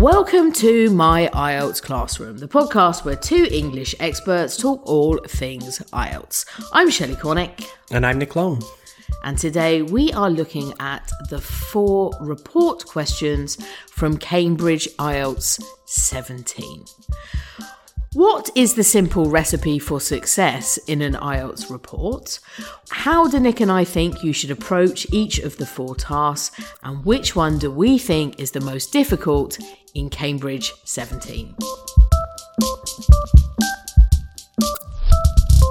Welcome 0.00 0.52
to 0.52 0.88
My 0.88 1.28
IELTS 1.34 1.82
Classroom, 1.82 2.38
the 2.38 2.48
podcast 2.48 3.04
where 3.04 3.16
two 3.16 3.46
English 3.52 3.94
experts 4.00 4.56
talk 4.56 4.80
all 4.86 5.18
things 5.28 5.78
IELTS. 5.92 6.46
I'm 6.72 6.88
Shelley 6.88 7.16
Cornick, 7.16 7.66
And 7.90 8.06
I'm 8.06 8.16
Nick 8.16 8.34
Long. 8.34 8.62
and 9.24 9.36
today 9.36 9.82
we 9.82 10.10
are 10.12 10.30
looking 10.30 10.72
at 10.80 11.12
the 11.28 11.38
four 11.38 12.12
report 12.18 12.86
questions 12.86 13.58
from 13.90 14.16
Cambridge 14.16 14.88
IELTS 14.98 15.62
17. 15.84 16.86
What 18.14 18.50
is 18.56 18.74
the 18.74 18.82
simple 18.82 19.30
recipe 19.30 19.78
for 19.78 20.00
success 20.00 20.78
in 20.88 21.00
an 21.00 21.14
IELTS 21.14 21.70
report? 21.70 22.40
How 22.88 23.28
do 23.28 23.38
Nick 23.38 23.60
and 23.60 23.70
I 23.70 23.84
think 23.84 24.24
you 24.24 24.32
should 24.32 24.50
approach 24.50 25.06
each 25.12 25.38
of 25.38 25.58
the 25.58 25.66
four 25.66 25.94
tasks? 25.94 26.60
And 26.82 27.04
which 27.04 27.36
one 27.36 27.60
do 27.60 27.70
we 27.70 27.98
think 27.98 28.40
is 28.40 28.50
the 28.50 28.60
most 28.60 28.92
difficult 28.92 29.60
in 29.94 30.10
Cambridge 30.10 30.72
17? 30.84 31.54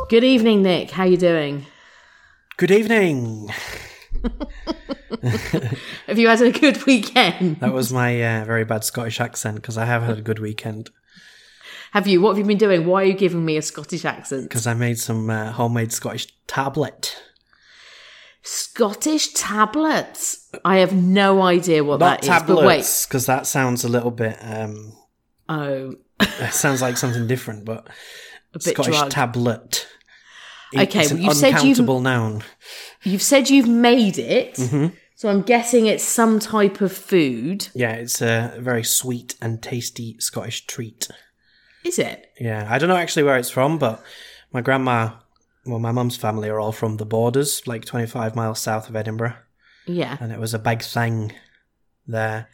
Good 0.09 0.23
evening, 0.23 0.63
Nick. 0.63 0.91
How 0.91 1.03
are 1.03 1.07
you 1.07 1.17
doing? 1.17 1.65
Good 2.57 2.71
evening. 2.71 3.49
Have 6.07 6.17
you 6.17 6.27
had 6.27 6.41
a 6.41 6.51
good 6.51 6.85
weekend? 6.85 7.59
That 7.59 7.73
was 7.73 7.93
my 7.93 8.41
uh, 8.41 8.45
very 8.45 8.65
bad 8.65 8.83
Scottish 8.83 9.19
accent 9.19 9.55
because 9.57 9.77
I 9.77 9.85
have 9.85 10.03
had 10.03 10.17
a 10.17 10.21
good 10.21 10.39
weekend 10.39 10.89
Have 11.93 12.07
you? 12.07 12.21
What 12.21 12.31
have 12.31 12.37
you 12.39 12.45
been 12.45 12.57
doing? 12.57 12.85
Why 12.85 13.03
are 13.03 13.05
you 13.05 13.13
giving 13.13 13.45
me 13.45 13.57
a 13.57 13.61
Scottish 13.61 14.05
accent? 14.05 14.43
because 14.43 14.67
I 14.67 14.73
made 14.73 14.99
some 14.99 15.29
uh, 15.29 15.51
homemade 15.51 15.91
Scottish 15.91 16.27
tablet. 16.47 17.15
Scottish 18.41 19.33
tablets. 19.33 20.49
I 20.65 20.77
have 20.77 20.93
no 20.93 21.41
idea 21.41 21.83
what 21.83 21.99
Not 21.99 22.21
that 22.21 22.23
is. 22.23 22.29
But 22.47 22.47
wait. 22.49 22.55
tablets 22.57 23.05
because 23.05 23.25
that 23.25 23.45
sounds 23.47 23.83
a 23.83 23.89
little 23.89 24.11
bit. 24.11 24.37
Um, 24.41 24.93
Oh, 25.51 25.95
it 26.19 26.53
sounds 26.53 26.79
like 26.81 26.95
something 26.95 27.25
different, 27.25 27.65
but 27.65 27.87
Scottish 28.59 28.95
drug. 28.95 29.09
tablet. 29.09 29.87
Okay, 30.77 31.01
it's 31.01 31.11
well, 31.13 31.21
you 31.23 31.33
said 31.33 31.63
you've- 31.63 31.81
noun. 32.01 32.43
You've 33.03 33.23
said 33.23 33.49
you've 33.49 33.67
made 33.67 34.19
it, 34.19 34.53
Mm-hmm. 34.55 34.87
so 35.15 35.29
I'm 35.29 35.41
guessing 35.41 35.87
it's 35.87 36.03
some 36.03 36.37
type 36.39 36.81
of 36.81 36.91
food. 36.95 37.69
Yeah, 37.73 37.93
it's 37.93 38.21
a 38.21 38.53
very 38.59 38.83
sweet 38.83 39.35
and 39.41 39.59
tasty 39.63 40.17
Scottish 40.19 40.67
treat. 40.67 41.07
Is 41.83 41.97
it? 41.97 42.27
Yeah, 42.39 42.67
I 42.69 42.77
don't 42.77 42.89
know 42.89 42.97
actually 42.97 43.23
where 43.23 43.37
it's 43.37 43.49
from, 43.49 43.79
but 43.79 44.03
my 44.53 44.61
grandma, 44.61 45.13
well, 45.65 45.79
my 45.79 45.91
mum's 45.91 46.17
family 46.17 46.49
are 46.49 46.59
all 46.59 46.71
from 46.71 46.97
the 46.97 47.05
borders, 47.05 47.65
like 47.67 47.85
25 47.85 48.35
miles 48.35 48.59
south 48.59 48.89
of 48.89 48.95
Edinburgh. 48.95 49.35
Yeah. 49.85 50.17
and 50.19 50.31
it 50.31 50.39
was 50.39 50.53
a 50.53 50.59
big 50.59 50.83
thing 50.83 51.33
there. 52.05 52.47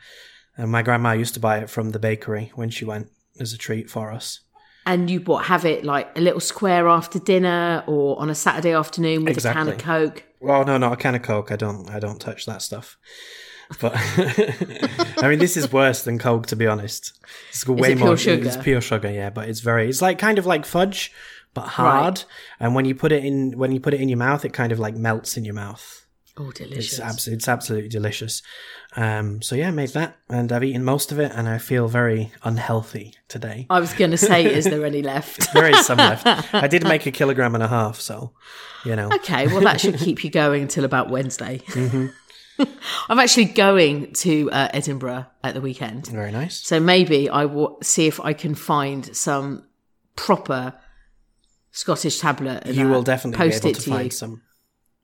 And 0.57 0.71
my 0.71 0.81
grandma 0.81 1.11
used 1.11 1.33
to 1.33 1.39
buy 1.39 1.57
it 1.59 1.69
from 1.69 1.89
the 1.89 1.99
bakery 1.99 2.51
when 2.55 2.69
she 2.69 2.85
went 2.85 3.09
as 3.39 3.51
a 3.51 3.57
treat 3.57 3.89
for 3.89 4.11
us. 4.11 4.39
And 4.85 5.09
you 5.09 5.19
what 5.21 5.45
have 5.45 5.65
it 5.65 5.83
like 5.83 6.15
a 6.15 6.21
little 6.21 6.39
square 6.39 6.87
after 6.87 7.19
dinner 7.19 7.83
or 7.87 8.19
on 8.19 8.29
a 8.29 8.35
Saturday 8.35 8.71
afternoon 8.71 9.25
with 9.25 9.43
a 9.43 9.51
can 9.51 9.67
of 9.67 9.79
Coke? 9.79 10.23
Well, 10.39 10.63
no, 10.63 10.77
not 10.77 10.93
a 10.93 10.95
can 10.95 11.15
of 11.15 11.23
Coke. 11.23 11.51
I 11.51 11.55
don't. 11.55 11.89
I 11.89 11.99
don't 11.99 12.21
touch 12.21 12.45
that 12.45 12.61
stuff. 12.61 12.97
But 13.81 13.93
I 15.17 15.27
mean, 15.27 15.39
this 15.39 15.57
is 15.57 15.71
worse 15.73 16.03
than 16.03 16.19
Coke, 16.19 16.45
to 16.47 16.55
be 16.55 16.67
honest. 16.67 17.13
It's 17.49 17.67
way 17.67 17.93
it 17.93 17.97
pure 17.97 18.09
more. 18.09 18.17
sugar? 18.17 18.45
It's 18.45 18.57
pure 18.57 18.79
sugar, 18.79 19.09
yeah. 19.11 19.31
But 19.31 19.49
it's 19.49 19.61
very. 19.61 19.89
It's 19.89 20.03
like 20.03 20.19
kind 20.19 20.37
of 20.37 20.45
like 20.45 20.65
fudge, 20.65 21.11
but 21.55 21.67
hard. 21.67 22.23
And 22.59 22.75
when 22.75 22.85
you 22.85 22.93
put 22.93 23.11
it 23.11 23.25
in, 23.25 23.57
when 23.57 23.71
you 23.71 23.79
put 23.79 23.95
it 23.95 24.01
in 24.01 24.09
your 24.09 24.19
mouth, 24.19 24.45
it 24.45 24.53
kind 24.53 24.71
of 24.71 24.77
like 24.77 24.95
melts 24.95 25.37
in 25.37 25.43
your 25.45 25.55
mouth. 25.55 26.05
Oh, 26.37 26.51
delicious. 26.51 26.91
It's 26.93 26.99
abs- 26.99 27.27
It's 27.29 27.47
absolutely 27.47 27.87
delicious. 27.89 28.41
Um, 28.97 29.41
so 29.41 29.55
yeah, 29.55 29.69
I 29.69 29.71
made 29.71 29.89
that, 29.91 30.17
and 30.29 30.51
I've 30.51 30.65
eaten 30.65 30.83
most 30.83 31.13
of 31.13 31.19
it, 31.19 31.31
and 31.33 31.47
I 31.47 31.57
feel 31.57 31.87
very 31.87 32.33
unhealthy 32.43 33.13
today. 33.29 33.67
I 33.69 33.79
was 33.79 33.93
going 33.93 34.11
to 34.11 34.17
say, 34.17 34.45
is 34.45 34.65
there 34.65 34.85
any 34.85 35.01
left? 35.13 35.53
There 35.53 35.67
is 35.69 35.85
some 35.85 35.97
left. 35.97 36.27
I 36.53 36.67
did 36.67 36.83
make 36.83 37.05
a 37.05 37.11
kilogram 37.11 37.55
and 37.55 37.63
a 37.63 37.69
half, 37.69 38.01
so 38.01 38.33
you 38.83 38.95
know. 38.97 39.09
Okay, 39.13 39.47
well, 39.47 39.61
that 39.61 39.79
should 39.79 39.97
keep 39.97 40.23
you 40.25 40.29
going 40.29 40.61
until 40.61 40.83
about 40.83 41.09
Wednesday. 41.09 41.61
Mm-hmm. 41.67 42.07
I'm 43.09 43.19
actually 43.19 43.45
going 43.45 44.11
to 44.13 44.51
uh, 44.51 44.69
Edinburgh 44.73 45.25
at 45.43 45.53
the 45.53 45.61
weekend. 45.61 46.07
Very 46.07 46.31
nice. 46.31 46.61
So 46.61 46.79
maybe 46.81 47.29
I 47.29 47.45
will 47.45 47.77
see 47.81 48.07
if 48.07 48.19
I 48.19 48.33
can 48.33 48.55
find 48.55 49.15
some 49.15 49.63
proper 50.17 50.73
Scottish 51.75 52.19
tablet. 52.19 52.63
And 52.65 52.75
You 52.75 52.87
will 52.87 53.03
definitely 53.03 53.45
be 53.45 53.51
post 53.51 53.65
able 53.65 53.75
it 53.77 53.81
to 53.81 53.89
find 53.89 54.03
you, 54.05 54.09
some. 54.11 54.41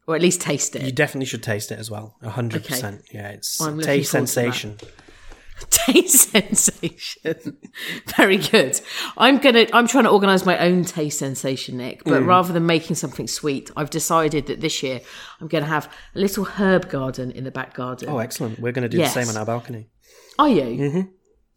or 0.08 0.16
at 0.16 0.22
least 0.22 0.42
taste 0.42 0.76
it. 0.76 0.82
You 0.84 0.92
definitely 0.92 1.26
should 1.28 1.44
taste 1.44 1.72
it 1.72 1.78
as 1.80 1.92
well. 1.92 2.16
A 2.22 2.30
hundred 2.30 2.66
percent. 2.66 3.02
Yeah, 3.14 3.30
it's 3.30 3.59
I'm 3.62 3.80
taste 3.80 4.12
forward 4.12 4.28
to 4.28 4.36
that. 4.36 4.42
sensation. 4.54 4.78
taste 5.70 6.31
sensation. 6.31 7.58
Very 8.18 8.38
good. 8.38 8.80
I'm 9.18 9.38
gonna. 9.38 9.68
I'm 9.74 9.88
trying 9.88 10.06
to 10.06 10.10
organise 10.10 10.46
my 10.46 10.58
own 10.60 10.86
taste 10.86 11.20
sensation, 11.20 11.78
Nick. 11.78 12.04
Mm. 12.04 12.12
But 12.12 12.24
rather 12.24 12.52
than 12.54 12.66
making 12.66 12.96
something 12.96 13.28
sweet, 13.28 13.70
I've 13.76 13.90
decided 13.90 14.48
that 14.48 14.62
this 14.62 14.81
year 14.81 15.02
I'm 15.40 15.48
going 15.48 15.64
to 15.64 15.70
have 15.70 15.92
a 16.16 16.20
little 16.20 16.46
herb 16.46 16.90
garden 16.90 17.31
in 17.31 17.44
the 17.44 17.52
back 17.52 17.74
garden. 17.76 18.10
Oh, 18.10 18.18
excellent. 18.20 18.60
We're 18.60 18.72
going 18.72 18.84
to 18.84 18.90
do 18.90 18.98
Yes. 18.98 19.14
the 19.14 19.22
same 19.24 19.30
on 19.30 19.38
our 19.38 19.46
balcony. 19.46 19.90
Are 20.40 20.50
you? 20.50 20.64
Mm-hmm. 20.64 21.02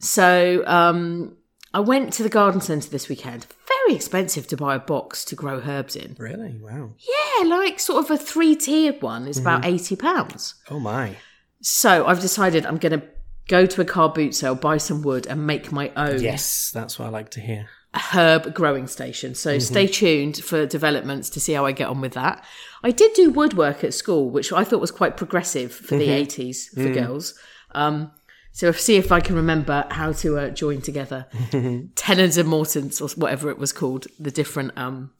So 0.01 0.63
um, 0.67 1.37
I 1.75 1.81
went 1.81 2.13
to 2.15 2.23
the 2.23 2.29
garden 2.29 2.61
centre 2.61 2.89
this 2.89 3.09
weekend. 3.09 3.47
Very 3.69 3.97
expensive 3.97 4.47
to 4.49 4.57
buy 4.57 4.77
a 4.77 4.79
box 4.79 5.25
to 5.27 5.35
grow 5.35 5.61
herbs 5.67 5.97
in. 5.97 6.15
Really? 6.19 6.57
Wow. 6.61 6.91
Yeah, 6.99 7.45
like 7.49 7.81
sort 7.81 8.05
of 8.05 8.11
a 8.11 8.17
three 8.17 8.55
tiered 8.57 9.03
one 9.03 9.27
is 9.27 9.37
Mm-hmm. 9.39 9.47
about 9.49 9.65
eighty 9.67 9.97
pounds. 9.97 10.55
Oh 10.71 10.79
my. 10.81 11.17
So 11.61 12.07
I've 12.07 12.21
decided 12.21 12.65
I'm 12.65 12.79
going 12.79 13.01
to 13.01 13.07
go 13.49 13.67
to 13.67 13.81
a 13.81 13.85
car 13.85 14.09
boot 14.11 14.35
sale, 14.35 14.55
buy 14.55 14.77
some 14.79 15.03
wood, 15.03 15.27
and 15.27 15.47
make 15.47 15.73
my 15.73 15.91
own 15.97 16.23
Yes, 16.23 16.71
that's 16.73 16.99
what 16.99 17.07
I 17.07 17.09
like 17.11 17.31
to 17.33 17.41
hear. 17.41 17.69
herb 18.13 18.55
growing 18.55 18.87
station. 18.87 19.35
So 19.35 19.51
Mm-hmm. 19.57 19.61
stay 19.75 19.87
tuned 19.87 20.37
for 20.39 20.67
developments 20.67 21.29
to 21.31 21.41
see 21.41 21.53
how 21.55 21.65
I 21.67 21.73
get 21.73 21.89
on 21.89 22.01
with 22.01 22.13
that. 22.15 22.45
I 22.83 22.91
did 22.91 23.13
do 23.15 23.31
woodwork 23.31 23.83
at 23.85 23.95
school, 23.95 24.31
which 24.31 24.53
I 24.53 24.63
thought 24.65 24.81
was 24.81 24.91
quite 24.91 25.17
progressive 25.17 25.73
for 25.73 25.97
the 25.97 26.09
Mm-hmm. 26.09 26.43
80s 26.43 26.69
for 26.75 26.81
Mm. 26.89 26.95
girls. 26.95 27.35
Um, 27.73 28.13
so 28.55 28.71
see 28.71 28.95
if 28.95 29.11
I 29.11 29.19
can 29.19 29.35
remember 29.35 29.85
how 29.91 30.13
to 30.13 30.39
uh, 30.39 30.51
join 30.51 30.81
together 30.81 31.27
tenons 31.97 32.39
and 32.39 32.49
mortons 32.49 33.01
or 33.01 33.09
whatever 33.09 33.51
it 33.51 33.59
was 33.59 33.73
called, 33.73 34.07
the 34.19 34.31
different 34.31 34.71
um, 34.79 35.13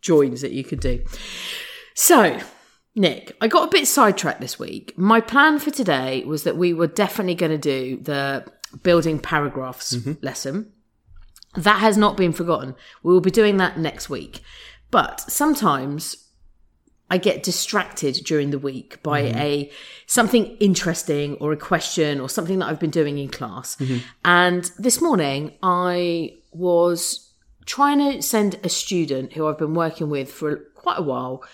joins 0.00 0.40
that 0.40 0.50
you 0.50 0.64
could 0.64 0.80
do. 0.80 1.04
So, 1.94 2.40
Nick, 2.96 3.36
I 3.40 3.46
got 3.46 3.68
a 3.68 3.70
bit 3.70 3.86
sidetracked 3.86 4.40
this 4.40 4.58
week. 4.58 4.92
My 4.98 5.20
plan 5.20 5.60
for 5.60 5.70
today 5.70 6.24
was 6.24 6.42
that 6.42 6.56
we 6.56 6.74
were 6.74 6.88
definitely 6.88 7.36
going 7.36 7.52
to 7.52 7.58
do 7.58 7.96
the 8.02 8.44
building 8.82 9.20
paragraphs 9.20 9.96
lesson. 10.20 10.72
That 11.54 11.78
has 11.78 11.96
not 11.96 12.16
been 12.16 12.32
forgotten. 12.32 12.74
We 13.04 13.12
will 13.12 13.20
be 13.20 13.30
doing 13.30 13.56
that 13.58 13.78
next 13.78 14.10
week. 14.10 14.40
But 14.90 15.20
sometimes 15.20 16.23
I 17.10 17.18
get 17.18 17.42
distracted 17.42 18.14
during 18.24 18.50
the 18.50 18.58
week 18.58 19.02
by 19.02 19.22
mm-hmm. 19.22 19.38
a 19.38 19.70
something 20.06 20.46
interesting 20.58 21.36
or 21.36 21.52
a 21.52 21.56
question 21.56 22.20
or 22.20 22.28
something 22.28 22.58
that 22.60 22.66
I've 22.66 22.80
been 22.80 22.90
doing 22.90 23.18
in 23.18 23.28
class. 23.28 23.76
Mm-hmm. 23.76 23.98
And 24.24 24.70
this 24.78 25.00
morning 25.00 25.52
I 25.62 26.36
was 26.52 27.30
trying 27.66 27.98
to 27.98 28.22
send 28.22 28.58
a 28.64 28.68
student 28.68 29.34
who 29.34 29.46
I've 29.46 29.58
been 29.58 29.74
working 29.74 30.08
with 30.08 30.32
for 30.32 30.56
quite 30.74 30.98
a 30.98 31.02
while 31.02 31.44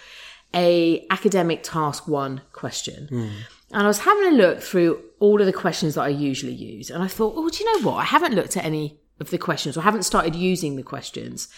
a 0.55 1.07
academic 1.11 1.63
task 1.63 2.09
1 2.09 2.41
question. 2.53 3.07
Hmm. 3.09 3.29
And 3.73 3.85
I 3.85 3.87
was 3.87 4.01
having 4.01 4.33
a 4.33 4.37
look 4.37 4.61
through 4.61 5.01
all 5.21 5.41
of 5.41 5.47
the 5.47 5.53
questions 5.53 5.95
that 5.95 6.03
I 6.03 6.09
usually 6.09 6.55
use 6.55 6.91
and 6.91 7.03
I 7.03 7.07
thought, 7.07 7.35
"Oh, 7.37 7.49
do 7.49 7.63
you 7.63 7.73
know 7.73 7.89
what? 7.89 7.99
I 7.99 8.05
haven't 8.05 8.35
looked 8.35 8.57
at 8.57 8.65
any 8.65 8.99
of 9.21 9.31
the 9.31 9.39
questions 9.39 9.77
or 9.77 9.83
haven't 9.83 10.03
started 10.03 10.35
using 10.35 10.77
the 10.77 10.83
questions 10.83 11.49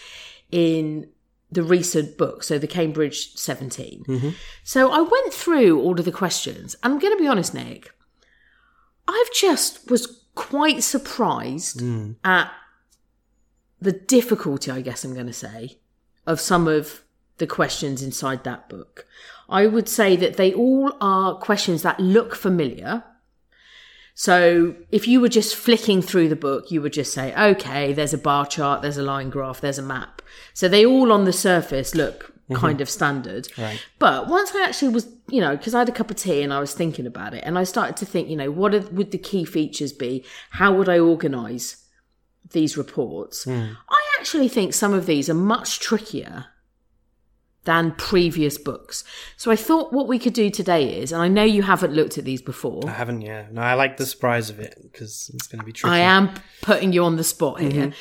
in 0.51 1.09
the 1.53 1.63
recent 1.63 2.17
book, 2.17 2.43
so 2.43 2.57
the 2.57 2.67
Cambridge 2.67 3.35
17. 3.35 4.05
Mm-hmm. 4.07 4.29
So 4.63 4.91
I 4.91 5.01
went 5.01 5.33
through 5.33 5.79
all 5.81 5.97
of 5.97 6.05
the 6.05 6.11
questions, 6.11 6.75
and 6.83 6.93
I'm 6.93 6.99
going 6.99 7.15
to 7.15 7.21
be 7.21 7.27
honest, 7.27 7.53
Nick, 7.53 7.91
I've 9.07 9.33
just 9.33 9.89
was 9.89 10.23
quite 10.35 10.83
surprised 10.83 11.79
mm. 11.79 12.15
at 12.23 12.51
the 13.79 13.91
difficulty, 13.91 14.71
I 14.71 14.81
guess 14.81 15.03
I'm 15.03 15.13
going 15.13 15.27
to 15.27 15.33
say, 15.33 15.79
of 16.25 16.39
some 16.39 16.67
of 16.67 17.03
the 17.37 17.47
questions 17.47 18.01
inside 18.01 18.43
that 18.43 18.69
book. 18.69 19.05
I 19.49 19.67
would 19.67 19.89
say 19.89 20.15
that 20.15 20.37
they 20.37 20.53
all 20.53 20.93
are 21.01 21.35
questions 21.35 21.81
that 21.83 21.99
look 21.99 22.35
familiar. 22.35 23.03
So 24.15 24.75
if 24.91 25.07
you 25.07 25.19
were 25.19 25.29
just 25.29 25.55
flicking 25.55 26.01
through 26.01 26.29
the 26.29 26.35
book, 26.35 26.71
you 26.71 26.81
would 26.81 26.93
just 26.93 27.13
say, 27.13 27.33
okay, 27.35 27.93
there's 27.93 28.13
a 28.13 28.17
bar 28.17 28.45
chart, 28.45 28.81
there's 28.81 28.97
a 28.97 29.03
line 29.03 29.29
graph, 29.29 29.61
there's 29.61 29.79
a 29.79 29.83
map. 29.83 30.21
So 30.53 30.67
they 30.67 30.85
all 30.85 31.11
on 31.11 31.25
the 31.25 31.33
surface 31.33 31.95
look 31.95 32.33
mm-hmm. 32.49 32.55
kind 32.55 32.81
of 32.81 32.89
standard. 32.89 33.47
Right. 33.57 33.81
But 33.99 34.27
once 34.27 34.53
I 34.55 34.63
actually 34.63 34.89
was, 34.89 35.07
you 35.29 35.41
know, 35.41 35.55
because 35.55 35.73
I 35.73 35.79
had 35.79 35.89
a 35.89 35.93
cup 35.93 36.11
of 36.11 36.17
tea 36.17 36.41
and 36.41 36.53
I 36.53 36.59
was 36.59 36.73
thinking 36.73 37.07
about 37.07 37.33
it, 37.33 37.43
and 37.45 37.57
I 37.57 37.63
started 37.63 37.97
to 37.97 38.05
think, 38.05 38.29
you 38.29 38.35
know, 38.35 38.51
what 38.51 38.73
are, 38.73 38.81
would 38.91 39.11
the 39.11 39.17
key 39.17 39.45
features 39.45 39.93
be? 39.93 40.23
How 40.51 40.73
would 40.73 40.89
I 40.89 40.99
organise 40.99 41.85
these 42.51 42.77
reports? 42.77 43.45
Hmm. 43.45 43.73
I 43.89 44.01
actually 44.19 44.49
think 44.49 44.73
some 44.73 44.93
of 44.93 45.05
these 45.05 45.29
are 45.29 45.33
much 45.33 45.79
trickier 45.79 46.45
than 47.65 47.93
previous 47.93 48.57
books. 48.57 49.05
So 49.37 49.49
I 49.49 49.55
thought 49.55 49.93
what 49.93 50.07
we 50.07 50.19
could 50.19 50.33
do 50.33 50.49
today 50.49 50.97
is, 50.99 51.13
and 51.13 51.21
I 51.21 51.29
know 51.29 51.43
you 51.45 51.61
haven't 51.61 51.93
looked 51.93 52.17
at 52.17 52.25
these 52.25 52.41
before. 52.41 52.81
I 52.85 52.91
haven't, 52.91 53.21
yeah. 53.21 53.45
No, 53.51 53.61
I 53.61 53.73
like 53.75 53.95
the 53.95 54.05
surprise 54.05 54.49
of 54.49 54.59
it 54.59 54.77
because 54.81 55.31
it's 55.33 55.47
going 55.47 55.59
to 55.61 55.65
be 55.65 55.71
tricky. 55.71 55.93
I 55.93 55.99
am 55.99 56.33
putting 56.61 56.91
you 56.91 57.05
on 57.05 57.15
the 57.15 57.23
spot 57.23 57.61
here. 57.61 57.71
Mm-hmm. 57.71 57.91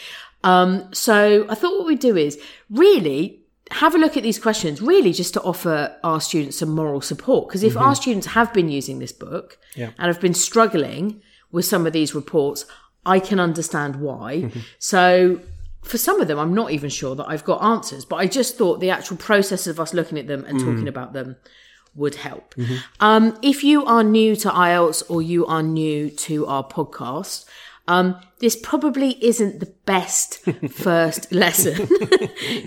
Um, 0.44 0.92
so 0.92 1.46
I 1.48 1.54
thought 1.54 1.78
what 1.78 1.86
we'd 1.86 2.00
do 2.00 2.16
is 2.16 2.38
really 2.70 3.40
have 3.70 3.94
a 3.94 3.98
look 3.98 4.16
at 4.16 4.22
these 4.22 4.38
questions, 4.38 4.82
really 4.82 5.12
just 5.12 5.32
to 5.34 5.40
offer 5.42 5.96
our 6.04 6.20
students 6.20 6.58
some 6.58 6.70
moral 6.74 7.00
support. 7.00 7.48
Because 7.48 7.62
if 7.62 7.76
our 7.76 7.94
students 7.94 8.26
have 8.28 8.52
been 8.52 8.68
using 8.68 8.98
this 8.98 9.12
book 9.12 9.58
Yeah. 9.76 9.90
and 9.98 10.06
have 10.08 10.20
been 10.20 10.34
struggling 10.34 11.22
with 11.50 11.64
some 11.64 11.86
of 11.86 11.92
these 11.92 12.14
reports, 12.14 12.66
I 13.06 13.18
can 13.18 13.40
understand 13.40 13.96
why. 13.96 14.50
So 14.78 15.40
for 15.82 15.96
some 15.98 16.20
of 16.20 16.28
them, 16.28 16.38
I'm 16.38 16.54
not 16.54 16.70
even 16.70 16.90
sure 16.90 17.14
that 17.16 17.26
I've 17.28 17.44
got 17.44 17.62
answers, 17.62 18.04
but 18.04 18.16
I 18.16 18.26
just 18.26 18.58
thought 18.58 18.80
the 18.80 18.90
actual 18.90 19.16
process 19.16 19.66
of 19.66 19.80
us 19.80 19.94
looking 19.94 20.18
at 20.18 20.26
them 20.26 20.44
and 20.46 20.60
talking 20.60 20.86
about 20.88 21.12
them 21.14 21.36
would 21.94 22.14
help. 22.16 22.54
Um, 23.00 23.38
if 23.42 23.64
you 23.64 23.84
are 23.84 24.04
new 24.04 24.36
to 24.36 24.48
IELTS 24.50 25.02
or 25.10 25.20
you 25.22 25.44
are 25.46 25.62
new 25.62 26.10
to 26.10 26.46
our 26.46 26.64
podcast, 26.66 27.44
um, 27.88 28.20
this 28.38 28.56
probably 28.56 29.22
isn't 29.24 29.60
the 29.60 29.72
best 29.86 30.38
first 30.70 31.32
lesson 31.32 31.74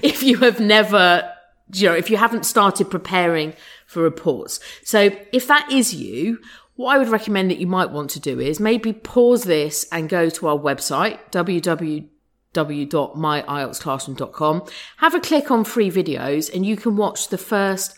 if 0.03 0.23
you 0.23 0.38
have 0.38 0.59
never, 0.59 1.31
you 1.73 1.89
know, 1.89 1.95
if 1.95 2.09
you 2.09 2.17
haven't 2.17 2.45
started 2.45 2.89
preparing 2.89 3.53
for 3.88 4.01
reports. 4.01 4.59
So 4.83 5.12
if 5.31 5.47
that 5.47 5.71
is 5.71 5.94
you, 5.94 6.39
what 6.75 6.95
I 6.95 6.97
would 6.97 7.09
recommend 7.09 7.51
that 7.51 7.59
you 7.59 7.67
might 7.67 7.91
want 7.91 8.09
to 8.12 8.19
do 8.19 8.39
is 8.39 8.59
maybe 8.59 8.91
pause 8.91 9.44
this 9.44 9.85
and 9.91 10.09
go 10.09 10.29
to 10.29 10.47
our 10.47 10.57
website, 10.57 11.19
www 11.31 12.09
www.myieltsclassroom.com. 12.56 14.63
Have 14.97 15.13
a 15.13 15.19
click 15.19 15.51
on 15.51 15.63
free 15.63 15.91
videos 15.91 16.51
and 16.53 16.65
you 16.65 16.75
can 16.77 16.95
watch 16.95 17.27
the 17.27 17.38
first 17.38 17.95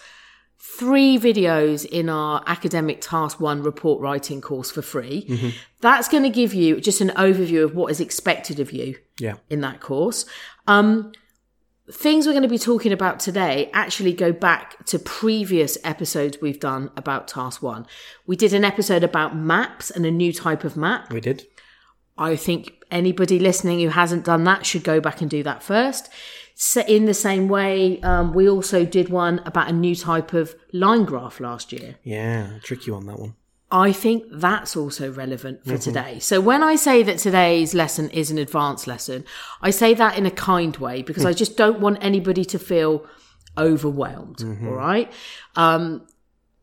three 0.59 1.17
videos 1.17 1.85
in 1.85 2.09
our 2.09 2.43
academic 2.47 2.99
task 3.01 3.39
one 3.39 3.61
report 3.63 4.01
writing 4.01 4.41
course 4.41 4.71
for 4.71 4.81
free. 4.81 5.53
That's 5.81 6.07
going 6.07 6.23
to 6.23 6.29
give 6.29 6.53
you 6.53 6.79
just 6.81 6.99
an 7.01 7.09
overview 7.09 7.63
of 7.63 7.75
what 7.75 7.91
is 7.91 7.99
expected 7.99 8.59
of 8.59 8.71
you 8.71 8.95
Yeah. 9.19 9.35
in 9.49 9.61
that 9.61 9.79
course. 9.81 10.25
Um, 10.67 11.11
things 11.91 12.25
we're 12.25 12.33
going 12.33 12.43
to 12.43 12.49
be 12.49 12.57
talking 12.59 12.91
about 12.91 13.19
today 13.19 13.69
actually 13.73 14.11
go 14.13 14.33
back 14.33 14.83
to 14.87 14.99
previous 14.99 15.77
episodes 15.83 16.37
we've 16.41 16.59
done 16.59 16.91
about 16.97 17.27
task 17.27 17.61
one. 17.61 17.85
We 18.25 18.35
did 18.35 18.51
an 18.53 18.65
episode 18.65 19.03
about 19.03 19.37
maps 19.37 19.89
and 19.89 20.05
a 20.05 20.11
new 20.11 20.33
type 20.33 20.63
of 20.63 20.75
map. 20.75 21.11
We 21.13 21.21
did. 21.21 21.45
I 22.17 22.35
think 22.35 22.73
anybody 22.91 23.37
listening 23.39 23.79
who 23.79 23.89
hasn't 23.89 24.25
done 24.25 24.43
that 24.45 24.65
should 24.65 24.83
go 24.83 24.99
back 24.99 25.21
and 25.21 25.29
do 25.29 25.43
that 25.43 25.61
first. 25.63 26.09
So 26.59 26.81
in 26.81 27.05
the 27.05 27.13
same 27.13 27.47
way, 27.47 28.01
um, 28.01 28.33
we 28.33 28.49
also 28.49 28.83
did 28.83 29.09
one 29.09 29.41
about 29.45 29.69
a 29.69 29.71
new 29.71 29.95
type 29.95 30.33
of 30.33 30.55
line 30.73 31.05
graph 31.05 31.39
last 31.39 31.71
year. 31.71 31.97
Yeah. 32.03 32.57
Tricky 32.63 32.89
on 32.89 33.05
that 33.05 33.19
one. 33.19 33.35
I 33.69 33.91
think 33.91 34.23
that's 34.31 34.75
also 34.75 35.11
relevant 35.11 35.63
for 35.65 35.77
today. 35.77 36.17
So 36.17 36.41
when 36.41 36.63
I 36.63 36.75
say 36.75 37.03
that 37.03 37.19
today's 37.19 37.75
lesson 37.75 38.09
is 38.09 38.31
an 38.31 38.39
advanced 38.39 38.87
lesson, 38.87 39.23
I 39.61 39.69
say 39.69 39.93
that 39.93 40.17
in 40.17 40.25
a 40.25 40.31
kind 40.31 40.75
way 40.77 41.03
because 41.03 41.25
I 41.25 41.33
just 41.33 41.57
don't 41.57 41.79
want 41.79 41.99
anybody 42.01 42.43
to 42.45 42.57
feel 42.57 43.05
overwhelmed. 43.55 44.41
all 44.41 44.73
right. 44.73 45.11
Um, 45.55 46.07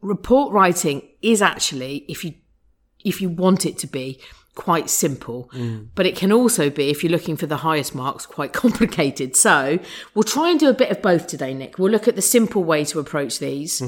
report 0.00 0.52
writing 0.52 1.02
is 1.22 1.40
actually, 1.40 2.04
if 2.08 2.24
you, 2.24 2.34
if 3.04 3.20
you 3.20 3.28
want 3.28 3.64
it 3.64 3.78
to 3.78 3.86
be, 3.86 4.18
quite 4.54 4.88
simple, 4.88 5.50
but 5.94 6.06
it 6.06 6.16
can 6.16 6.30
also 6.32 6.70
be, 6.70 6.88
if 6.90 7.02
you're 7.02 7.10
looking 7.12 7.36
for 7.36 7.46
the 7.46 7.58
highest 7.58 7.94
marks, 7.94 8.24
quite 8.26 8.52
complicated. 8.64 9.36
So 9.36 9.78
we'll 10.14 10.22
try 10.22 10.50
and 10.50 10.60
do 10.60 10.68
a 10.68 10.74
bit 10.74 10.90
of 10.90 11.02
both 11.02 11.26
today, 11.26 11.54
Nick. 11.54 11.78
We'll 11.78 11.90
look 11.90 12.06
at 12.08 12.16
the 12.16 12.22
simple 12.22 12.62
way 12.64 12.84
to 12.86 12.98
approach 13.00 13.38
these 13.38 13.80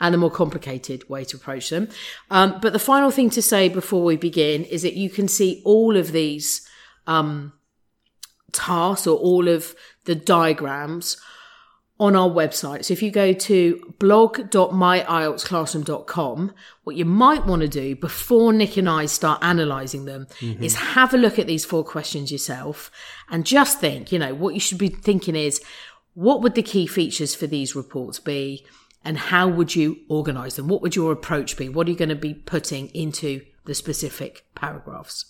and 0.00 0.14
the 0.14 0.18
more 0.18 0.30
complicated 0.30 1.08
way 1.08 1.24
to 1.24 1.36
approach 1.36 1.70
them. 1.70 1.88
Um, 2.30 2.58
but 2.60 2.72
the 2.72 2.78
final 2.78 3.10
thing 3.10 3.30
to 3.30 3.42
say 3.42 3.68
before 3.68 4.02
we 4.02 4.16
begin 4.16 4.64
is 4.64 4.82
that 4.82 4.94
you 4.94 5.10
can 5.10 5.28
see 5.28 5.62
all 5.64 5.96
of 5.96 6.12
these 6.12 6.66
um, 7.06 7.52
tasks 8.52 9.06
or 9.06 9.16
all 9.18 9.46
of 9.48 9.74
the 10.06 10.14
diagrams 10.14 11.16
on 12.00 12.16
our 12.16 12.30
website. 12.30 12.86
So 12.86 12.94
if 12.94 13.02
you 13.02 13.10
go 13.10 13.34
to 13.34 13.94
blog.myieltsclassroom.com, 13.98 16.54
what 16.84 16.96
you 16.96 17.04
might 17.04 17.44
want 17.44 17.60
to 17.60 17.68
do 17.68 17.94
before 17.94 18.54
Nick 18.54 18.78
and 18.78 18.88
I 18.88 19.04
start 19.04 19.40
analysing 19.42 20.06
them 20.06 20.26
mm-hmm. 20.40 20.64
is 20.64 20.76
have 20.76 21.12
a 21.12 21.18
look 21.18 21.38
at 21.38 21.46
these 21.46 21.66
four 21.66 21.84
questions 21.84 22.32
yourself 22.32 22.90
and 23.28 23.44
just 23.44 23.80
think, 23.80 24.10
you 24.10 24.18
know, 24.18 24.34
what 24.34 24.54
you 24.54 24.60
should 24.60 24.78
be 24.78 24.88
thinking 24.88 25.36
is, 25.36 25.60
what 26.14 26.40
would 26.40 26.54
the 26.54 26.62
key 26.62 26.86
features 26.86 27.34
for 27.34 27.46
these 27.46 27.76
reports 27.76 28.18
be? 28.18 28.64
And 29.04 29.18
how 29.18 29.46
would 29.48 29.76
you 29.76 29.98
organise 30.08 30.56
them? 30.56 30.68
What 30.68 30.80
would 30.80 30.96
your 30.96 31.12
approach 31.12 31.58
be? 31.58 31.68
What 31.68 31.86
are 31.86 31.90
you 31.90 31.96
going 31.96 32.08
to 32.08 32.16
be 32.16 32.32
putting 32.32 32.88
into 32.88 33.42
the 33.66 33.74
specific 33.74 34.46
paragraphs? 34.54 35.26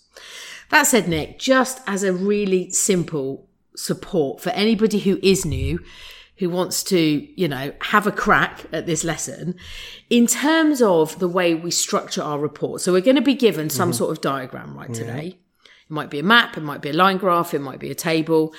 That 0.70 0.86
said, 0.86 1.08
Nick, 1.08 1.40
just 1.40 1.80
as 1.86 2.04
a 2.04 2.12
really 2.12 2.70
simple 2.70 3.48
support 3.76 4.40
for 4.40 4.50
anybody 4.50 5.00
who 5.00 5.18
is 5.20 5.44
new, 5.44 5.80
who 6.40 6.48
wants 6.48 6.82
to, 6.82 6.98
you 6.98 7.46
know, 7.46 7.70
have 7.82 8.06
a 8.06 8.12
crack 8.12 8.64
at 8.72 8.86
this 8.86 9.04
lesson, 9.04 9.54
in 10.08 10.26
terms 10.26 10.80
of 10.80 11.18
the 11.18 11.28
way 11.28 11.54
we 11.54 11.70
structure 11.70 12.22
our 12.22 12.38
report. 12.38 12.80
So 12.80 12.92
we're 12.92 13.02
going 13.02 13.16
to 13.16 13.22
be 13.22 13.34
given 13.34 13.68
some 13.68 13.90
mm-hmm. 13.90 13.98
sort 13.98 14.10
of 14.10 14.22
diagram, 14.22 14.76
right, 14.76 14.88
oh, 14.90 14.94
today. 14.94 15.38
It 15.62 15.90
might 15.90 16.08
be 16.08 16.18
a 16.18 16.22
map, 16.24 16.56
it 16.56 16.62
might 16.62 16.80
be 16.80 16.88
a 16.88 16.94
line 16.94 17.18
graph, 17.18 17.52
it 17.52 17.60
might 17.60 17.78
be 17.78 17.90
a 17.90 17.94
table. 17.94 18.54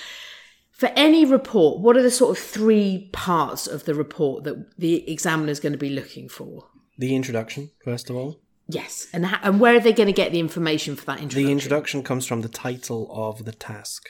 For 0.72 0.90
any 0.96 1.26
report, 1.26 1.82
what 1.82 1.98
are 1.98 2.04
the 2.04 2.12
sort 2.12 2.38
of 2.38 2.44
three 2.44 3.10
parts 3.14 3.66
of 3.66 3.86
the 3.86 3.96
report 3.96 4.44
that 4.44 4.78
the 4.78 5.12
examiner 5.12 5.50
is 5.50 5.60
going 5.60 5.74
to 5.74 5.80
be 5.80 5.90
looking 5.90 6.30
for? 6.30 6.68
The 7.00 7.16
introduction, 7.16 7.72
first 7.84 8.12
of 8.12 8.16
all. 8.16 8.42
Yes, 8.68 9.08
and 9.12 9.26
ha- 9.26 9.42
and 9.42 9.60
where 9.60 9.76
are 9.76 9.80
they 9.80 9.92
going 9.92 10.08
to 10.08 10.14
get 10.14 10.32
the 10.32 10.40
information 10.40 10.96
for 10.96 11.06
that 11.06 11.20
introduction? 11.20 11.46
The 11.46 11.52
introduction 11.52 12.04
comes 12.04 12.28
from 12.28 12.42
the 12.42 12.48
title 12.48 13.10
of 13.12 13.44
the 13.44 13.52
task. 13.52 14.08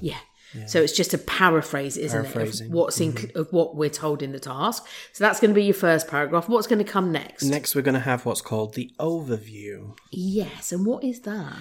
Yeah. 0.00 0.18
So 0.66 0.82
it's 0.82 0.92
just 0.92 1.14
a 1.14 1.18
paraphrase, 1.18 1.96
isn't 1.96 2.24
it, 2.24 2.36
of 2.36 2.72
what's 2.72 3.00
in, 3.00 3.12
mm-hmm. 3.12 3.38
of 3.38 3.52
what 3.52 3.76
we're 3.76 3.88
told 3.88 4.22
in 4.22 4.32
the 4.32 4.40
task. 4.40 4.84
So 5.12 5.22
that's 5.22 5.38
going 5.38 5.50
to 5.50 5.54
be 5.54 5.64
your 5.64 5.74
first 5.74 6.08
paragraph. 6.08 6.48
What's 6.48 6.66
going 6.66 6.84
to 6.84 6.92
come 6.92 7.12
next? 7.12 7.44
Next, 7.44 7.74
we're 7.74 7.82
going 7.82 7.94
to 7.94 8.00
have 8.00 8.26
what's 8.26 8.40
called 8.40 8.74
the 8.74 8.90
overview. 8.98 9.96
Yes, 10.10 10.72
and 10.72 10.84
what 10.84 11.04
is 11.04 11.20
that? 11.20 11.56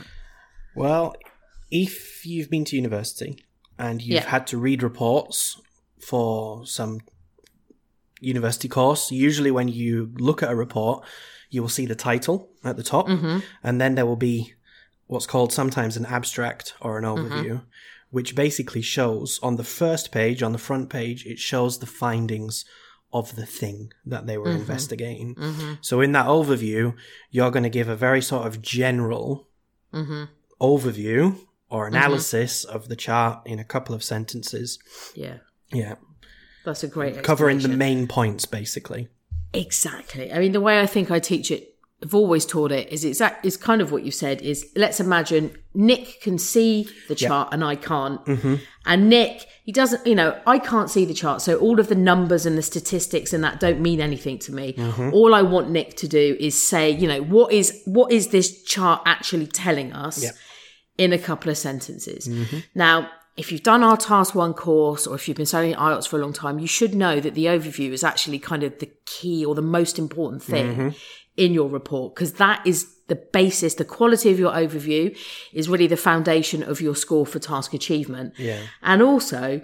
Well, 0.76 1.16
if 1.70 2.26
you've 2.26 2.50
been 2.50 2.66
to 2.66 2.76
university 2.76 3.46
and 3.78 4.02
you've 4.02 4.24
Yeah. 4.24 4.30
had 4.30 4.48
to 4.48 4.58
read 4.58 4.82
reports 4.82 5.62
for 6.00 6.66
some 6.66 7.02
university 8.20 8.68
course, 8.68 9.12
usually 9.12 9.52
when 9.52 9.68
you 9.68 10.12
look 10.18 10.42
at 10.42 10.50
a 10.50 10.56
report, 10.56 11.06
you 11.52 11.62
will 11.62 11.70
see 11.70 11.86
the 11.86 11.96
title 11.96 12.50
at 12.64 12.76
the 12.76 12.84
top, 12.84 13.08
mm-hmm. 13.08 13.40
and 13.64 13.80
then 13.80 13.96
there 13.96 14.06
will 14.06 14.16
be 14.16 14.54
what's 15.08 15.26
called 15.26 15.52
sometimes 15.52 15.98
an 15.98 16.06
abstract 16.06 16.74
or 16.82 16.98
an 16.98 17.04
overview, 17.04 17.52
mm-hmm. 17.52 17.66
Which 18.10 18.36
basically 18.36 18.82
shows 18.82 19.40
on 19.44 19.56
the 19.56 19.64
first 19.64 20.12
page, 20.12 20.42
on 20.42 20.52
the 20.52 20.58
front 20.58 20.90
page, 20.90 21.26
it 21.26 21.40
shows 21.40 21.80
the 21.80 21.86
findings 21.86 22.66
of 23.12 23.36
the 23.36 23.46
thing 23.46 23.92
that 24.06 24.28
they 24.28 24.38
were 24.38 24.48
mm-hmm. 24.48 24.62
investigating. 24.62 25.36
Mm-hmm. 25.36 25.74
So 25.82 26.02
in 26.02 26.12
that 26.12 26.28
overview, 26.28 26.96
you're 27.32 27.52
going 27.52 27.64
to 27.64 27.70
give 27.70 27.90
a 27.90 27.96
very 27.96 28.22
sort 28.22 28.46
of 28.46 28.62
general 28.62 29.48
mm-hmm. 29.94 30.26
overview 30.62 31.38
or 31.70 31.88
analysis 31.88 32.64
of 32.64 32.88
the 32.88 32.96
chart 32.96 33.42
in 33.46 33.60
a 33.60 33.64
couple 33.64 33.94
of 33.96 34.04
sentences. 34.04 34.80
Yeah, 35.16 35.38
Yeah. 35.72 35.96
that's 36.66 36.84
a 36.84 36.88
great 36.88 37.24
Covering 37.24 37.60
the 37.60 37.68
main 37.68 38.08
points, 38.08 38.46
basically. 38.46 39.10
Exactly. 39.54 40.32
I 40.32 40.40
mean, 40.40 40.52
the 40.52 40.62
way 40.62 40.80
I 40.80 40.86
think 40.86 41.10
I 41.12 41.20
teach 41.20 41.52
it, 41.52 41.76
I've 42.02 42.16
always 42.16 42.46
taught 42.46 42.72
it 42.72 42.92
is 42.92 43.04
exact. 43.04 43.46
Is 43.46 43.58
kind 43.58 43.82
of 43.82 43.92
what 43.92 44.04
you 44.04 44.12
said. 44.12 44.42
Is 44.42 44.66
let's 44.76 45.00
imagine 45.00 45.58
Nick 45.74 46.22
can 46.22 46.38
see 46.38 46.88
the 47.10 47.16
chart 47.16 47.50
and 47.52 47.64
I 47.64 47.76
can't, 47.76 48.24
mm-hmm. 48.26 48.56
and 48.86 49.10
Nick 49.10 49.48
he 49.66 49.74
doesn't. 49.74 50.08
You 50.08 50.16
know, 50.16 50.40
I 50.48 50.60
can't 50.60 50.90
see 50.90 51.04
the 51.04 51.14
chart, 51.14 51.42
so 51.42 51.58
all 51.58 51.80
of 51.80 51.90
the 51.90 51.96
numbers 51.96 52.46
and 52.46 52.58
the 52.58 52.62
statistics 52.62 53.34
and 53.34 53.44
that 53.44 53.60
don't 53.60 53.82
mean 53.82 54.00
anything 54.00 54.40
to 54.40 54.54
me. 54.54 54.74
Mm-hmm. 54.74 55.14
All 55.14 55.36
I 55.36 55.42
want 55.42 55.72
Nick 55.72 55.98
to 55.98 56.08
do 56.08 56.38
is 56.40 56.62
say, 56.62 56.90
you 56.90 57.08
know, 57.08 57.22
what 57.22 57.52
is 57.52 57.82
what 57.86 58.12
is 58.14 58.30
this 58.30 58.64
chart 58.64 59.02
actually 59.06 59.48
telling 59.48 59.92
us 59.92 60.24
Yep. 60.24 60.36
in 60.98 61.14
a 61.14 61.18
couple 61.18 61.52
of 61.52 61.58
sentences. 61.58 62.28
Mm-hmm. 62.28 62.60
Now, 62.76 63.10
if 63.40 63.54
you've 63.54 63.64
done 63.64 63.84
our 63.84 63.96
Task 63.96 64.36
One 64.36 64.54
course 64.54 65.08
or 65.08 65.16
if 65.16 65.28
you've 65.28 65.38
been 65.38 65.46
studying 65.46 65.76
IELTS 65.76 66.10
for 66.10 66.18
a 66.18 66.22
long 66.22 66.34
time, 66.34 66.60
you 66.60 66.68
should 66.68 66.94
know 66.94 67.22
that 67.22 67.36
the 67.36 67.46
overview 67.46 67.92
is 67.92 68.04
actually 68.04 68.38
kind 68.38 68.64
of 68.64 68.78
the 68.80 68.92
key 69.06 69.46
or 69.46 69.56
the 69.56 69.62
most 69.62 69.98
important 69.98 70.44
thing 70.44 70.68
mm-hmm. 70.68 70.90
in 71.38 71.54
your 71.54 71.70
report 71.70 72.16
because 72.16 72.34
that 72.34 72.62
is 72.68 72.94
the 73.08 73.16
basis, 73.16 73.76
the 73.76 73.86
quality 73.86 74.30
of 74.30 74.40
your 74.40 74.52
overview 74.52 75.18
is 75.54 75.70
really 75.70 75.88
the 75.88 75.98
foundation 75.98 76.62
of 76.62 76.82
your 76.82 76.96
score 76.96 77.26
for 77.26 77.40
task 77.40 77.74
achievement. 77.74 78.34
Yeah. 78.38 78.60
And 78.84 79.02
also, 79.02 79.62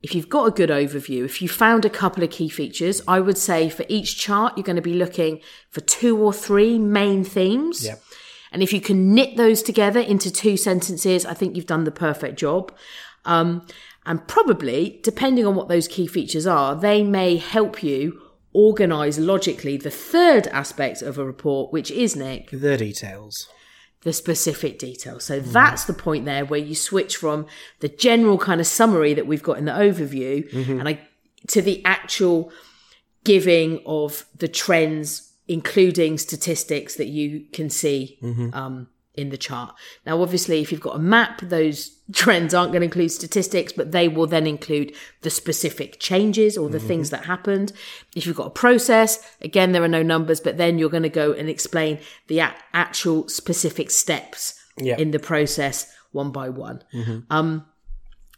if 0.00 0.14
you've 0.14 0.28
got 0.28 0.46
a 0.46 0.52
good 0.52 0.70
overview, 0.70 1.24
if 1.24 1.42
you 1.42 1.48
found 1.48 1.84
a 1.84 1.90
couple 1.90 2.22
of 2.22 2.30
key 2.30 2.48
features, 2.48 3.02
I 3.08 3.18
would 3.18 3.36
say 3.36 3.68
for 3.68 3.84
each 3.88 4.16
chart, 4.16 4.56
you're 4.56 4.62
going 4.62 4.76
to 4.76 4.82
be 4.82 4.94
looking 4.94 5.40
for 5.70 5.80
two 5.80 6.16
or 6.16 6.32
three 6.32 6.78
main 6.78 7.24
themes. 7.24 7.84
Yep. 7.84 8.00
And 8.50 8.62
if 8.62 8.72
you 8.72 8.80
can 8.80 9.14
knit 9.14 9.36
those 9.36 9.62
together 9.62 10.00
into 10.00 10.30
two 10.30 10.56
sentences, 10.56 11.26
I 11.26 11.34
think 11.34 11.56
you've 11.56 11.66
done 11.66 11.84
the 11.84 11.90
perfect 11.90 12.38
job. 12.38 12.72
Um, 13.24 13.66
And 14.06 14.26
probably, 14.26 15.00
depending 15.02 15.44
on 15.46 15.54
what 15.54 15.68
those 15.68 15.86
key 15.86 16.06
features 16.06 16.46
are, 16.46 16.74
they 16.74 17.02
may 17.02 17.36
help 17.36 17.82
you 17.82 18.18
organize 18.54 19.18
logically 19.18 19.76
the 19.76 19.90
third 19.90 20.46
aspect 20.46 21.02
of 21.02 21.18
a 21.18 21.24
report, 21.24 21.72
which 21.74 21.90
is, 21.90 22.16
Nick, 22.16 22.50
The 22.50 22.76
details. 22.78 23.48
the 24.02 24.12
specific 24.14 24.78
details. 24.78 25.24
So 25.24 25.40
that's 25.40 25.84
the 25.84 25.92
point 25.92 26.24
there 26.24 26.44
where 26.46 26.60
you 26.60 26.74
switch 26.74 27.16
from 27.16 27.46
the 27.80 27.88
general 27.88 28.38
kind 28.38 28.60
of 28.60 28.66
summary 28.66 29.12
that 29.12 29.26
we've 29.26 29.42
got 29.42 29.58
in 29.58 29.64
the 29.66 29.72
overview 29.72 30.50
and 30.80 30.88
I 30.88 31.00
to 31.48 31.60
the 31.60 31.84
actual 31.84 32.50
giving 33.24 33.80
of 33.84 34.24
the 34.36 34.48
trends, 34.48 35.32
including 35.48 36.16
statistics 36.16 36.94
that 36.96 37.08
you 37.08 37.44
can 37.52 37.68
see 37.70 38.18
um, 38.54 38.86
in 39.18 39.30
the 39.30 39.36
chart. 39.36 39.74
Now, 40.06 40.22
obviously, 40.22 40.60
if 40.60 40.70
you've 40.72 40.80
got 40.80 40.96
a 40.96 41.00
map, 41.00 41.40
those 41.42 41.96
trends 42.12 42.54
aren't 42.54 42.72
going 42.72 42.80
to 42.80 42.86
include 42.86 43.12
statistics, 43.12 43.72
but 43.72 43.92
they 43.92 44.08
will 44.08 44.26
then 44.26 44.46
include 44.46 44.94
the 45.22 45.30
specific 45.30 45.98
changes 46.00 46.56
or 46.56 46.68
the 46.70 46.80
things 46.80 47.10
that 47.10 47.24
happened. 47.26 47.72
If 48.16 48.26
you've 48.26 48.36
got 48.36 48.46
a 48.46 48.50
process, 48.50 49.18
again, 49.42 49.72
there 49.72 49.82
are 49.82 49.88
no 49.88 50.02
numbers, 50.02 50.40
but 50.40 50.56
then 50.56 50.78
you're 50.78 50.88
going 50.88 51.02
to 51.02 51.08
go 51.10 51.32
and 51.32 51.48
explain 51.50 51.98
the 52.28 52.38
a- 52.38 52.54
actual 52.72 53.28
specific 53.28 53.90
steps 53.90 54.54
Yeah. 54.78 54.96
in 54.96 55.10
the 55.10 55.18
process 55.18 55.92
one 56.12 56.30
by 56.32 56.48
one. 56.48 56.82
Um, 57.28 57.66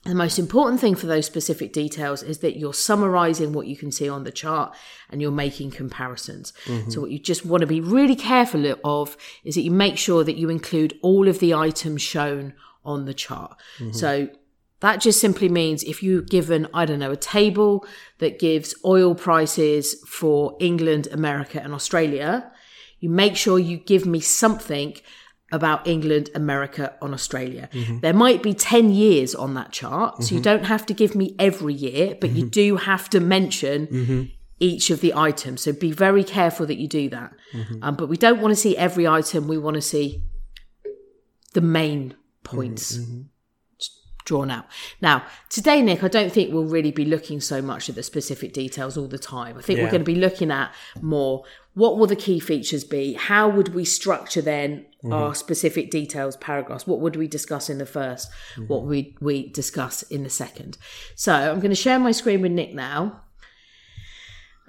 the 0.04 0.14
most 0.14 0.38
important 0.38 0.80
thing 0.80 0.94
for 0.94 1.06
those 1.06 1.26
specific 1.26 1.74
details 1.74 2.22
is 2.22 2.38
that 2.38 2.58
you're 2.58 2.72
summarizing 2.72 3.52
what 3.52 3.66
you 3.66 3.76
can 3.76 3.92
see 3.92 4.08
on 4.08 4.24
the 4.24 4.32
chart 4.32 4.74
and 5.10 5.20
you're 5.20 5.30
making 5.30 5.72
comparisons. 5.72 6.54
So, 6.88 7.02
what 7.02 7.10
you 7.10 7.18
just 7.18 7.44
want 7.44 7.60
to 7.60 7.66
be 7.66 7.82
really 7.82 8.16
careful 8.16 8.74
of 8.82 9.16
is 9.44 9.56
that 9.56 9.60
you 9.60 9.70
make 9.70 9.98
sure 9.98 10.24
that 10.24 10.36
you 10.36 10.48
include 10.48 10.98
all 11.02 11.28
of 11.28 11.38
the 11.38 11.52
items 11.52 12.00
shown 12.00 12.54
on 12.82 13.04
the 13.04 13.12
chart. 13.12 13.60
Mm-hmm. 13.78 13.92
So, 13.92 14.30
that 14.80 15.02
just 15.02 15.20
simply 15.20 15.50
means 15.50 15.82
if 15.84 16.02
you're 16.02 16.22
given, 16.22 16.66
I 16.72 16.86
don't 16.86 16.98
know, 16.98 17.12
a 17.12 17.16
table 17.16 17.86
that 18.18 18.38
gives 18.38 18.74
oil 18.82 19.14
prices 19.14 20.02
for 20.06 20.56
England, 20.58 21.08
America, 21.12 21.60
and 21.62 21.74
Australia, 21.74 22.50
you 22.98 23.10
make 23.10 23.36
sure 23.36 23.58
you 23.58 23.76
give 23.76 24.06
me 24.06 24.20
something 24.20 24.96
about 25.52 25.86
England, 25.86 26.30
America, 26.34 26.94
and 27.02 27.12
Australia. 27.12 27.68
There 28.00 28.12
might 28.14 28.42
be 28.42 28.54
10 28.54 28.90
years 28.90 29.34
on 29.34 29.54
that 29.54 29.72
chart, 29.72 30.22
so 30.22 30.34
you 30.34 30.40
don't 30.40 30.64
have 30.64 30.86
to 30.86 30.94
give 30.94 31.14
me 31.14 31.34
every 31.38 31.74
year, 31.74 32.16
but 32.20 32.30
you 32.30 32.46
do 32.48 32.76
have 32.76 33.08
to 33.10 33.20
mention 33.20 33.88
each 34.60 34.90
of 34.90 35.00
the 35.00 35.12
items. 35.14 35.62
So 35.62 35.72
be 35.72 35.90
very 35.92 36.22
careful 36.22 36.66
that 36.66 36.76
you 36.78 36.86
do 36.86 37.08
that. 37.10 37.32
Um, 37.82 37.94
but 37.96 38.08
we 38.08 38.16
don't 38.16 38.40
want 38.40 38.52
to 38.52 38.56
see 38.56 38.76
every 38.76 39.06
item, 39.08 39.48
we 39.48 39.58
want 39.58 39.74
to 39.74 39.80
see 39.82 40.22
the 41.54 41.60
main 41.62 42.14
points 42.44 42.98
drawn 44.30 44.48
out. 44.48 44.64
Now, 45.02 45.24
today, 45.48 45.82
Nick, 45.82 46.04
I 46.04 46.08
don't 46.08 46.30
think 46.32 46.54
we'll 46.54 46.62
really 46.62 46.92
be 46.92 47.04
looking 47.04 47.40
so 47.40 47.60
much 47.60 47.88
at 47.88 47.96
the 47.96 48.02
specific 48.04 48.52
details 48.52 48.96
all 48.96 49.08
the 49.08 49.18
time. 49.18 49.58
I 49.58 49.60
think 49.60 49.80
we're 49.80 49.90
going 49.90 50.02
to 50.02 50.12
be 50.12 50.14
looking 50.14 50.52
at 50.52 50.72
more 51.00 51.42
what 51.74 51.98
will 51.98 52.06
the 52.06 52.14
key 52.14 52.38
features 52.38 52.84
be? 52.84 53.14
How 53.14 53.48
would 53.48 53.74
we 53.74 53.84
structure 53.84 54.40
then 54.40 54.86
mm-hmm. 55.02 55.12
our 55.12 55.34
specific 55.34 55.90
details 55.90 56.36
paragraphs? 56.36 56.86
What 56.86 57.00
would 57.00 57.16
we 57.16 57.26
discuss 57.26 57.68
in 57.68 57.78
the 57.78 57.84
1st 57.84 58.26
mm-hmm. 58.26 58.66
What 58.68 58.82
would 58.82 59.20
we 59.20 59.48
discuss 59.48 60.02
in 60.02 60.22
the 60.22 60.30
second? 60.30 60.78
So 61.16 61.32
I'm 61.32 61.58
going 61.58 61.70
to 61.70 61.74
share 61.76 61.98
my 61.98 62.12
screen 62.12 62.40
with 62.40 62.52
Nick 62.52 62.72
now. 62.72 63.22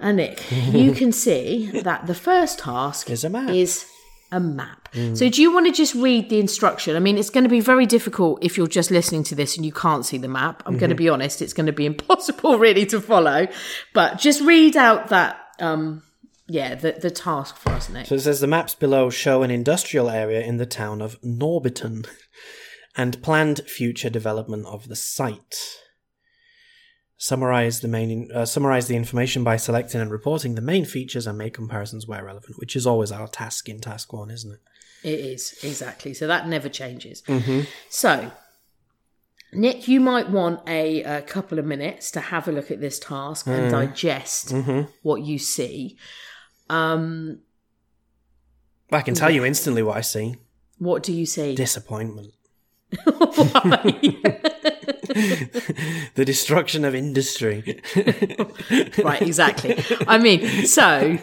And 0.00 0.16
Nick, 0.16 0.42
you 0.50 0.92
can 1.00 1.12
see 1.12 1.70
that 1.82 2.06
the 2.08 2.14
first 2.16 2.58
task 2.58 3.10
Is 3.10 3.22
a 3.22 3.30
map. 3.30 3.50
is 3.50 3.86
a 4.32 4.40
map. 4.40 4.88
So 5.14 5.30
do 5.30 5.40
you 5.40 5.54
want 5.54 5.66
to 5.66 5.72
just 5.72 5.94
read 5.94 6.28
the 6.28 6.38
instruction? 6.38 6.96
I 6.96 6.98
mean, 6.98 7.16
it's 7.16 7.30
going 7.30 7.44
to 7.44 7.50
be 7.50 7.60
very 7.60 7.86
difficult 7.86 8.44
if 8.44 8.58
you're 8.58 8.66
just 8.66 8.90
listening 8.90 9.24
to 9.24 9.34
this 9.34 9.56
and 9.56 9.64
you 9.64 9.72
can't 9.72 10.04
see 10.04 10.18
the 10.18 10.28
map. 10.28 10.62
I'm 10.66 10.76
going 10.76 10.90
to 10.90 10.96
be 10.96 11.08
honest, 11.08 11.40
it's 11.40 11.54
going 11.54 11.66
to 11.66 11.72
be 11.72 11.86
impossible 11.92 12.58
really 12.58 12.84
to 12.86 13.00
follow. 13.00 13.46
But 13.94 14.18
just 14.18 14.42
read 14.42 14.76
out 14.76 15.08
that 15.08 15.38
um 15.60 16.02
yeah, 16.48 16.74
the 16.74 16.92
the 16.92 17.10
task 17.10 17.56
for 17.56 17.70
us, 17.70 17.88
Nick. 17.88 18.06
So 18.06 18.16
it 18.16 18.20
says 18.20 18.40
the 18.40 18.46
maps 18.46 18.74
below 18.74 19.08
show 19.08 19.42
an 19.42 19.50
industrial 19.50 20.10
area 20.10 20.42
in 20.42 20.58
the 20.58 20.66
town 20.66 21.00
of 21.00 21.20
Norbiton 21.22 22.06
and 22.96 23.22
planned 23.22 23.60
future 23.66 24.10
development 24.10 24.66
of 24.66 24.88
the 24.88 24.96
site. 24.96 25.78
Summarize 27.22 27.78
the 27.78 27.86
main 27.86 28.32
uh, 28.32 28.44
summarize 28.44 28.88
the 28.88 28.96
information 28.96 29.44
by 29.44 29.56
selecting 29.56 30.00
and 30.00 30.10
reporting 30.10 30.56
the 30.56 30.60
main 30.60 30.84
features 30.84 31.24
and 31.24 31.38
make 31.38 31.54
comparisons 31.54 32.04
where 32.04 32.24
relevant, 32.24 32.58
which 32.58 32.74
is 32.74 32.84
always 32.84 33.12
our 33.12 33.28
task 33.28 33.68
in 33.68 33.78
task 33.78 34.12
one, 34.12 34.28
isn't 34.28 34.54
it? 34.54 34.60
It 35.04 35.20
is, 35.20 35.56
exactly. 35.62 36.14
So 36.14 36.26
that 36.26 36.48
never 36.48 36.68
changes. 36.68 37.22
So, 37.88 38.32
Nick, 39.52 39.86
you 39.86 40.00
might 40.00 40.30
want 40.30 40.68
a, 40.68 41.04
a 41.04 41.22
couple 41.22 41.60
of 41.60 41.64
minutes 41.64 42.10
to 42.10 42.20
have 42.20 42.48
a 42.48 42.50
look 42.50 42.72
at 42.72 42.80
this 42.80 42.98
task 42.98 43.46
and 43.46 43.70
digest 43.70 44.52
what 45.02 45.22
you 45.22 45.38
see. 45.38 45.96
Um, 46.68 47.38
I 48.90 49.00
can 49.00 49.14
tell 49.14 49.30
you 49.30 49.44
instantly 49.44 49.84
what 49.84 49.96
I 49.96 50.00
see: 50.00 50.38
what 50.78 51.04
do 51.04 51.12
you 51.12 51.26
see? 51.26 51.54
disappointment, 51.54 52.32
the 56.14 56.24
destruction 56.24 56.84
of 56.84 56.94
industry. 56.94 57.80
right, 59.04 59.22
exactly. 59.22 59.82
I 60.06 60.18
mean, 60.18 60.66
so 60.66 61.18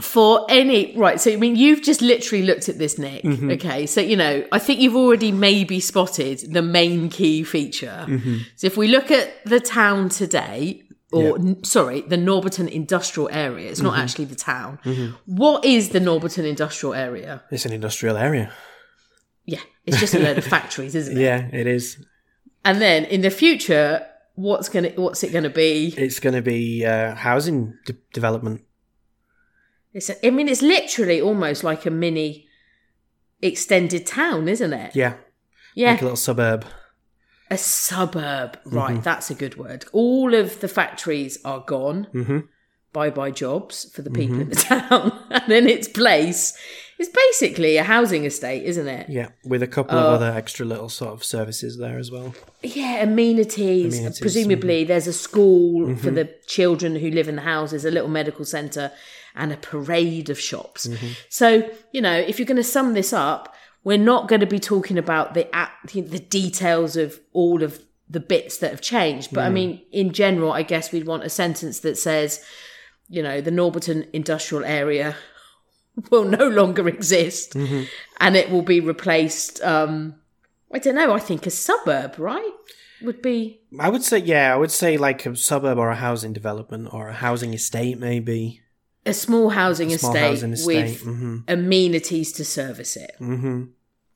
for 0.00 0.46
any 0.48 0.96
right, 0.96 1.20
so 1.20 1.32
I 1.32 1.36
mean, 1.36 1.56
you've 1.56 1.82
just 1.82 2.02
literally 2.02 2.44
looked 2.44 2.68
at 2.68 2.78
this, 2.78 2.98
Nick. 2.98 3.24
Mm-hmm. 3.24 3.50
Okay, 3.52 3.86
so 3.86 4.00
you 4.00 4.16
know, 4.16 4.44
I 4.52 4.58
think 4.58 4.80
you've 4.80 4.96
already 4.96 5.32
maybe 5.32 5.80
spotted 5.80 6.52
the 6.52 6.62
main 6.62 7.08
key 7.08 7.42
feature. 7.44 8.04
Mm-hmm. 8.06 8.38
So 8.56 8.66
if 8.66 8.76
we 8.76 8.88
look 8.88 9.10
at 9.10 9.44
the 9.44 9.60
town 9.60 10.08
today. 10.08 10.82
Or 11.10 11.38
n- 11.38 11.64
sorry, 11.64 12.02
the 12.02 12.18
Norbiton 12.18 12.68
industrial 12.68 13.30
area. 13.32 13.70
It's 13.70 13.80
not 13.80 13.94
mm-hmm. 13.94 14.02
actually 14.02 14.24
the 14.26 14.34
town. 14.34 14.78
What 15.24 15.64
is 15.64 15.88
the 15.88 16.00
Norbiton 16.00 16.46
industrial 16.46 16.92
area? 16.92 17.42
It's 17.50 17.64
an 17.64 17.72
industrial 17.72 18.18
area. 18.18 18.52
Yeah, 19.48 19.60
it's 19.86 19.98
just 19.98 20.14
a 20.14 20.18
load 20.18 20.36
of 20.36 20.44
factories, 20.44 20.94
isn't 20.94 21.16
it? 21.16 21.20
Yeah, 21.22 21.48
it 21.50 21.66
is. 21.66 22.04
And 22.68 22.80
then 22.82 23.04
in 23.06 23.20
the 23.22 23.30
future, 23.30 24.06
what's 24.34 24.68
gonna 24.68 24.90
what's 24.96 25.22
it 25.24 25.32
gonna 25.32 25.48
be? 25.50 25.94
It's 25.96 26.20
going 26.20 26.34
to 26.34 26.42
be 26.42 26.84
uh, 26.84 27.14
housing 27.14 27.74
de- 27.86 27.96
development. 28.12 28.60
It's 29.94 30.10
a, 30.10 30.26
I 30.26 30.30
mean, 30.30 30.48
it's 30.48 30.60
literally 30.62 31.20
almost 31.20 31.64
like 31.64 31.86
a 31.86 31.90
mini 31.90 32.46
extended 33.40 34.06
town, 34.06 34.48
isn't 34.48 34.72
it? 34.72 34.94
Yeah, 34.94 35.14
Yeah, 35.74 35.92
like 35.92 36.02
a 36.02 36.04
little 36.04 36.16
suburb. 36.16 36.66
a 37.50 37.56
suburb. 37.56 38.58
Right, 38.66 39.02
that's 39.02 39.30
a 39.30 39.34
good 39.34 39.56
word. 39.56 39.86
All 39.92 40.34
of 40.34 40.60
the 40.60 40.68
factories 40.68 41.38
are 41.44 41.60
gone. 41.66 42.06
Mhm. 42.12 42.48
Bye 42.92 43.10
bye 43.10 43.30
jobs 43.30 43.90
for 43.94 44.02
the 44.02 44.10
people 44.10 44.40
in 44.40 44.48
the 44.50 44.56
town, 44.72 45.12
and 45.30 45.52
in 45.52 45.68
its 45.68 45.88
place 45.88 46.56
is 46.98 47.08
basically 47.08 47.76
a 47.76 47.84
housing 47.84 48.24
estate, 48.24 48.64
isn't 48.64 48.88
it? 48.88 49.08
Yeah, 49.08 49.28
with 49.44 49.62
a 49.62 49.66
couple 49.66 49.96
Oh. 49.96 50.00
of 50.00 50.14
other 50.14 50.32
extra 50.32 50.66
little 50.66 50.88
sort 50.88 51.12
of 51.12 51.22
services 51.24 51.78
there 51.78 51.98
as 51.98 52.10
well. 52.10 52.34
Yeah, 52.62 53.02
amenities. 53.02 53.94
Amenities, 53.94 54.00
mm-hmm. 54.00 54.22
Presumably, 54.22 54.84
there's 54.84 55.06
a 55.06 55.12
school 55.12 55.94
for 55.96 56.10
the 56.10 56.28
children 56.46 56.96
who 56.96 57.10
live 57.10 57.28
in 57.28 57.36
the 57.36 57.42
houses, 57.42 57.84
a 57.84 57.90
little 57.90 58.08
medical 58.08 58.44
centre, 58.44 58.90
and 59.34 59.52
a 59.52 59.56
parade 59.56 60.28
of 60.30 60.40
shops. 60.40 60.86
Mm-hmm. 60.86 61.06
So, 61.28 61.70
you 61.92 62.00
know, 62.00 62.14
if 62.16 62.38
you're 62.38 62.46
going 62.46 62.56
to 62.56 62.64
sum 62.64 62.94
this 62.94 63.12
up, 63.12 63.54
we're 63.84 63.96
not 63.96 64.28
going 64.28 64.40
to 64.40 64.46
be 64.46 64.58
talking 64.58 64.98
about 64.98 65.34
the 65.34 65.46
the 65.94 66.18
details 66.18 66.96
of 66.96 67.20
all 67.32 67.62
of 67.62 67.80
the 68.10 68.20
bits 68.20 68.58
that 68.58 68.70
have 68.70 68.80
changed. 68.80 69.32
But 69.32 69.44
I 69.44 69.50
mean, 69.50 69.82
in 69.92 70.12
general, 70.12 70.50
I 70.52 70.62
guess 70.62 70.90
we'd 70.90 71.06
want 71.06 71.22
a 71.24 71.30
sentence 71.30 71.80
that 71.80 71.96
says, 71.96 72.42
you 73.08 73.22
know, 73.22 73.40
the 73.40 73.50
Norbiton 73.50 74.08
industrial 74.12 74.64
area 74.64 75.16
will 76.10 76.24
no 76.24 76.48
longer 76.48 76.88
exist, 76.88 77.54
Mm-hmm. 77.54 77.84
and 78.20 78.36
it 78.36 78.50
will 78.50 78.62
be 78.62 78.80
replaced. 78.80 79.62
Um, 79.62 80.14
I 80.72 80.78
don't 80.78 80.94
know. 80.94 81.12
I 81.12 81.18
think 81.18 81.46
a 81.46 81.50
suburb, 81.50 82.18
right, 82.18 82.52
would 83.00 83.22
be 83.22 83.60
I 83.78 83.88
would 83.88 84.02
say, 84.04 84.18
yeah, 84.18 84.52
I 84.52 84.56
would 84.56 84.70
say 84.70 84.96
like 84.98 85.24
a 85.26 85.34
suburb 85.36 85.78
or 85.78 85.90
a 85.90 85.96
housing 85.96 86.32
development 86.32 86.92
or 86.92 87.08
a 87.08 87.14
housing 87.14 87.54
estate, 87.54 87.98
maybe. 87.98 88.60
a 89.06 89.12
small 89.14 89.50
housing 89.50 89.90
Small 89.90 90.12
estate, 90.12 90.28
housing 90.28 90.52
estate. 90.52 90.84
with 90.84 91.02
hmm 91.02 91.36
amenities 91.48 92.32
to 92.32 92.44
service 92.44 92.96
it. 92.96 93.12
hmm 93.18 93.64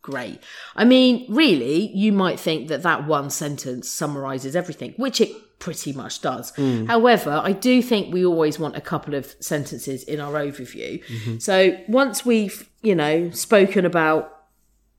Great. 0.02 0.40
I 0.74 0.84
mean, 0.84 1.26
really, 1.32 1.86
you 1.96 2.12
might 2.12 2.40
think 2.40 2.66
that 2.68 2.82
that 2.82 3.06
one 3.06 3.30
sentence 3.30 3.88
summarizes 3.88 4.56
everything, 4.56 4.94
which 4.96 5.20
it 5.20 5.30
pretty 5.66 5.92
much 5.92 6.20
does. 6.20 6.50
Hmm. 6.56 6.86
However, 6.86 7.40
I 7.50 7.52
do 7.52 7.74
think 7.82 8.12
we 8.12 8.22
always 8.26 8.58
want 8.58 8.74
a 8.76 8.80
couple 8.80 9.14
of 9.14 9.24
sentences 9.40 10.02
in 10.12 10.18
our 10.20 10.32
overview. 10.46 10.92
Mm-hmm. 11.04 11.38
So 11.38 11.54
once 11.88 12.26
we've, 12.26 12.68
you 12.82 12.96
know, 12.96 13.30
spoken 13.30 13.86
about 13.86 14.22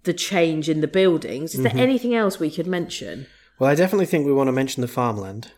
the 0.03 0.13
change 0.13 0.69
in 0.73 0.79
the 0.81 0.87
buildings, 0.87 1.53
is 1.53 1.59
Mm-hmm. 1.59 1.75
there 1.77 1.83
anything 1.87 2.13
else 2.15 2.39
we 2.39 2.49
could 2.49 2.67
mention? 2.79 3.27
Well, 3.59 3.69
I 3.69 3.75
definitely 3.75 4.05
think 4.11 4.25
we 4.25 4.33
want 4.33 4.47
to 4.47 4.51
mention 4.61 4.81
the 4.81 4.87
farmland 4.99 5.51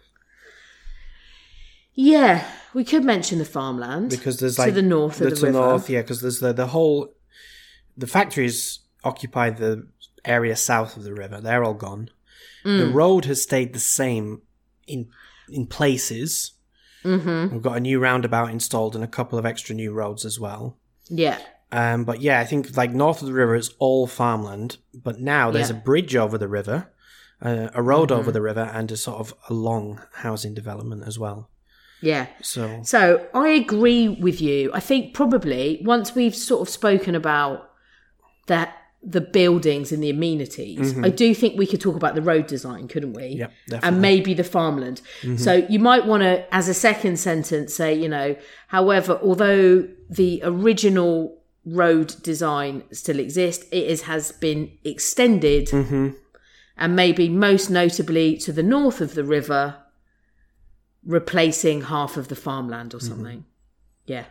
Yeah, 1.94 2.44
we 2.74 2.84
could 2.84 3.04
mention 3.04 3.38
the 3.40 3.46
farmland 3.46 4.10
because 4.10 4.40
there's 4.40 4.58
to 4.58 4.72
the 4.72 4.82
north 4.82 5.22
of 5.22 5.30
to 5.30 5.36
the 5.36 5.46
river. 5.48 5.58
north, 5.60 5.90
yeah, 5.90 6.02
because 6.02 6.22
there's 6.22 6.40
the 6.40 6.52
the 6.54 6.68
whole 6.68 7.14
the 7.96 8.08
factories 8.08 8.80
occupy 9.04 9.50
the 9.52 9.88
area 10.26 10.56
south 10.56 10.98
of 10.98 11.04
the 11.04 11.14
river. 11.14 11.40
They're 11.40 11.64
all 11.64 11.74
gone, 11.76 12.10
The 12.64 12.90
road 12.92 13.26
has 13.26 13.44
stayed 13.44 13.74
the 13.74 13.80
same 13.80 14.42
in 14.88 15.08
in 15.50 15.68
places. 15.68 16.54
Mm-hmm. 17.04 17.54
We've 17.54 17.62
got 17.62 17.77
a 17.77 17.80
new 17.80 18.00
roundabout 18.00 18.50
installed 18.50 18.96
and 18.96 19.04
a 19.04 19.08
couple 19.08 19.38
of 19.38 19.46
extra 19.46 19.75
new 19.75 19.94
roads 19.94 20.25
as 20.25 20.39
well. 20.39 20.77
Yeah. 21.08 21.39
Um, 21.72 22.04
but 22.04 22.22
yeah, 22.22 22.39
I 22.39 22.46
think 22.46 22.75
like 22.75 22.92
north 22.92 23.22
of 23.22 23.27
the 23.27 23.34
river 23.34 23.56
is 23.56 23.74
all 23.80 24.08
farmland, 24.08 24.77
but 24.94 25.20
now 25.20 25.51
there's 25.51 25.70
Yeah. 25.70 25.75
Mm-hmm. 25.75 25.82
a 25.82 25.86
bridge 25.86 26.15
over 26.15 26.38
the 26.38 26.48
river, 26.48 26.92
uh, 27.42 27.70
a 27.74 27.82
road 27.84 28.12
over 28.12 28.32
the 28.32 28.42
river, 28.42 28.70
and 28.74 28.92
a 28.92 28.98
sort 28.98 29.20
of 29.20 29.34
a 29.50 29.54
long 29.54 30.01
housing 30.13 30.54
development 30.54 31.04
as 31.06 31.20
well. 31.20 31.50
Yeah. 32.01 32.27
So 32.42 32.82
So 32.84 33.27
I 33.34 33.50
agree 33.50 34.08
with 34.10 34.42
you. 34.42 34.72
I 34.74 34.80
think 34.80 35.13
probably 35.13 35.82
once 35.86 36.15
we've 36.15 36.36
sort 36.36 36.62
of 36.62 36.70
spoken 36.70 37.13
about 37.15 37.70
that 38.48 38.75
the 39.06 39.22
buildings 39.22 39.92
and 39.92 40.02
the 40.02 40.10
amenities, 40.10 40.94
mm-hmm. 40.94 41.06
I 41.06 41.10
do 41.10 41.36
think 41.36 41.58
we 41.58 41.68
could 41.68 41.80
talk 41.80 41.96
about 41.96 42.16
the 42.16 42.22
road 42.24 42.48
design, 42.48 42.88
couldn't 42.88 43.14
we? 43.14 43.28
Yep, 43.28 43.54
And 43.84 44.02
maybe 44.02 44.34
the 44.34 44.44
farmland. 44.44 45.02
Mm-hmm. 45.22 45.38
So 45.38 45.54
you 45.70 45.78
might 45.78 46.06
want 46.06 46.24
to, 46.24 46.54
as 46.54 46.68
a 46.68 46.74
second 46.74 47.18
sentence, 47.18 47.74
say, 47.74 47.94
you 47.94 48.10
know, 48.10 48.36
however, 48.68 49.20
although 49.22 49.88
the 50.10 50.42
original 50.44 51.38
road 51.66 52.16
design 52.24 52.84
still 52.92 53.20
exists, 53.20 53.66
it 53.72 53.84
is, 53.84 54.04
has 54.04 54.32
been 54.32 54.72
extended, 54.84 55.68
mm-hmm. 55.68 56.10
and 56.76 56.96
maybe 56.96 57.30
most 57.30 57.70
notably 57.70 58.38
to 58.38 58.52
the 58.52 58.64
north 58.64 59.02
of 59.02 59.14
the 59.14 59.24
river, 59.24 59.78
replacing 61.06 61.84
half 61.84 62.18
of 62.18 62.30
the 62.30 62.36
farmland 62.36 62.96
or 62.96 63.00
something. 63.00 63.46
Yeah. 64.06 64.26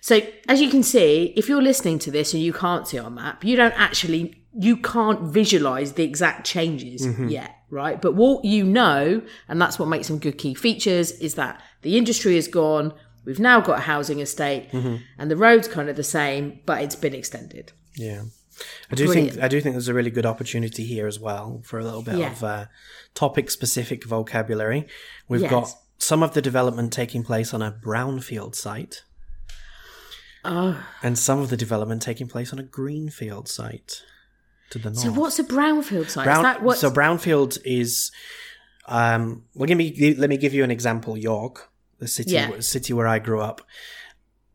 So 0.00 0.20
as 0.48 0.60
you 0.60 0.70
can 0.70 0.82
see, 0.82 1.32
if 1.36 1.48
you're 1.48 1.62
listening 1.62 1.98
to 2.00 2.10
this 2.10 2.32
and 2.34 2.42
you 2.42 2.52
can't 2.52 2.86
see 2.88 2.98
our 2.98 3.10
map, 3.10 3.44
you 3.44 3.56
don't 3.56 3.74
actually 3.78 4.36
you 4.58 4.76
can't 4.76 5.20
visualize 5.32 5.92
the 5.92 6.02
exact 6.02 6.44
changes 6.44 7.06
yet, 7.30 7.54
right? 7.70 8.02
But 8.02 8.14
what 8.16 8.44
you 8.44 8.64
know, 8.64 9.22
and 9.46 9.60
that's 9.62 9.78
what 9.78 9.86
makes 9.88 10.08
them 10.08 10.18
good 10.18 10.38
key 10.38 10.54
features, 10.54 11.12
is 11.12 11.34
that 11.36 11.62
the 11.82 11.96
industry 11.96 12.36
is 12.36 12.48
gone. 12.48 12.92
We've 13.24 13.38
now 13.38 13.60
got 13.60 13.78
a 13.78 13.82
housing 13.82 14.18
estate, 14.20 14.68
and 14.72 15.30
the 15.30 15.36
road's 15.36 15.68
kind 15.68 15.88
of 15.88 15.94
the 15.96 16.02
same, 16.02 16.58
but 16.66 16.82
it's 16.82 16.96
been 16.96 17.14
extended. 17.14 17.72
yeah, 17.94 18.22
I 18.90 18.94
do 18.96 19.04
Brilliant. 19.06 19.32
think 19.34 19.44
I 19.44 19.48
do 19.48 19.60
think 19.60 19.74
there's 19.74 19.86
a 19.88 19.94
really 19.94 20.10
good 20.10 20.26
opportunity 20.26 20.84
here 20.84 21.06
as 21.06 21.20
well 21.20 21.62
for 21.64 21.78
a 21.78 21.84
little 21.84 22.02
bit 22.02 22.16
Yeah. 22.16 22.32
of 22.32 22.42
uh, 22.42 22.64
topic 23.14 23.50
specific 23.50 24.04
vocabulary. 24.04 24.86
We've 25.28 25.42
Yes. 25.42 25.50
got 25.50 25.72
some 25.98 26.22
of 26.24 26.34
the 26.34 26.42
development 26.42 26.92
taking 26.92 27.22
place 27.22 27.54
on 27.54 27.62
a 27.62 27.70
brownfield 27.70 28.54
site. 28.56 29.02
Oh, 30.44 30.82
And 31.02 31.18
some 31.18 31.38
of 31.40 31.50
the 31.50 31.56
development 31.56 32.00
taking 32.02 32.26
place 32.28 32.52
on 32.52 32.58
a 32.58 32.62
greenfield 32.62 33.48
site 33.48 34.02
to 34.70 34.78
the 34.78 34.90
north. 34.90 34.98
so 35.00 35.12
what's 35.12 35.38
a 35.38 35.44
brownfield 35.44 36.08
site? 36.08 36.24
Brown, 36.24 36.38
is 36.38 36.42
that 36.44 36.62
what? 36.62 36.78
so 36.78 36.90
brownfield 36.90 37.58
is 37.64 38.10
um 38.86 39.44
well 39.54 39.66
give 39.66 39.76
me 39.76 40.14
let 40.16 40.30
me 40.30 40.36
give 40.36 40.54
you 40.54 40.64
an 40.64 40.70
example 40.70 41.16
york 41.16 41.70
the 41.98 42.08
city 42.08 42.30
Yeah. 42.32 42.58
city 42.60 42.92
where 42.92 43.06
i 43.06 43.18
grew 43.18 43.40
up 43.40 43.60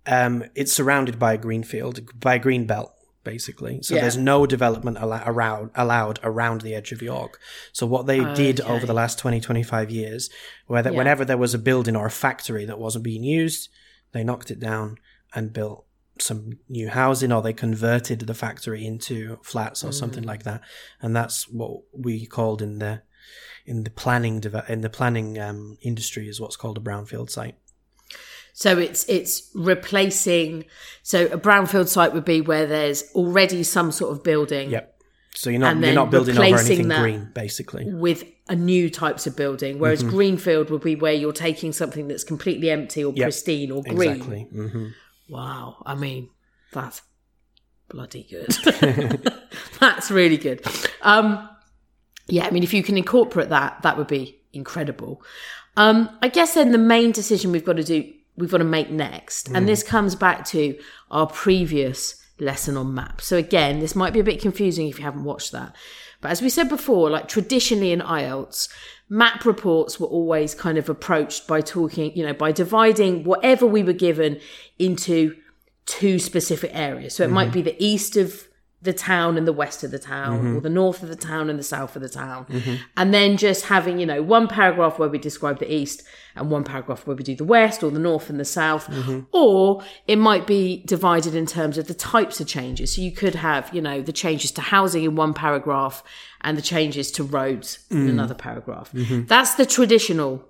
um 0.08 0.44
it's 0.56 0.74
surrounded 0.74 1.20
by 1.20 1.34
a 1.34 1.38
greenfield, 1.38 2.00
by 2.20 2.36
a 2.36 2.40
green 2.40 2.66
belt 2.66 2.92
basically 3.24 3.82
so 3.82 3.96
Yeah. 3.96 4.02
there's 4.02 4.18
no 4.18 4.46
development 4.46 4.98
allow, 5.00 5.24
around 5.26 5.72
allowed 5.76 6.20
around 6.24 6.62
the 6.62 6.76
edge 6.76 6.92
of 6.92 7.02
york 7.02 7.40
so 7.72 7.86
what 7.86 8.06
they 8.08 8.24
did 8.36 8.62
over 8.62 8.86
the 8.86 8.94
last 8.94 9.18
20 9.20 9.40
25 9.42 9.90
years 9.92 10.30
where 10.68 10.82
that 10.84 10.94
Yeah. 10.94 10.98
whenever 10.98 11.26
there 11.26 11.38
was 11.38 11.54
a 11.54 11.60
building 11.60 11.96
or 11.96 12.06
a 12.08 12.12
factory 12.12 12.66
that 12.66 12.80
wasn't 12.80 13.04
being 13.04 13.24
used 13.24 13.70
they 14.12 14.24
knocked 14.24 14.50
it 14.52 14.60
down 14.60 14.98
and 15.36 15.54
built 15.54 15.86
some 16.20 16.58
new 16.70 16.88
housing 16.90 17.32
or 17.32 17.42
they 17.42 17.54
converted 17.54 18.20
the 18.22 18.34
factory 18.34 18.86
into 18.86 19.38
flats 19.44 19.84
or 19.84 19.92
something 19.92 20.24
Mm. 20.24 20.28
like 20.28 20.44
that 20.44 20.62
and 21.02 21.14
that's 21.16 21.50
what 21.50 21.82
we 21.94 22.26
called 22.26 22.62
in 22.62 22.80
the 22.80 23.02
in 23.66 23.84
the 23.84 23.90
planning 23.90 24.42
in 24.70 24.82
the 24.82 24.90
planning 24.90 25.38
um, 25.40 25.78
industry 25.82 26.30
is 26.30 26.40
what's 26.40 26.56
called 26.56 26.78
a 26.78 26.82
brownfield 26.82 27.30
site 27.30 27.56
So 28.54 28.78
it's 28.78 29.04
it's 29.10 29.52
replacing. 29.54 30.66
So 31.04 31.26
a 31.26 31.38
brownfield 31.38 31.88
site 31.90 32.14
would 32.14 32.24
be 32.26 32.40
where 32.42 32.66
there's 32.66 33.04
already 33.14 33.64
some 33.64 33.92
sort 33.92 34.12
of 34.14 34.24
building 34.24 34.70
yep 34.70 34.96
so 35.34 35.50
you're 35.50 35.60
not 35.60 35.78
you're 35.82 35.94
not 35.94 36.12
building 36.12 36.38
over 36.38 36.58
anything 36.58 36.88
green 36.88 37.30
basically 37.34 37.84
with 37.86 38.24
a 38.48 38.56
new 38.56 38.90
types 38.90 39.28
of 39.28 39.36
building, 39.36 39.80
whereas 39.80 40.02
Mm-hmm. 40.02 40.10
greenfield 40.16 40.70
would 40.70 40.84
be 40.84 40.96
where 40.96 41.14
you're 41.14 41.34
taking 41.34 41.74
something 41.74 42.08
that's 42.08 42.24
completely 42.24 42.70
empty 42.70 43.04
or 43.04 43.12
pristine 43.12 43.72
or 43.72 43.82
green. 43.84 44.12
exactly 44.12 44.42
hmm 44.44 44.88
Wow, 45.30 45.82
I 45.86 45.96
mean 45.96 46.30
that's 46.72 47.02
bloody 47.90 48.28
good. 48.30 48.54
that's 49.80 50.12
really 50.12 50.38
good. 50.38 50.66
Um, 51.02 51.50
yeah, 52.28 52.46
I 52.46 52.52
mean 52.52 52.64
if 52.64 52.74
you 52.74 52.84
can 52.84 52.98
incorporate 52.98 53.50
that, 53.50 53.82
that 53.84 53.98
would 53.98 54.08
be 54.08 54.42
incredible. 54.54 55.24
Um, 55.78 56.10
I 56.22 56.30
guess 56.30 56.54
then 56.54 56.72
the 56.72 56.78
main 56.78 57.12
decision 57.12 57.52
we've 57.52 57.66
got 57.66 57.78
to 57.78 57.84
do, 57.84 58.12
we've 58.38 58.52
got 58.52 58.60
to 58.60 58.64
make 58.64 58.90
next, 58.90 59.50
and 59.50 59.68
this 59.68 59.84
comes 59.84 60.16
back 60.16 60.46
to 60.48 60.78
our 61.12 61.28
previous 61.28 62.22
lesson 62.40 62.78
on 62.78 62.94
maps. 62.94 63.26
So 63.26 63.38
again, 63.38 63.80
this 63.80 63.96
might 63.96 64.14
be 64.14 64.20
a 64.20 64.24
bit 64.24 64.42
confusing 64.42 64.88
if 64.88 65.00
you 65.00 65.06
haven't 65.06 65.26
watched 65.26 65.52
that, 65.52 65.76
but 66.22 66.32
as 66.32 66.42
we 66.42 66.50
said 66.50 66.70
before, 66.70 67.10
like 67.10 67.28
traditionally 67.28 67.92
in 67.92 68.00
IELTS, 68.00 68.70
map 69.10 69.46
reports 69.46 70.00
were 70.00 70.08
always 70.08 70.56
kind 70.56 70.78
of 70.78 70.90
approached 70.90 71.48
by 71.48 71.62
talking, 71.62 72.16
you 72.16 72.26
know, 72.26 72.34
by 72.34 72.52
dividing 72.52 73.24
whatever 73.24 73.66
we 73.66 73.84
were 73.84 73.94
given 73.94 74.40
into 74.80 75.36
two 75.86 76.18
specific 76.18 76.72
areas. 76.74 77.16
So 77.16 77.24
it 77.24 77.30
might 77.30 77.46
mm-hmm. 77.46 77.54
be 77.54 77.62
the 77.62 77.84
east 77.84 78.18
of 78.18 78.48
the 78.82 78.94
town 78.94 79.36
and 79.38 79.48
the 79.48 79.54
west 79.54 79.84
of 79.84 79.90
the 79.90 80.00
town, 80.00 80.38
mm-hmm. 80.38 80.58
or 80.58 80.62
the 80.62 80.70
north 80.70 81.02
of 81.02 81.10
the 81.10 81.16
town 81.16 81.50
and 81.50 81.58
the 81.58 81.64
south 81.64 81.96
of 81.96 82.02
the 82.04 82.10
town. 82.10 82.46
Mm-hmm. 82.46 82.76
And 82.96 83.14
then 83.14 83.36
just 83.36 83.66
having, 83.66 84.00
you 84.00 84.06
know, 84.06 84.22
one 84.22 84.48
paragraph 84.48 85.00
where 85.00 85.10
we 85.10 85.18
describe 85.18 85.60
the 85.60 85.72
east 85.72 86.04
and 86.36 86.52
one 86.52 86.64
paragraph 86.64 87.08
where 87.08 87.16
we 87.16 87.24
do 87.24 87.36
the 87.36 87.44
west 87.44 87.82
or 87.84 87.90
the 87.90 88.00
north 88.00 88.30
and 88.30 88.40
the 88.40 88.46
south. 88.46 88.88
Or 89.32 89.84
it 90.08 90.18
might 90.18 90.46
be 90.46 90.84
divided 90.86 91.34
in 91.34 91.48
terms 91.48 91.78
of 91.78 91.88
the 91.88 91.96
types 91.96 92.40
of 92.40 92.48
changes. 92.48 92.96
So 92.96 93.02
you 93.02 93.12
could 93.12 93.36
have, 93.36 93.74
you 93.74 93.82
know, 93.82 94.02
the 94.02 94.14
changes 94.14 94.52
to 94.52 94.62
housing 94.62 95.04
in 95.04 95.16
one 95.16 95.34
paragraph 95.34 96.04
and 96.46 96.58
the 96.58 96.62
changes 96.62 97.12
to 97.12 97.24
roads 97.24 97.80
in 97.92 98.08
another 98.08 98.36
paragraph. 98.36 98.90
That's 98.94 99.56
the 99.56 99.66
traditional 99.66 100.48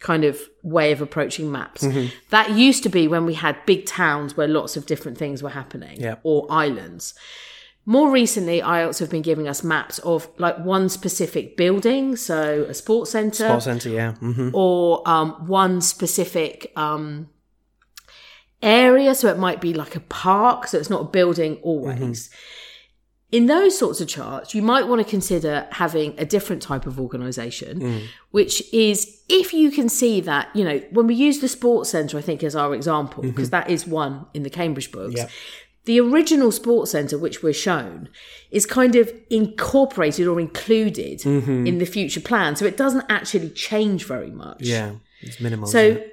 kind 0.00 0.24
of 0.24 0.38
way 0.64 0.90
of 0.92 1.00
approaching 1.00 1.50
maps. 1.50 1.86
That 2.30 2.50
used 2.50 2.82
to 2.82 2.88
be 2.90 3.06
when 3.08 3.24
we 3.24 3.34
had 3.34 3.56
big 3.64 3.86
towns 3.86 4.36
where 4.36 4.48
lots 4.48 4.76
of 4.76 4.84
different 4.84 5.16
things 5.16 5.42
were 5.42 5.50
happening 5.50 6.00
Yeah. 6.00 6.16
or 6.24 6.46
islands. 6.50 7.14
More 7.84 8.10
recently, 8.12 8.60
IELTS 8.60 8.98
have 9.00 9.10
been 9.10 9.22
giving 9.22 9.48
us 9.48 9.64
maps 9.64 9.98
of 10.00 10.28
like 10.38 10.56
one 10.58 10.88
specific 10.88 11.56
building, 11.56 12.14
so 12.16 12.64
a 12.68 12.74
sports 12.74 13.10
centre, 13.10 13.46
Sports 13.48 13.64
centre, 13.64 13.88
yeah. 13.90 14.12
hmm 14.14 14.50
or 14.52 15.02
um, 15.08 15.30
one 15.48 15.80
specific 15.80 16.72
um, 16.76 17.28
area. 18.62 19.14
So 19.14 19.28
it 19.28 19.38
might 19.38 19.60
be 19.60 19.74
like 19.74 19.96
a 19.96 20.00
park, 20.00 20.68
so 20.68 20.78
it's 20.78 20.90
not 20.90 21.00
a 21.02 21.04
building 21.04 21.56
always. 21.62 22.30
In 23.32 23.46
those 23.46 23.78
sorts 23.78 24.02
of 24.02 24.08
charts, 24.08 24.54
you 24.54 24.60
might 24.60 24.86
want 24.86 25.02
to 25.02 25.08
consider 25.08 25.66
having 25.70 26.14
a 26.18 26.26
different 26.26 26.60
type 26.60 26.84
of 26.86 27.00
organisation, 27.00 27.80
mm. 27.80 28.02
which 28.30 28.62
is 28.74 29.22
if 29.30 29.54
you 29.54 29.70
can 29.70 29.88
see 29.88 30.20
that, 30.20 30.54
you 30.54 30.62
know, 30.62 30.82
when 30.90 31.06
we 31.06 31.14
use 31.14 31.40
the 31.40 31.48
sports 31.48 31.90
centre, 31.90 32.18
I 32.18 32.20
think, 32.20 32.44
as 32.44 32.54
our 32.54 32.74
example, 32.74 33.22
mm-hmm. 33.22 33.30
because 33.30 33.48
that 33.48 33.70
is 33.70 33.86
one 33.86 34.26
in 34.34 34.42
the 34.42 34.50
Cambridge 34.50 34.92
books. 34.92 35.14
Yeah. 35.16 35.28
The 35.86 35.98
original 35.98 36.52
sports 36.52 36.92
centre, 36.92 37.18
which 37.18 37.42
we're 37.42 37.54
shown, 37.54 38.10
is 38.50 38.66
kind 38.66 38.94
of 38.94 39.10
incorporated 39.30 40.28
or 40.28 40.38
included 40.38 41.20
mm-hmm. 41.20 41.66
in 41.66 41.78
the 41.78 41.86
future 41.86 42.20
plan. 42.20 42.54
So 42.54 42.66
it 42.66 42.76
doesn't 42.76 43.06
actually 43.08 43.50
change 43.50 44.04
very 44.04 44.30
much. 44.30 44.60
Yeah, 44.60 44.92
it's 45.22 45.40
minimal. 45.40 45.66
So? 45.66 46.04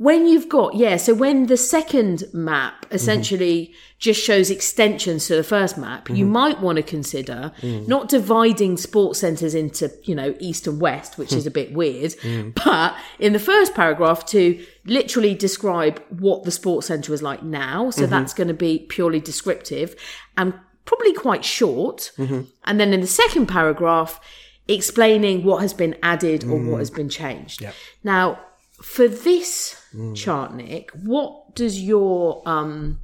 When 0.00 0.26
you've 0.26 0.48
got 0.48 0.74
yeah, 0.76 0.96
so 0.96 1.12
when 1.12 1.44
the 1.44 1.58
second 1.58 2.24
map 2.32 2.86
mm-hmm. 2.86 2.94
essentially 2.94 3.74
just 3.98 4.18
shows 4.18 4.48
extensions 4.48 5.26
to 5.26 5.36
the 5.36 5.44
first 5.44 5.76
map, 5.76 6.08
you 6.08 6.24
mm-hmm. 6.24 6.32
might 6.32 6.60
want 6.60 6.76
to 6.76 6.82
consider 6.82 7.52
mm. 7.60 7.86
not 7.86 8.08
dividing 8.08 8.78
sports 8.78 9.18
centres 9.18 9.54
into 9.54 9.92
you 10.04 10.14
know 10.14 10.34
east 10.40 10.66
and 10.66 10.80
west, 10.80 11.18
which 11.18 11.34
is 11.34 11.46
a 11.46 11.50
bit 11.50 11.74
weird, 11.74 12.12
mm. 12.22 12.54
but 12.64 12.96
in 13.18 13.34
the 13.34 13.38
first 13.38 13.74
paragraph 13.74 14.24
to 14.24 14.58
literally 14.86 15.34
describe 15.34 16.02
what 16.08 16.44
the 16.44 16.50
sports 16.50 16.86
centre 16.86 17.12
is 17.12 17.20
like 17.20 17.42
now. 17.42 17.90
So 17.90 18.04
mm-hmm. 18.04 18.10
that's 18.10 18.32
going 18.32 18.48
to 18.48 18.54
be 18.54 18.86
purely 18.88 19.20
descriptive 19.20 19.94
and 20.38 20.54
probably 20.86 21.12
quite 21.12 21.44
short. 21.44 22.10
And 22.16 22.80
then 22.80 22.94
in 22.94 23.02
the 23.02 23.06
second 23.06 23.48
paragraph, 23.48 24.18
explaining 24.66 25.44
what 25.44 25.60
has 25.60 25.74
been 25.74 25.94
added 26.02 26.44
or 26.44 26.56
what 26.56 26.76
mm. 26.76 26.78
has 26.78 26.90
been 26.90 27.10
changed. 27.10 27.62
Now, 28.02 28.40
for 28.80 29.06
this 29.06 29.79
chart, 30.14 30.54
Nick, 30.54 30.90
what 30.92 31.54
does 31.54 31.80
your 31.82 32.42
um, 32.46 33.00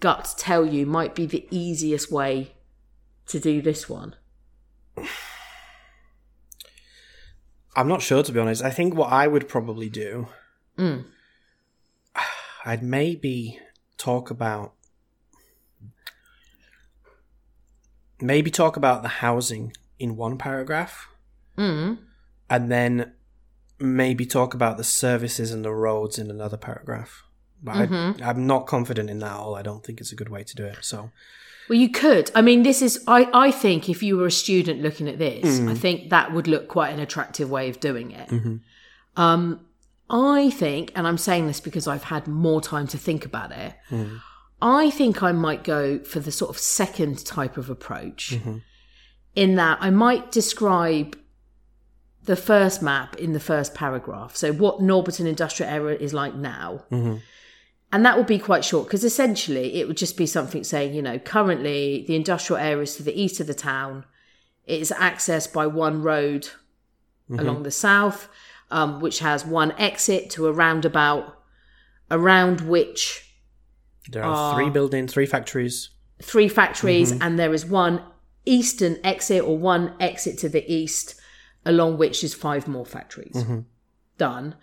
gut 0.00 0.34
tell 0.36 0.66
you 0.66 0.84
might 0.86 1.14
be 1.14 1.26
the 1.26 1.46
easiest 1.50 2.10
way 2.12 2.52
to 3.26 3.38
do 3.40 3.62
this 3.62 3.88
one? 3.88 4.14
I'm 7.76 7.88
not 7.88 8.02
sure 8.02 8.22
to 8.22 8.32
be 8.32 8.40
honest. 8.40 8.62
I 8.62 8.70
think 8.70 8.94
what 8.94 9.12
I 9.12 9.26
would 9.26 9.48
probably 9.48 9.88
do, 9.88 10.28
I'd 12.64 12.82
maybe 12.82 13.58
talk 13.96 14.30
about, 14.30 14.74
maybe 18.20 18.50
talk 18.50 18.76
about 18.76 19.02
the 19.02 19.08
housing 19.08 19.72
in 19.98 20.16
one 20.16 20.36
paragraph, 20.36 21.08
Mm. 21.56 21.98
and 22.48 22.70
then 22.70 23.12
maybe 23.80 24.26
talk 24.26 24.54
about 24.54 24.76
the 24.76 24.84
services 24.84 25.50
and 25.52 25.64
the 25.64 25.72
roads 25.72 26.18
in 26.18 26.30
another 26.30 26.56
paragraph. 26.56 27.24
But 27.62 27.88
Mm-hmm. 27.90 28.22
I, 28.22 28.28
I'm 28.30 28.46
not 28.46 28.66
confident 28.66 29.10
in 29.10 29.18
that 29.20 29.32
at 29.32 29.36
all. 29.36 29.54
I 29.54 29.62
don't 29.62 29.84
think 29.84 30.00
it's 30.00 30.12
a 30.12 30.16
good 30.16 30.28
way 30.28 30.44
to 30.44 30.54
do 30.56 30.64
it. 30.64 30.78
So 30.82 31.10
Well, 31.68 31.78
you 31.78 31.90
could. 31.90 32.30
I 32.34 32.42
mean, 32.42 32.62
this 32.62 32.80
is. 32.82 33.02
I. 33.06 33.28
I 33.32 33.50
think 33.50 33.88
if 33.88 34.02
you 34.02 34.16
were 34.16 34.26
a 34.26 34.30
student 34.30 34.80
looking 34.82 35.08
at 35.08 35.18
this, 35.18 35.60
I 35.60 35.74
think 35.74 36.10
that 36.10 36.32
would 36.32 36.46
look 36.48 36.68
quite 36.68 36.90
an 36.92 37.00
attractive 37.00 37.50
way 37.50 37.68
of 37.68 37.80
doing 37.80 38.10
it. 38.12 38.30
Um, 39.16 39.60
I 40.08 40.50
think, 40.50 40.90
and 40.96 41.06
I'm 41.06 41.18
saying 41.18 41.46
this 41.46 41.60
because 41.60 41.86
I've 41.86 42.04
had 42.04 42.26
more 42.26 42.60
time 42.60 42.86
to 42.88 42.98
think 42.98 43.24
about 43.26 43.52
it. 43.52 43.74
I 44.62 44.90
think 44.90 45.22
I 45.22 45.32
might 45.32 45.62
go 45.64 45.98
for 46.00 46.20
the 46.20 46.32
sort 46.32 46.50
of 46.50 46.58
second 46.58 47.24
type 47.24 47.56
of 47.56 47.70
approach, 47.70 48.38
in 49.36 49.54
that 49.56 49.78
I 49.80 49.90
might 49.90 50.32
describe 50.32 51.16
the 52.24 52.36
first 52.36 52.82
map 52.82 53.16
in 53.16 53.32
the 53.32 53.40
first 53.40 53.74
paragraph. 53.74 54.36
So, 54.36 54.52
what 54.52 54.80
Norbiton 54.80 55.26
Industrial 55.26 55.70
Area 55.70 55.98
is 55.98 56.12
like 56.12 56.34
now. 56.34 56.84
Mm-hmm. 56.90 57.16
And 57.92 58.06
that 58.06 58.16
would 58.16 58.28
be 58.28 58.38
quite 58.38 58.64
short 58.64 58.86
because 58.86 59.02
essentially 59.02 59.80
it 59.80 59.88
would 59.88 59.96
just 59.96 60.16
be 60.16 60.26
something 60.26 60.62
saying, 60.62 60.94
you 60.94 61.02
know, 61.02 61.18
currently 61.18 62.04
the 62.06 62.14
industrial 62.14 62.60
area 62.60 62.82
is 62.82 62.94
to 62.96 63.02
the 63.02 63.20
east 63.20 63.40
of 63.40 63.48
the 63.48 63.54
town. 63.54 64.04
It 64.64 64.80
is 64.80 64.92
accessed 64.96 65.52
by 65.52 65.66
one 65.66 66.02
road 66.02 66.50
mm-hmm. 67.28 67.40
along 67.40 67.64
the 67.64 67.72
south, 67.72 68.28
um, 68.70 69.00
which 69.00 69.18
has 69.18 69.44
one 69.44 69.72
exit 69.72 70.30
to 70.30 70.46
a 70.46 70.52
roundabout, 70.52 71.36
around 72.12 72.60
which 72.60 73.34
there 74.08 74.22
are 74.22 74.54
three 74.54 74.70
buildings, 74.70 75.12
three 75.12 75.26
factories. 75.26 75.90
three 76.22 76.48
factories, 76.48 77.12
mm-hmm. 77.12 77.22
and 77.22 77.38
there 77.38 77.52
is 77.52 77.66
one 77.66 78.02
eastern 78.44 78.98
exit 79.04 79.42
or 79.42 79.58
one 79.58 79.94
exit 80.00 80.38
to 80.38 80.48
the 80.48 80.72
east, 80.72 81.19
along 81.64 81.98
which 81.98 82.22
is 82.24 82.34
five 82.34 82.66
more 82.68 82.86
factories. 82.86 83.44
Done. 84.18 84.54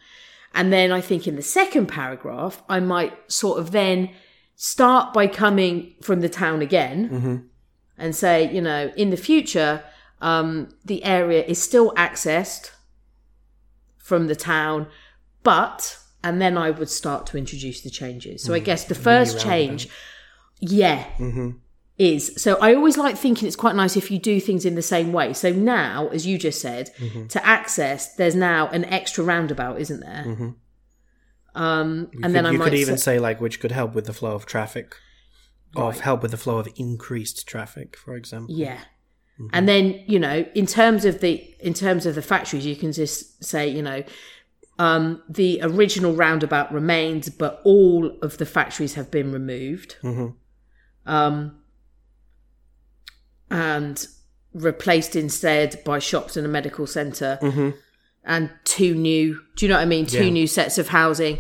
And 0.54 0.72
then 0.74 0.92
I 0.92 1.02
think 1.02 1.28
in 1.28 1.36
the 1.36 1.42
second 1.42 1.88
paragraph, 1.88 2.64
I 2.68 2.80
might 2.80 3.32
sort 3.32 3.60
of 3.60 3.72
then 3.72 4.10
start 4.56 5.14
by 5.14 5.28
coming 5.28 5.94
from 6.02 6.22
the 6.22 6.30
town 6.30 6.62
again 6.62 7.10
and 7.98 8.16
say, 8.16 8.52
you 8.52 8.62
know, 8.62 8.92
in 8.96 9.10
the 9.12 9.18
future, 9.18 9.84
um, 10.22 10.70
the 10.84 11.04
area 11.04 11.44
is 11.44 11.62
still 11.62 11.92
accessed 11.94 12.72
from 13.98 14.28
the 14.28 14.36
town, 14.36 14.88
but, 15.44 16.00
and 16.24 16.42
then 16.42 16.58
I 16.58 16.72
would 16.72 16.90
start 16.90 17.28
to 17.28 17.38
introduce 17.38 17.82
the 17.82 17.90
changes. 17.92 18.42
So 18.44 18.54
I 18.54 18.60
guess 18.60 18.86
the 18.86 18.96
first 18.96 19.40
change, 19.40 19.90
yeah, 20.60 21.06
is. 21.98 22.34
So 22.38 22.58
I 22.62 22.74
always 22.76 22.98
like 22.98 23.18
thinking 23.18 23.48
it's 23.48 23.56
quite 23.56 23.76
nice 23.76 23.98
if 23.98 24.12
you 24.12 24.20
do 24.20 24.40
things 24.40 24.66
in 24.66 24.76
the 24.76 24.82
same 24.82 25.12
way. 25.12 25.34
So 25.34 25.52
now, 25.52 26.08
as 26.10 26.28
you 26.28 26.38
just 26.38 26.62
said, 26.62 26.92
to 27.30 27.46
access, 27.46 28.16
there's 28.16 28.36
now 28.36 28.68
an 28.70 28.86
extra 28.86 29.24
roundabout, 29.24 29.80
isn't 29.82 30.02
there? 30.02 30.54
Um, 31.56 32.12
and 32.22 32.36
then 32.36 32.46
I 32.46 32.52
you 32.52 32.60
could 32.60 32.76
even 32.76 32.98
say, 32.98 33.16
say 33.16 33.20
like 33.20 33.42
which 33.42 33.60
could 33.60 33.72
help 33.72 33.96
with 33.96 34.06
the 34.06 34.14
flow 34.14 34.36
of 34.36 34.46
traffic, 34.46 34.96
or 35.76 35.92
help 35.92 36.22
with 36.22 36.32
the 36.32 36.38
flow 36.38 36.60
of 36.60 36.68
increased 36.76 37.48
traffic, 37.48 37.96
for 37.98 38.16
example. 38.16 38.56
yeah. 38.56 38.80
And 39.54 39.68
then 39.68 40.04
you 40.08 40.20
know, 40.20 40.46
in 40.56 40.66
terms 40.66 41.06
of 41.06 41.20
the 41.22 41.44
in 41.60 41.74
terms 41.74 42.06
of 42.06 42.16
the 42.16 42.22
factories, 42.22 42.66
you 42.66 42.76
can 42.76 42.92
just 42.92 43.44
say, 43.44 43.68
you 43.68 43.82
know, 43.82 44.04
um, 44.80 45.22
the 45.30 45.60
original 45.64 46.14
roundabout 46.14 46.72
remains, 46.72 47.30
but 47.30 47.62
all 47.64 48.18
of 48.22 48.38
the 48.38 48.46
factories 48.46 48.94
have 48.96 49.10
been 49.12 49.32
removed. 49.32 49.96
Um, 51.06 51.60
and 53.50 54.08
replaced 54.54 55.16
instead 55.16 55.84
by 55.84 56.00
shops 56.00 56.36
and 56.38 56.46
a 56.46 56.50
medical 56.50 56.88
center 56.88 57.38
and 58.24 58.50
two 58.64 58.94
new 58.96 59.40
do 59.56 59.66
you 59.66 59.70
know 59.70 59.76
what 59.78 59.82
i 59.84 59.86
mean? 59.86 60.06
Two 60.06 60.26
Yeah. 60.26 60.32
new 60.32 60.48
sets 60.48 60.78
of 60.78 60.90
housing 60.90 61.40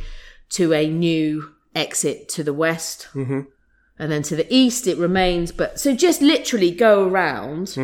to 0.49 0.73
a 0.73 0.87
new 0.87 1.51
exit 1.75 2.29
to 2.29 2.43
the 2.43 2.53
west. 2.53 3.07
Mm-hmm. 3.13 3.41
and 3.99 4.11
then 4.11 4.21
to 4.23 4.35
the 4.35 4.47
east 4.53 4.87
it 4.87 4.97
remains 4.97 5.51
but 5.51 5.79
so 5.79 5.95
just 5.95 6.21
literally 6.21 6.71
go 6.71 7.07
around. 7.07 7.75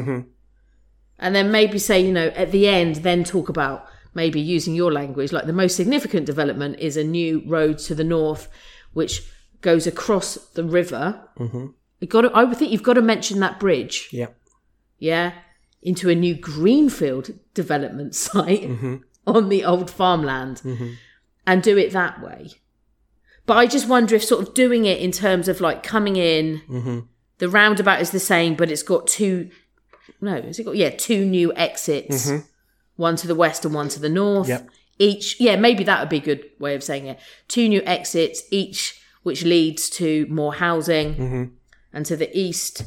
And 1.20 1.34
then 1.36 1.52
maybe 1.52 1.80
say 1.80 2.06
you 2.06 2.12
know 2.14 2.28
at 2.30 2.52
the 2.52 2.68
end 2.68 2.98
then 2.98 3.24
talk 3.24 3.50
about 3.50 3.86
maybe 4.14 4.40
using 4.40 4.76
your 4.76 4.92
language. 4.92 5.32
Like 5.32 5.46
the 5.48 5.54
most 5.54 5.76
significant 5.76 6.26
development 6.28 6.78
is 6.80 6.98
a 6.98 7.04
new 7.04 7.42
road 7.48 7.80
to 7.80 7.96
the 7.96 8.04
north 8.04 8.48
which 8.94 9.24
goes 9.62 9.88
across 9.88 10.36
the 10.54 10.64
river. 10.64 11.20
Mm-hmm. 11.40 11.68
You 12.04 12.10
got 12.10 12.22
to, 12.22 12.32
i 12.34 12.44
would 12.44 12.58
think 12.58 12.70
you've 12.72 12.84
got 12.84 12.94
to 12.94 13.02
mention 13.02 13.40
that 13.40 13.60
bridge 13.60 14.10
Yeah. 14.12 14.28
yeah, 15.00 15.32
into 15.82 16.10
a 16.10 16.16
new 16.16 16.36
greenfield 16.36 17.32
development 17.54 18.14
site 18.28 18.64
mm-hmm. 18.64 18.98
on 19.26 19.50
the 19.50 19.64
old 19.64 19.90
farmland 19.90 20.62
mm-hmm. 20.64 20.94
and 21.48 21.64
do 21.64 21.78
it 21.78 21.92
that 21.94 22.22
way. 22.22 22.50
But 23.46 23.58
I 23.58 23.68
just 23.68 23.88
wonder 23.90 24.16
if 24.16 24.24
sort 24.24 24.46
of 24.46 24.54
doing 24.54 24.86
it 24.86 25.00
in 25.00 25.12
terms 25.12 25.48
of 25.48 25.60
like 25.60 25.84
coming 25.84 26.16
in, 26.16 26.62
mm-hmm. 26.70 27.00
the 27.40 27.50
roundabout 27.50 28.02
is 28.02 28.12
the 28.12 28.20
same, 28.20 28.56
but 28.56 28.72
it's 28.72 28.84
got 28.84 29.08
two, 29.08 29.50
no, 30.22 30.42
has 30.42 30.60
it 30.60 30.64
got, 30.64 30.78
yeah, 30.78 30.90
two 30.90 31.26
new 31.26 31.54
exits, 31.56 32.32
one 32.96 33.16
to 33.18 33.28
the 33.28 33.36
west 33.36 33.66
and 33.66 33.74
one 33.74 33.90
to 33.90 34.00
the 34.00 34.10
north. 34.10 34.48
Yep. 34.48 34.70
Each, 35.00 35.40
yeah, 35.40 35.58
maybe 35.58 35.84
that 35.84 36.00
would 36.00 36.10
be 36.10 36.18
a 36.18 36.22
good 36.22 36.50
way 36.60 36.76
of 36.76 36.84
saying 36.84 37.08
it. 37.08 37.20
Two 37.50 37.68
new 37.68 37.82
exits, 37.86 38.44
each 38.52 39.02
which 39.24 39.44
leads 39.44 39.90
to 39.90 40.26
more 40.30 40.54
housing 40.54 41.58
and 41.94 42.06
to 42.06 42.16
the 42.16 42.36
east 42.38 42.84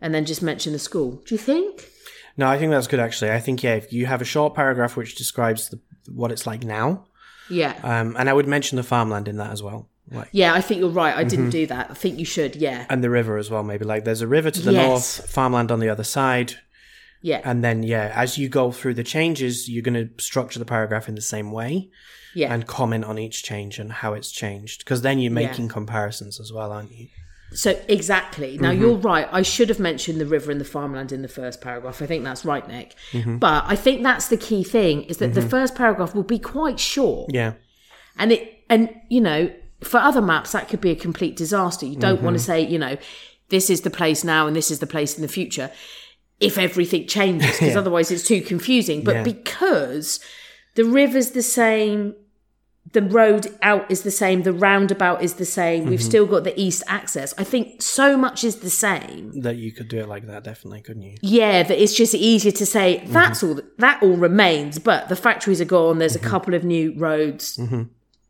and 0.00 0.14
then 0.14 0.24
just 0.26 0.42
mention 0.42 0.72
the 0.72 0.78
school. 0.78 1.22
Do 1.26 1.34
you 1.34 1.38
think? 1.38 1.88
No, 2.36 2.46
I 2.48 2.58
think 2.58 2.70
that's 2.70 2.86
good 2.86 3.00
actually. 3.00 3.30
I 3.30 3.40
think 3.40 3.62
yeah, 3.62 3.74
if 3.76 3.92
you 3.92 4.06
have 4.06 4.20
a 4.20 4.24
short 4.26 4.54
paragraph 4.54 4.96
which 4.96 5.14
describes 5.14 5.68
the, 5.70 5.80
what 6.12 6.30
it's 6.32 6.46
like 6.46 6.64
now, 6.64 7.06
Yeah. 7.48 7.74
um, 7.82 8.14
and 8.18 8.28
I 8.28 8.32
would 8.34 8.46
mention 8.46 8.76
the 8.76 8.82
farmland 8.82 9.28
in 9.28 9.36
that 9.38 9.52
as 9.52 9.62
well, 9.62 9.88
like 10.10 10.28
yeah, 10.32 10.52
I 10.54 10.60
think 10.60 10.80
you're 10.80 10.90
right. 10.90 11.14
I 11.16 11.20
Mm-hmm. 11.20 11.28
didn't 11.28 11.50
do 11.50 11.66
that. 11.68 11.90
I 11.90 11.94
think 11.94 12.18
you 12.18 12.24
should. 12.26 12.56
Yeah. 12.56 12.84
and 12.90 13.02
the 13.02 13.10
river 13.10 13.38
as 13.38 13.50
well. 13.50 13.62
Maybe 13.62 13.84
like 13.84 14.04
there's 14.04 14.20
a 14.20 14.26
river 14.26 14.50
to 14.50 14.60
the 14.60 14.72
Yes. 14.72 14.86
north, 14.86 15.30
farmland 15.30 15.70
on 15.72 15.80
the 15.80 15.88
other 15.88 16.04
side, 16.04 16.54
Yeah. 17.22 17.40
and 17.44 17.64
then 17.64 17.82
yeah, 17.82 18.12
as 18.14 18.36
you 18.36 18.48
go 18.50 18.70
through 18.70 18.94
the 18.94 19.04
changes, 19.04 19.68
you're 19.68 19.82
going 19.82 20.08
to 20.08 20.22
structure 20.22 20.58
the 20.58 20.64
paragraph 20.66 21.08
in 21.08 21.14
the 21.14 21.22
same 21.22 21.50
way 21.52 21.88
yeah. 22.34 22.52
and 22.52 22.66
comment 22.66 23.04
on 23.06 23.18
each 23.18 23.42
change 23.42 23.78
and 23.78 23.90
how 23.90 24.12
it's 24.12 24.30
changed 24.30 24.80
because 24.80 25.00
then 25.00 25.18
you're 25.18 25.32
Yeah. 25.32 25.48
making 25.48 25.68
comparisons 25.68 26.38
as 26.38 26.52
well, 26.52 26.70
aren't 26.70 26.92
you? 26.92 27.08
So 27.52 27.80
exactly. 27.88 28.58
Now 28.58 28.70
Mm-hmm. 28.72 28.80
you're 28.82 28.96
right. 28.96 29.28
I 29.30 29.42
should 29.42 29.68
have 29.68 29.78
mentioned 29.78 30.20
the 30.20 30.26
river 30.26 30.50
and 30.50 30.60
the 30.60 30.64
farmland 30.64 31.12
in 31.12 31.22
the 31.22 31.28
first 31.28 31.60
paragraph. 31.60 32.02
I 32.02 32.06
think 32.06 32.24
that's 32.24 32.44
right, 32.44 32.66
Nick. 32.68 32.94
Mm-hmm. 33.12 33.38
But 33.38 33.64
I 33.66 33.76
think 33.76 34.02
that's 34.02 34.28
the 34.28 34.36
key 34.36 34.64
thing 34.64 35.04
is 35.04 35.18
that 35.18 35.34
the 35.34 35.42
first 35.42 35.74
paragraph 35.74 36.14
will 36.14 36.22
be 36.24 36.38
quite 36.38 36.78
short. 36.80 37.32
Yeah, 37.32 37.52
And 38.18 38.32
it 38.32 38.52
and 38.68 38.90
you 39.08 39.20
know, 39.20 39.50
for 39.82 39.98
other 39.98 40.20
maps 40.22 40.52
that 40.52 40.68
could 40.68 40.80
be 40.80 40.90
a 40.90 40.96
complete 40.96 41.36
disaster. 41.36 41.86
You 41.86 41.96
don't 41.96 42.22
want 42.22 42.34
to 42.36 42.40
Mm-hmm. 42.40 42.46
say, 42.46 42.60
you 42.66 42.78
know, 42.78 42.96
this 43.48 43.70
is 43.70 43.82
the 43.82 43.90
place 43.90 44.24
now 44.24 44.46
and 44.46 44.56
this 44.56 44.70
is 44.70 44.80
the 44.80 44.86
place 44.86 45.16
in 45.16 45.22
the 45.22 45.28
future 45.28 45.70
if 46.40 46.58
everything 46.58 47.06
changes 47.06 47.52
because 47.52 47.76
otherwise 47.82 48.10
it's 48.10 48.26
too 48.26 48.40
confusing. 48.42 49.04
But 49.04 49.14
Yeah. 49.16 49.22
because 49.22 50.20
the 50.74 50.84
river's 50.84 51.30
the 51.30 51.42
same, 51.42 52.14
the 52.92 53.02
road 53.02 53.48
out 53.62 53.90
is 53.90 54.02
the 54.02 54.10
same, 54.10 54.42
the 54.42 54.52
roundabout 54.52 55.22
is 55.22 55.34
the 55.34 55.44
same, 55.44 55.86
we've 55.86 55.98
Mm-hmm. 55.98 56.08
still 56.08 56.26
got 56.26 56.44
the 56.44 56.58
east 56.60 56.82
access. 56.86 57.34
I 57.36 57.44
think 57.44 57.82
so 57.82 58.16
much 58.16 58.44
is 58.44 58.56
the 58.56 58.70
same. 58.70 59.40
that 59.42 59.56
you 59.56 59.72
could 59.72 59.88
do 59.88 59.98
it 59.98 60.08
like 60.08 60.26
that, 60.26 60.44
definitely, 60.44 60.82
couldn't 60.82 61.02
you? 61.02 61.16
Yeah, 61.20 61.62
that 61.64 61.82
it's 61.82 61.94
just 61.94 62.14
easier 62.14 62.52
to 62.52 62.66
say 62.66 62.98
Mm-hmm. 62.98 63.12
that's 63.12 63.42
all 63.42 63.60
that 63.78 64.02
all 64.02 64.16
remains, 64.16 64.78
but 64.78 65.08
the 65.08 65.16
factories 65.16 65.60
are 65.60 65.64
gone. 65.66 65.98
There's 65.98 66.16
Mm-hmm. 66.16 66.26
a 66.26 66.30
couple 66.30 66.54
of 66.54 66.64
new 66.64 66.94
roads. 66.96 67.58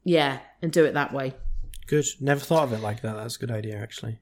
Yeah, 0.04 0.38
and 0.62 0.72
do 0.72 0.84
it 0.84 0.94
that 0.94 1.12
way. 1.12 1.34
Good. 1.86 2.06
Never 2.20 2.40
thought 2.40 2.64
of 2.64 2.72
it 2.72 2.80
like 2.80 3.02
that. 3.02 3.14
That's 3.16 3.36
a 3.36 3.38
good 3.38 3.50
idea, 3.50 3.76
actually. 3.76 4.18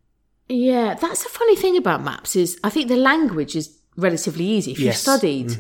Yeah, 0.49 0.95
that's 0.95 1.23
the 1.23 1.31
funny 1.31 1.57
thing 1.57 1.77
about 1.77 2.03
maps 2.03 2.37
is 2.37 2.59
I 2.63 2.71
think 2.71 2.89
the 2.89 2.97
language 2.97 3.55
is 3.57 3.79
relatively 3.97 4.45
easy. 4.45 4.73
If 4.73 4.79
you've 4.79 4.87
Yes. 4.87 5.01
studied, 5.01 5.57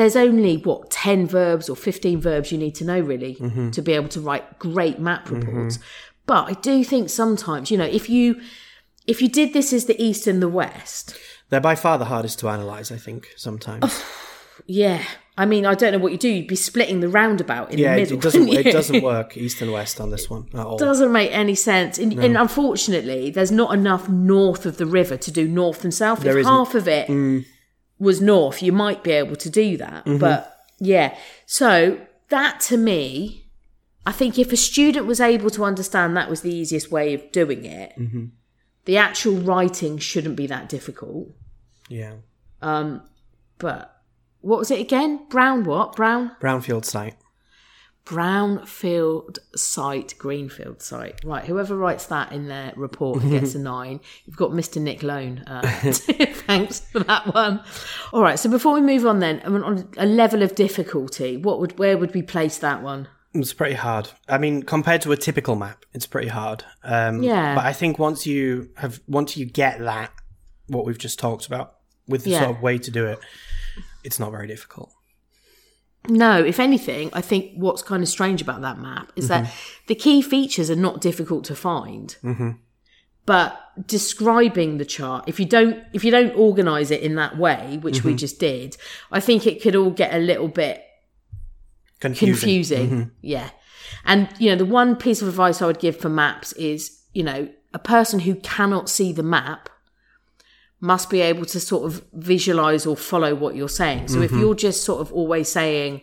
there's 0.00 0.16
only 0.16 0.56
what 0.56 0.90
ten 0.90 1.26
verbs 1.26 1.68
or 1.68 1.76
fifteen 1.76 2.20
verbs 2.20 2.50
you 2.50 2.56
need 2.58 2.74
to 2.76 2.84
know 2.84 2.98
really 2.98 3.34
to 3.72 3.82
be 3.82 3.92
able 3.92 4.08
to 4.08 4.20
write 4.20 4.58
great 4.58 4.98
map 4.98 5.30
reports. 5.30 5.78
But 6.26 6.48
I 6.48 6.52
do 6.54 6.84
think 6.84 7.10
sometimes, 7.10 7.70
you 7.70 7.76
know, 7.76 7.84
if 7.84 8.08
you 8.08 8.40
if 9.06 9.20
you 9.20 9.28
did 9.28 9.52
this 9.52 9.72
as 9.72 9.84
the 9.86 10.00
east 10.02 10.26
and 10.26 10.40
the 10.40 10.48
west, 10.48 11.18
They're 11.50 11.60
by 11.60 11.74
far 11.74 11.98
the 11.98 12.06
hardest 12.06 12.38
to 12.40 12.48
analyze, 12.48 12.90
I 12.90 12.96
think, 12.96 13.28
sometimes. 13.36 14.02
yeah. 14.66 15.02
I 15.36 15.46
mean, 15.46 15.64
I 15.64 15.74
don't 15.74 15.92
know 15.92 15.98
what 15.98 16.12
you 16.12 16.18
do. 16.18 16.28
You'd 16.28 16.48
be 16.48 16.56
splitting 16.56 17.00
the 17.00 17.08
roundabout 17.08 17.72
in 17.72 17.78
yeah, 17.78 17.94
the 17.94 18.00
middle. 18.02 18.18
it 18.18 18.22
doesn't 18.22 18.48
it 18.48 18.72
doesn't 18.72 19.02
work 19.02 19.36
east 19.36 19.60
and 19.60 19.72
west 19.72 20.00
on 20.00 20.10
this 20.10 20.30
one 20.30 20.48
at 20.54 20.64
all. 20.66 20.78
doesn't 20.78 21.12
make 21.12 21.30
any 21.32 21.54
sense. 21.54 21.98
And, 21.98 22.12
and 22.18 22.36
unfortunately, 22.36 23.30
there's 23.30 23.50
not 23.52 23.74
enough 23.74 24.08
north 24.08 24.66
of 24.66 24.76
the 24.76 24.86
river 24.86 25.16
to 25.16 25.30
do 25.30 25.48
north 25.48 25.84
and 25.84 25.92
south. 25.92 26.20
There 26.20 26.38
if 26.38 26.42
isn't. 26.42 26.52
Mm. 26.52 26.56
half 26.56 26.74
of 26.74 26.88
it 26.88 27.08
was 28.00 28.20
north, 28.20 28.62
you 28.62 28.72
might 28.72 29.04
be 29.04 29.12
able 29.12 29.36
to 29.36 29.48
do 29.50 29.76
that. 29.76 30.04
Mm-hmm. 30.04 30.18
But 30.18 30.56
yeah, 30.80 31.16
so 31.46 32.00
that 32.30 32.58
to 32.62 32.76
me, 32.76 33.46
I 34.06 34.12
think 34.12 34.38
if 34.38 34.52
a 34.52 34.56
student 34.56 35.06
was 35.06 35.20
able 35.20 35.50
to 35.50 35.62
understand 35.64 36.16
that 36.16 36.30
was 36.30 36.40
the 36.40 36.52
easiest 36.52 36.90
way 36.90 37.14
of 37.14 37.30
doing 37.30 37.64
it, 37.64 37.92
Mm-hmm. 37.98 38.24
the 38.86 38.96
actual 38.96 39.34
writing 39.36 39.98
shouldn't 39.98 40.36
be 40.36 40.46
that 40.48 40.68
difficult. 40.68 41.28
Yeah. 41.88 42.14
Um, 42.62 43.02
but 43.58 43.94
what 44.40 44.58
was 44.58 44.70
it 44.70 44.80
again? 44.80 45.26
Brown 45.28 45.64
what? 45.64 45.94
Brown 45.94 46.32
Brownfield 46.40 46.84
site. 46.86 47.16
Brownfield 48.10 49.38
site, 49.56 50.14
greenfield 50.18 50.82
site. 50.82 51.20
Right, 51.24 51.44
whoever 51.44 51.76
writes 51.76 52.06
that 52.06 52.32
in 52.32 52.48
their 52.48 52.72
report 52.76 53.22
gets 53.22 53.54
a 53.54 53.58
nine. 53.74 54.00
You've 54.26 54.36
got 54.36 54.50
Mr. 54.50 54.80
Nick 54.80 55.02
Long. 55.02 55.38
Uh, 55.46 55.62
thanks 55.92 56.80
for 56.80 57.00
that 57.00 57.34
one. 57.34 57.62
All 58.12 58.22
right, 58.22 58.38
so 58.38 58.50
before 58.50 58.74
we 58.74 58.80
move 58.80 59.06
on, 59.06 59.20
then 59.20 59.40
I 59.44 59.48
mean, 59.48 59.62
on 59.62 59.88
a 59.96 60.06
level 60.06 60.42
of 60.42 60.54
difficulty, 60.54 61.36
what 61.36 61.60
would 61.60 61.78
where 61.78 61.96
would 61.96 62.14
we 62.14 62.22
place 62.22 62.58
that 62.58 62.82
one? 62.82 63.08
It's 63.32 63.52
pretty 63.52 63.74
hard. 63.76 64.08
I 64.28 64.38
mean, 64.38 64.62
compared 64.64 65.02
to 65.02 65.12
a 65.12 65.16
typical 65.16 65.54
map, 65.54 65.84
it's 65.94 66.06
pretty 66.06 66.28
hard. 66.28 66.64
Um, 66.82 67.22
Yeah. 67.22 67.54
But 67.54 67.64
I 67.64 67.72
think 67.72 67.98
once 67.98 68.26
you 68.26 68.70
have, 68.76 69.00
once 69.06 69.36
you 69.36 69.46
get 69.46 69.78
that, 69.80 70.10
what 70.66 70.84
we've 70.84 70.98
just 70.98 71.18
talked 71.20 71.46
about, 71.46 71.74
with 72.08 72.24
the 72.24 72.30
Yeah. 72.30 72.40
sort 72.40 72.56
of 72.56 72.62
way 72.62 72.78
to 72.78 72.90
do 72.90 73.06
it, 73.06 73.20
it's 74.02 74.18
not 74.18 74.32
very 74.32 74.48
difficult. 74.48 74.90
No, 76.08 76.42
if 76.42 76.58
anything, 76.58 77.10
I 77.12 77.20
think 77.20 77.52
what's 77.54 77.82
kind 77.82 78.02
of 78.02 78.08
strange 78.08 78.40
about 78.40 78.62
that 78.62 78.78
map 78.78 79.12
is 79.16 79.28
that 79.28 79.44
mm-hmm. 79.44 79.84
the 79.86 79.94
key 79.94 80.22
features 80.22 80.70
are 80.70 80.76
not 80.76 81.00
difficult 81.00 81.44
to 81.44 81.54
find. 81.54 82.16
Mm-hmm. 82.22 82.50
But 83.26 83.60
describing 83.86 84.78
the 84.78 84.84
chart, 84.84 85.24
if 85.26 85.38
you 85.38 85.46
don't 85.46 85.84
if 85.92 86.02
you 86.02 86.10
don't 86.10 86.34
organize 86.36 86.90
it 86.90 87.02
in 87.02 87.14
that 87.16 87.36
way, 87.36 87.78
which 87.80 88.02
we 88.02 88.12
mm-hmm. 88.12 88.16
just 88.18 88.40
did, 88.40 88.76
I 89.12 89.20
think 89.20 89.46
it 89.46 89.62
could 89.62 89.76
all 89.76 89.90
get 89.90 90.14
a 90.14 90.18
little 90.18 90.48
bit 90.48 90.84
Confusing. 92.00 92.34
confusing. 92.34 93.10
Yeah. 93.20 93.50
And, 94.04 94.28
you 94.38 94.50
know, 94.50 94.56
the 94.56 94.64
one 94.64 94.96
piece 94.96 95.20
of 95.20 95.28
advice 95.28 95.60
I 95.60 95.66
would 95.66 95.78
give 95.78 95.96
for 95.96 96.08
maps 96.08 96.52
is, 96.54 97.02
you 97.12 97.22
know, 97.22 97.48
a 97.74 97.78
person 97.78 98.20
who 98.20 98.36
cannot 98.36 98.88
see 98.88 99.12
the 99.12 99.22
map 99.22 99.68
must 100.80 101.10
be 101.10 101.20
able 101.20 101.44
to 101.44 101.60
sort 101.60 101.84
of 101.84 102.04
visualize 102.12 102.86
or 102.86 102.96
follow 102.96 103.34
what 103.34 103.54
you're 103.54 103.68
saying. 103.68 104.08
So 104.08 104.22
if 104.22 104.30
mm-hmm. 104.30 104.40
you're 104.40 104.54
just 104.54 104.82
sort 104.82 105.00
of 105.00 105.12
always 105.12 105.50
saying, 105.50 106.00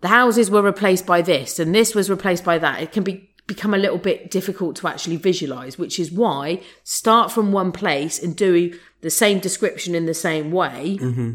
the 0.00 0.08
houses 0.08 0.50
were 0.50 0.62
replaced 0.62 1.04
by 1.04 1.22
this 1.22 1.58
and 1.58 1.74
this 1.74 1.94
was 1.94 2.08
replaced 2.08 2.44
by 2.44 2.58
that, 2.58 2.80
it 2.80 2.92
can 2.92 3.02
be 3.02 3.28
become 3.46 3.74
a 3.74 3.78
little 3.78 3.98
bit 3.98 4.30
difficult 4.30 4.76
to 4.76 4.88
actually 4.88 5.16
visualize, 5.16 5.76
which 5.76 5.98
is 5.98 6.12
why 6.12 6.62
start 6.84 7.30
from 7.30 7.52
one 7.52 7.72
place 7.72 8.22
and 8.22 8.36
do 8.36 8.78
the 9.00 9.10
same 9.10 9.40
description 9.40 9.94
in 9.94 10.06
the 10.06 10.14
same 10.14 10.52
way 10.52 10.96
mm-hmm. 11.00 11.32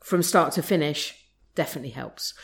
from 0.00 0.22
start 0.22 0.52
to 0.52 0.62
finish 0.62 1.14
definitely 1.54 1.90
helps. 1.90 2.34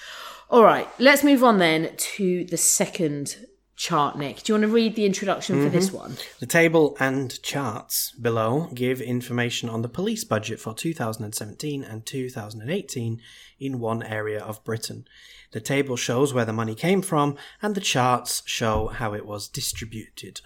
All 0.48 0.62
right, 0.62 0.88
let's 0.98 1.24
move 1.24 1.44
on 1.44 1.59
then 1.59 1.94
to 1.96 2.44
the 2.44 2.57
second 2.57 3.37
chart, 3.78 4.18
Nick. 4.18 4.42
Do 4.42 4.52
you 4.52 4.54
want 4.54 4.68
to 4.68 4.74
read 4.74 4.96
the 4.96 5.06
introduction 5.06 5.62
for 5.62 5.70
this 5.70 5.92
one? 5.92 6.16
The 6.40 6.46
table 6.46 6.96
and 6.98 7.40
charts 7.42 8.10
below 8.10 8.68
give 8.74 9.00
information 9.00 9.68
on 9.68 9.82
the 9.82 9.88
police 9.88 10.24
budget 10.24 10.60
for 10.60 10.74
2017 10.74 11.84
and 11.84 12.04
2018 12.04 13.20
in 13.60 13.78
one 13.78 14.02
area 14.02 14.40
of 14.40 14.62
Britain. 14.64 15.06
The 15.52 15.60
table 15.60 15.96
shows 15.96 16.34
where 16.34 16.44
the 16.44 16.52
money 16.52 16.74
came 16.74 17.00
from, 17.00 17.36
and 17.62 17.74
the 17.74 17.80
charts 17.80 18.42
show 18.44 18.88
how 18.88 19.14
it 19.14 19.24
was 19.24 19.48
distributed. 19.48 20.40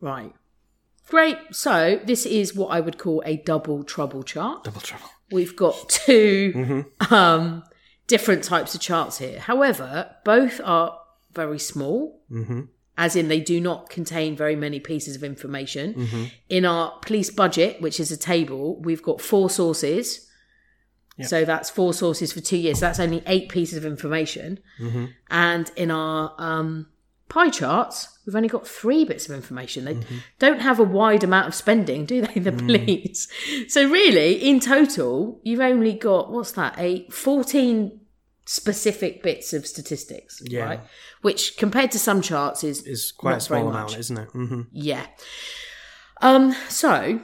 Right. 0.00 0.32
Great. 1.08 1.38
So 1.50 2.00
this 2.04 2.24
is 2.24 2.54
what 2.54 2.68
I 2.68 2.78
would 2.80 2.98
call 2.98 3.22
a 3.26 3.36
double 3.36 3.82
trouble 3.82 4.22
chart. 4.22 4.62
Double 4.62 4.80
trouble. 4.80 5.10
We've 5.32 5.56
got 5.56 5.88
2 5.88 6.84
um, 7.10 7.64
different 8.06 8.44
types 8.44 8.74
of 8.76 8.80
charts 8.80 9.18
here. 9.18 9.40
However, 9.40 10.14
both 10.24 10.60
are 10.64 10.98
very 11.42 11.58
small, 11.58 12.20
mm-hmm. 12.30 12.62
as 12.96 13.16
in 13.16 13.28
they 13.28 13.40
do 13.40 13.60
not 13.60 13.88
contain 13.88 14.36
very 14.36 14.56
many 14.56 14.80
pieces 14.80 15.14
of 15.16 15.22
information. 15.22 15.94
Mm-hmm. 15.94 16.24
In 16.48 16.64
our 16.64 16.98
police 17.06 17.30
budget, 17.30 17.80
which 17.80 17.98
is 18.00 18.10
a 18.10 18.16
table, 18.16 18.80
we've 18.80 19.02
got 19.02 19.20
four 19.20 19.48
sources. 19.48 20.24
So 21.20 21.44
that's 21.44 21.68
four 21.68 21.92
sources 21.94 22.32
for 22.32 22.40
two 22.40 22.56
years. 22.56 22.78
So 22.78 22.86
that's 22.86 23.00
only 23.00 23.24
eight 23.26 23.48
pieces 23.48 23.76
of 23.76 23.84
information. 23.84 24.60
Mm-hmm. 24.80 25.06
And 25.30 25.68
in 25.74 25.90
our 25.90 26.32
um, 26.38 26.86
pie 27.28 27.50
charts, 27.50 28.18
we've 28.24 28.36
only 28.36 28.48
got 28.48 28.68
three 28.68 29.04
bits 29.04 29.28
of 29.28 29.34
information. 29.34 29.84
They 29.84 29.98
don't 30.38 30.60
have 30.60 30.78
a 30.78 30.84
wide 30.84 31.24
amount 31.24 31.48
of 31.48 31.54
spending, 31.54 32.06
do 32.06 32.22
they, 32.22 32.40
the 32.40 32.52
mm. 32.52 32.58
police? 32.58 33.28
So 33.66 33.88
really, 33.88 34.34
in 34.34 34.60
total, 34.60 35.40
you've 35.42 35.66
only 35.72 35.94
got, 35.94 36.30
what's 36.30 36.52
that, 36.52 36.74
eight, 36.78 37.12
14 37.12 38.00
specific 38.50 39.22
bits 39.22 39.52
of 39.52 39.66
statistics, 39.66 40.40
Yeah. 40.44 40.64
right? 40.64 40.80
Which 41.20 41.58
compared 41.58 41.90
to 41.92 41.98
some 41.98 42.22
charts 42.22 42.64
is, 42.64 42.82
It's 42.86 43.12
quite 43.12 43.36
a 43.36 43.40
small 43.40 43.68
amount, 43.68 43.98
isn't 43.98 44.16
it? 44.18 44.28
hmm 44.30 44.62
yeah. 44.72 45.06
Um, 46.22 46.54
so, 46.68 47.20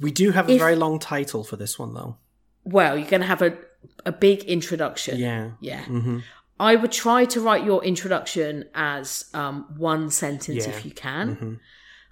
We 0.00 0.10
do 0.10 0.32
have 0.32 0.48
a 0.50 0.58
very 0.58 0.76
long 0.76 0.98
title 0.98 1.44
for 1.44 1.56
this 1.56 1.78
one, 1.78 1.94
though. 1.94 2.16
well, 2.64 2.98
you're 2.98 3.08
going 3.08 3.20
to 3.22 3.26
have 3.28 3.42
a, 3.42 3.56
a 4.04 4.12
big 4.12 4.42
introduction. 4.44 5.18
Yeah. 5.18 5.52
Yeah. 5.60 5.84
Mm-hmm. 5.84 6.18
I 6.58 6.76
would 6.76 6.92
try 6.92 7.24
to 7.26 7.40
write 7.40 7.64
your 7.64 7.82
introduction 7.84 8.64
as 8.74 9.26
um, 9.34 9.66
one 9.78 10.10
sentence 10.10 10.66
Yeah. 10.66 10.72
if 10.72 10.84
you 10.84 10.90
can. 10.90 11.60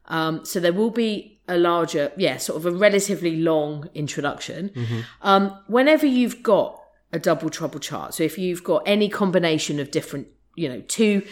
Um, 0.06 0.44
so 0.44 0.58
there 0.60 0.72
will 0.72 0.90
be 0.90 1.40
a 1.48 1.58
larger, 1.58 2.12
yeah, 2.16 2.36
sort 2.38 2.56
of 2.56 2.66
a 2.66 2.70
relatively 2.70 3.36
long 3.36 3.90
introduction. 3.94 4.70
Um, 5.22 5.58
whenever 5.66 6.06
you've 6.06 6.42
got 6.42 6.77
a 7.12 7.18
double 7.18 7.50
trouble 7.50 7.80
chart, 7.80 8.14
so 8.14 8.22
if 8.22 8.38
you've 8.38 8.64
got 8.64 8.82
any 8.86 9.08
combination 9.08 9.80
of 9.80 9.90
different, 9.90 10.28
you 10.56 10.68
know, 10.68 10.82
two, 10.88 11.26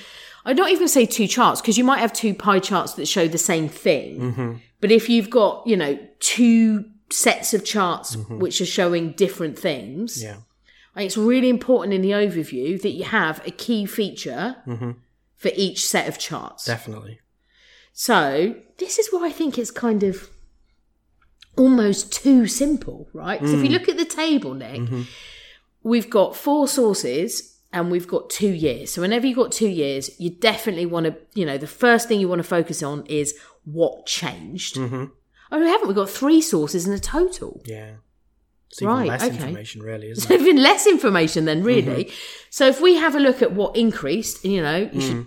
I'd 0.45 0.57
not 0.57 0.71
even 0.71 0.89
say 0.89 1.07
two 1.07 1.27
charts 1.27 1.61
because 1.61 1.77
you 1.77 1.85
might 1.85 1.99
have 1.99 2.13
two 2.13 2.35
pie 2.35 2.61
charts 2.61 2.95
that 2.95 3.07
show 3.07 3.29
the 3.29 3.39
same 3.39 3.69
thing. 3.69 4.21
Mm-hmm. 4.21 4.53
But 4.81 4.93
if 4.93 5.09
you've 5.09 5.31
got, 5.31 5.67
you 5.67 5.77
know, 5.77 5.99
two 6.21 6.85
sets 7.11 7.53
of 7.55 7.65
charts 7.65 8.17
mm-hmm. 8.17 8.39
which 8.39 8.61
are 8.61 8.67
showing 8.67 9.13
different 9.13 9.59
things, 9.59 10.23
Yeah. 10.23 10.37
it's 10.97 11.17
really 11.17 11.49
important 11.49 11.95
in 11.95 12.03
the 12.03 12.13
overview 12.13 12.81
that 12.81 12.91
you 12.91 13.05
have 13.05 13.45
a 13.47 13.51
key 13.51 13.87
feature 13.87 14.57
mm-hmm. 14.67 14.93
for 15.35 15.51
each 15.55 15.87
set 15.87 16.09
of 16.09 16.19
charts. 16.19 16.65
Definitely. 16.65 17.21
So 17.93 18.55
this 18.79 18.99
is 18.99 19.09
why 19.11 19.27
I 19.27 19.31
think 19.31 19.59
it's 19.59 19.71
kind 19.71 20.03
of 20.03 20.31
almost 21.57 22.13
too 22.13 22.47
simple, 22.47 23.09
right? 23.13 23.41
So 23.41 23.47
if 23.47 23.63
you 23.63 23.71
mm. 23.71 23.73
look 23.73 23.89
at 23.89 23.97
the 23.97 24.05
table, 24.05 24.53
Nick, 24.53 24.83
we've 25.87 26.11
got 26.11 26.35
four 26.35 26.67
sources 26.67 27.61
and 27.73 27.93
we've 27.93 28.09
got 28.09 28.29
two 28.29 28.51
years. 28.51 28.91
So 28.91 29.03
whenever 29.03 29.25
you've 29.25 29.37
got 29.37 29.53
two 29.53 29.69
years, 29.69 30.11
you 30.19 30.31
definitely 30.31 30.85
want 30.85 31.07
to, 31.07 31.17
you 31.35 31.47
know, 31.47 31.59
the 31.59 31.69
first 31.69 32.09
thing 32.09 32.19
you 32.19 32.29
want 32.29 32.41
to 32.41 32.49
focus 32.49 32.83
on 32.83 33.07
is 33.07 33.39
what 33.65 34.05
changed. 34.05 34.75
Mm-hmm. 34.75 35.05
Oh, 35.53 35.61
we 35.61 35.67
haven't. 35.67 35.87
We've 35.87 35.97
got 35.97 36.11
three 36.11 36.41
sources 36.41 36.89
in 36.89 36.93
a 36.93 36.99
total. 36.99 37.63
Yeah. 37.65 37.93
It's 38.69 38.83
even 38.83 38.95
Right, 38.95 39.09
less 39.09 39.23
okay. 39.23 39.37
information, 39.37 39.81
really, 39.81 40.11
isn't 40.11 40.29
it? 40.31 40.41
even 40.41 40.61
less 40.61 40.89
information 40.89 41.45
then, 41.45 41.63
really. 41.63 42.07
Mm-hmm. 42.07 42.15
So 42.51 42.67
if 42.67 42.81
we 42.81 42.97
have 42.97 43.15
a 43.15 43.21
look 43.21 43.41
at 43.41 43.53
what 43.53 43.77
increased, 43.77 44.45
you 44.45 44.61
know, 44.61 44.91
you 44.93 45.01
should 45.01 45.17
mm. 45.17 45.27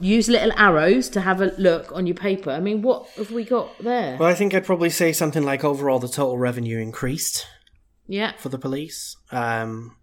use 0.00 0.26
little 0.26 0.52
arrows 0.56 1.10
to 1.10 1.20
have 1.20 1.42
a 1.42 1.52
look 1.58 1.92
on 1.92 2.06
your 2.06 2.16
paper. 2.16 2.50
I 2.50 2.60
mean, 2.60 2.80
what 2.80 3.08
have 3.18 3.30
we 3.30 3.44
got 3.44 3.78
there? 3.80 4.16
Well, 4.16 4.28
I 4.30 4.34
think 4.34 4.54
I'd 4.54 4.64
probably 4.64 4.88
say 4.88 5.12
something 5.12 5.42
like 5.42 5.64
overall 5.64 5.98
the 5.98 6.08
total 6.08 6.38
revenue 6.38 6.78
increased 6.78 7.46
Yeah. 8.08 8.32
for 8.38 8.48
the 8.48 8.58
police 8.58 9.16
um, 9.30 9.96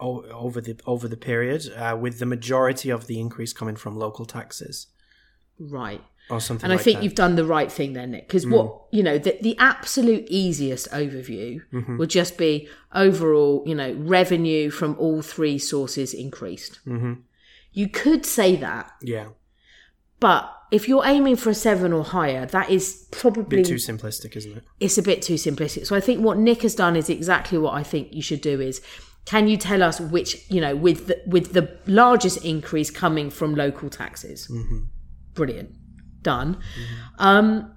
o- 0.00 0.24
over 0.30 0.60
the 0.60 0.78
over 0.86 1.08
the 1.08 1.16
period, 1.16 1.70
uh, 1.76 1.96
with 2.00 2.18
the 2.18 2.26
majority 2.26 2.90
of 2.90 3.06
the 3.06 3.18
increase 3.20 3.52
coming 3.52 3.76
from 3.76 3.96
local 3.96 4.24
taxes 4.24 4.86
Right. 5.58 6.02
or 6.28 6.40
something. 6.40 6.64
And 6.70 6.78
I 6.78 6.82
think 6.82 6.98
that. 6.98 7.04
you've 7.04 7.14
done 7.14 7.36
the 7.36 7.44
right 7.46 7.70
thing 7.72 7.92
there, 7.94 8.06
Nick. 8.06 8.26
Because 8.28 8.46
what, 8.46 8.82
you 8.92 9.02
know, 9.02 9.16
the, 9.18 9.38
the 9.40 9.56
absolute 9.58 10.26
easiest 10.28 10.90
overview 10.90 11.60
would 11.98 12.10
just 12.10 12.36
be 12.36 12.68
overall, 12.94 13.62
you 13.66 13.74
know, 13.74 13.92
revenue 13.94 14.70
from 14.70 14.96
all 14.98 15.22
three 15.22 15.58
sources 15.58 16.12
increased. 16.12 16.80
Mm-hmm. 16.86 17.14
You 17.72 17.88
could 17.88 18.26
say 18.26 18.56
that, 18.56 18.90
yeah, 19.02 19.28
but 20.20 20.52
if 20.70 20.88
you're 20.88 21.06
aiming 21.06 21.36
for 21.36 21.50
a 21.50 21.54
seven 21.54 21.92
or 21.92 22.04
higher, 22.04 22.46
that 22.46 22.70
is 22.70 23.06
probably 23.12 23.58
bit 23.58 23.66
too 23.66 23.74
simplistic, 23.74 24.36
isn't 24.36 24.56
it? 24.56 24.64
it's 24.80 24.98
a 24.98 25.02
bit 25.02 25.22
too 25.22 25.34
simplistic. 25.34 25.86
So 25.86 25.94
I 25.94 26.00
think 26.00 26.24
what 26.24 26.38
Nick 26.38 26.62
has 26.62 26.74
done 26.74 26.96
is 26.96 27.08
exactly 27.08 27.58
what 27.58 27.74
I 27.74 27.82
think 27.82 28.12
you 28.12 28.22
should 28.22 28.40
do 28.40 28.60
is 28.60 28.80
can 29.26 29.48
you 29.48 29.56
tell 29.56 29.82
us 29.82 30.00
which, 30.00 30.48
you 30.50 30.60
know, 30.60 30.74
with 30.74 31.08
the, 31.08 31.20
with 31.26 31.52
the 31.52 31.76
largest 31.86 32.44
increase 32.44 32.90
coming 32.90 33.28
from 33.28 33.54
local 33.54 33.90
taxes? 33.90 34.48
Mm-hmm. 34.48 34.84
Brilliant. 35.34 35.70
Done. 36.22 36.54
Mm-hmm. 36.54 37.14
Um, 37.18 37.72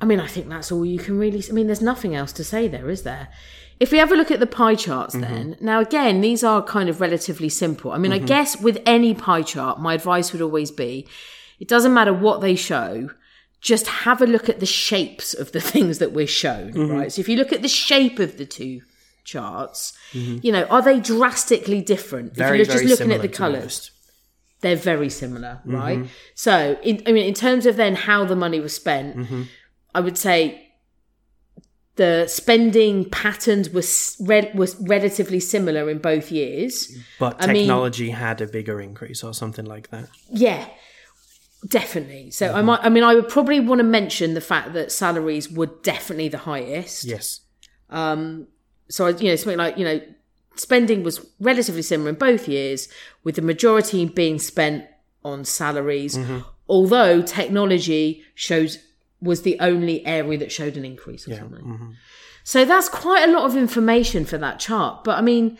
I 0.00 0.06
mean, 0.06 0.20
I 0.20 0.26
think 0.26 0.48
that's 0.48 0.72
all 0.72 0.84
you 0.84 0.98
can 0.98 1.18
really. 1.18 1.42
I 1.48 1.52
mean, 1.52 1.66
there's 1.66 1.82
nothing 1.82 2.14
else 2.14 2.32
to 2.32 2.44
say 2.44 2.66
there, 2.66 2.88
is 2.88 3.02
there? 3.02 3.28
If 3.78 3.92
we 3.92 3.98
have 3.98 4.12
a 4.12 4.14
look 4.14 4.30
at 4.30 4.40
the 4.40 4.46
pie 4.46 4.74
charts, 4.74 5.14
mm-hmm. 5.14 5.32
then 5.32 5.56
now 5.60 5.80
again, 5.80 6.22
these 6.22 6.42
are 6.42 6.62
kind 6.62 6.88
of 6.88 7.00
relatively 7.00 7.48
simple. 7.48 7.92
I 7.92 7.98
mean, 7.98 8.12
I 8.12 8.18
guess 8.18 8.60
with 8.60 8.80
any 8.84 9.14
pie 9.14 9.42
chart, 9.42 9.80
my 9.80 9.94
advice 9.94 10.32
would 10.32 10.42
always 10.42 10.70
be, 10.70 11.06
it 11.60 11.68
doesn't 11.68 11.94
matter 11.94 12.12
what 12.12 12.40
they 12.40 12.56
show. 12.56 13.10
Just 13.60 13.86
have 13.86 14.22
a 14.22 14.26
look 14.26 14.48
at 14.48 14.58
the 14.58 14.66
shapes 14.66 15.34
of 15.34 15.52
the 15.52 15.60
things 15.72 15.98
that 15.98 16.12
we're 16.12 16.26
shown, 16.26 16.72
mm-hmm. 16.72 16.92
right? 16.92 17.12
So 17.12 17.20
if 17.20 17.28
you 17.28 17.36
look 17.36 17.52
at 17.52 17.62
the 17.62 17.68
shape 17.68 18.18
of 18.18 18.38
the 18.38 18.46
two 18.46 18.80
charts, 19.24 19.92
mm-hmm. 20.12 20.38
you 20.42 20.50
know, 20.50 20.64
are 20.64 20.82
they 20.82 20.98
drastically 20.98 21.82
different? 21.82 22.34
Very, 22.34 22.62
if 22.62 22.68
you're 22.68 22.78
just 22.78 23.00
looking 23.00 23.12
at 23.12 23.22
the 23.22 23.28
colours 23.28 23.92
they're 24.60 24.76
very 24.76 25.08
similar, 25.08 25.60
mm-hmm. 25.60 25.74
right? 25.74 26.06
So, 26.34 26.78
in, 26.82 27.02
I 27.06 27.12
mean, 27.12 27.26
in 27.26 27.34
terms 27.34 27.66
of 27.66 27.76
then 27.76 27.94
how 27.94 28.24
the 28.24 28.36
money 28.36 28.60
was 28.60 28.74
spent, 28.74 29.48
I 29.94 30.00
would 30.00 30.18
say 30.18 30.70
the 31.96 32.26
spending 32.28 33.08
patterns 33.08 33.70
was 33.70 34.16
re- 34.20 34.50
was 34.54 34.76
relatively 34.76 35.40
similar 35.40 35.90
in 35.90 35.98
both 35.98 36.30
years. 36.30 36.96
But 37.18 37.42
I 37.42 37.46
mean- 37.46 37.62
technology 37.62 38.10
had 38.10 38.40
a 38.40 38.46
bigger 38.46 38.80
increase 38.80 39.24
or 39.24 39.34
something 39.34 39.64
like 39.64 39.90
that. 39.90 40.08
Yeah, 40.30 40.66
definitely. 41.66 42.30
So 42.30 42.48
I 42.48 42.58
mm-hmm. 42.58 42.66
might. 42.66 42.80
I 42.82 42.88
mean, 42.88 43.04
I 43.04 43.14
would 43.14 43.28
probably 43.28 43.60
want 43.60 43.78
to 43.80 43.84
mention 43.84 44.34
the 44.34 44.40
fact 44.40 44.72
that 44.74 44.92
salaries 44.92 45.50
were 45.50 45.66
definitely 45.66 46.28
the 46.28 46.38
highest. 46.38 47.04
Yes. 47.04 47.40
Um. 47.88 48.46
So 48.88 49.06
I- 49.06 49.10
you 49.10 49.28
know, 49.28 49.36
something 49.36 49.58
like 49.58 49.78
you 49.78 49.84
know, 49.84 50.00
spending 50.56 51.02
was 51.02 51.24
relatively 51.40 51.82
similar 51.82 52.10
in 52.10 52.16
both 52.16 52.48
years, 52.48 52.88
with 53.24 53.36
the 53.36 53.42
majority 53.42 54.04
being 54.06 54.38
spent 54.38 54.84
on 55.24 55.44
salaries. 55.44 56.16
Mm-hmm. 56.16 56.40
Although 56.68 57.22
technology 57.22 58.22
shows 58.34 58.78
was 59.20 59.42
the 59.42 59.58
only 59.60 60.06
area 60.06 60.38
that 60.38 60.50
showed 60.52 60.76
an 60.76 60.84
increase 60.84 61.28
or 61.28 61.34
something. 61.34 61.64
Mm-hmm. 61.64 61.90
So 62.44 62.64
that's 62.64 62.88
quite 62.88 63.28
a 63.28 63.32
lot 63.32 63.44
of 63.44 63.56
information 63.56 64.24
for 64.24 64.38
that 64.38 64.58
chart. 64.58 65.04
But 65.04 65.18
I 65.18 65.20
mean, 65.20 65.58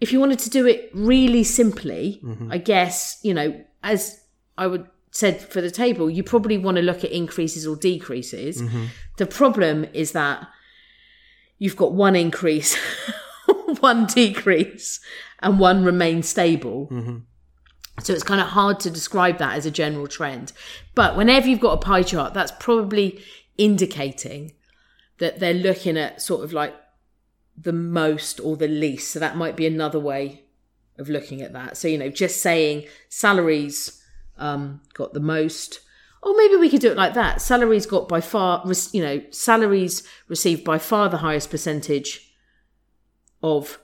if 0.00 0.12
you 0.12 0.20
wanted 0.20 0.38
to 0.40 0.50
do 0.50 0.66
it 0.66 0.90
really 0.94 1.44
simply, 1.44 2.22
I 2.50 2.58
guess, 2.58 3.18
you 3.22 3.34
know, 3.34 3.64
as 3.82 4.22
I 4.56 4.66
would 4.66 4.86
said 5.14 5.40
for 5.40 5.60
the 5.60 5.70
table, 5.70 6.10
you 6.10 6.24
probably 6.24 6.58
want 6.58 6.76
to 6.76 6.82
look 6.82 7.04
at 7.04 7.12
increases 7.12 7.66
or 7.66 7.76
decreases. 7.76 8.60
Mm-hmm. 8.60 8.86
The 9.16 9.26
problem 9.26 9.86
is 9.92 10.10
that 10.12 10.46
you've 11.56 11.76
got 11.76 11.92
one 11.92 12.16
increase, 12.16 12.76
one 13.80 14.06
decrease, 14.06 15.00
and 15.38 15.60
one 15.60 15.84
remains 15.84 16.28
stable. 16.28 16.88
Mm-hmm. 16.90 17.18
So 18.02 18.12
it's 18.12 18.24
kind 18.24 18.40
of 18.40 18.48
hard 18.48 18.80
to 18.80 18.90
describe 18.90 19.38
that 19.38 19.56
as 19.56 19.66
a 19.66 19.70
general 19.70 20.08
trend. 20.08 20.52
But 20.96 21.16
whenever 21.16 21.46
you've 21.46 21.60
got 21.60 21.74
a 21.74 21.80
pie 21.80 22.02
chart, 22.02 22.34
that's 22.34 22.52
probably 22.58 23.22
indicating 23.56 24.52
that 25.18 25.38
they're 25.38 25.54
looking 25.54 25.96
at 25.96 26.20
sort 26.20 26.42
of 26.42 26.52
like 26.52 26.74
the 27.56 27.72
most 27.72 28.40
or 28.40 28.56
the 28.56 28.66
least. 28.66 29.12
So 29.12 29.20
that 29.20 29.36
might 29.36 29.54
be 29.54 29.64
another 29.64 30.00
way 30.00 30.42
of 30.98 31.08
looking 31.08 31.40
at 31.40 31.52
that. 31.52 31.76
So, 31.76 31.86
you 31.86 31.98
know, 31.98 32.08
just 32.08 32.40
saying 32.42 32.86
salaries 33.08 34.00
um, 34.38 34.80
got 34.92 35.12
the 35.14 35.20
most. 35.20 35.80
Or 36.22 36.34
maybe 36.36 36.56
we 36.56 36.70
could 36.70 36.80
do 36.80 36.90
it 36.90 36.96
like 36.96 37.14
that. 37.14 37.42
Salaries 37.42 37.86
got 37.86 38.08
by 38.08 38.20
far, 38.20 38.64
you 38.92 39.02
know, 39.02 39.22
salaries 39.30 40.02
received 40.28 40.64
by 40.64 40.78
far 40.78 41.08
the 41.08 41.18
highest 41.18 41.50
percentage 41.50 42.32
of 43.42 43.78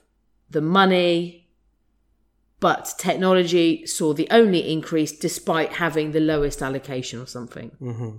the 0.49 0.61
money, 0.61 1.49
but 2.59 2.93
technology 2.97 3.85
saw 3.85 4.13
the 4.13 4.27
only 4.31 4.71
increase 4.71 5.11
despite 5.11 5.73
having 5.73 6.11
the 6.11 6.19
lowest 6.19 6.61
allocation 6.61 7.19
or 7.21 7.27
something. 7.27 7.71
Mm-hmm. 7.81 8.17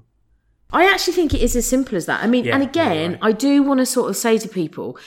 I 0.73 0.85
actually 0.87 1.13
think 1.13 1.35
it 1.35 1.43
is 1.43 1.55
as 1.55 1.69
simple 1.69 1.97
as 1.97 2.07
that. 2.07 2.23
I 2.23 2.27
mean, 2.27 2.45
Yeah, 2.45 2.55
and 2.55 2.63
again, 2.63 3.13
right. 3.13 3.21
I 3.23 3.33
do 3.33 3.63
want 3.63 3.79
to 3.79 3.87
sort 3.87 4.09
of 4.09 4.17
say 4.17 4.39
to 4.39 4.49
people, 4.49 4.99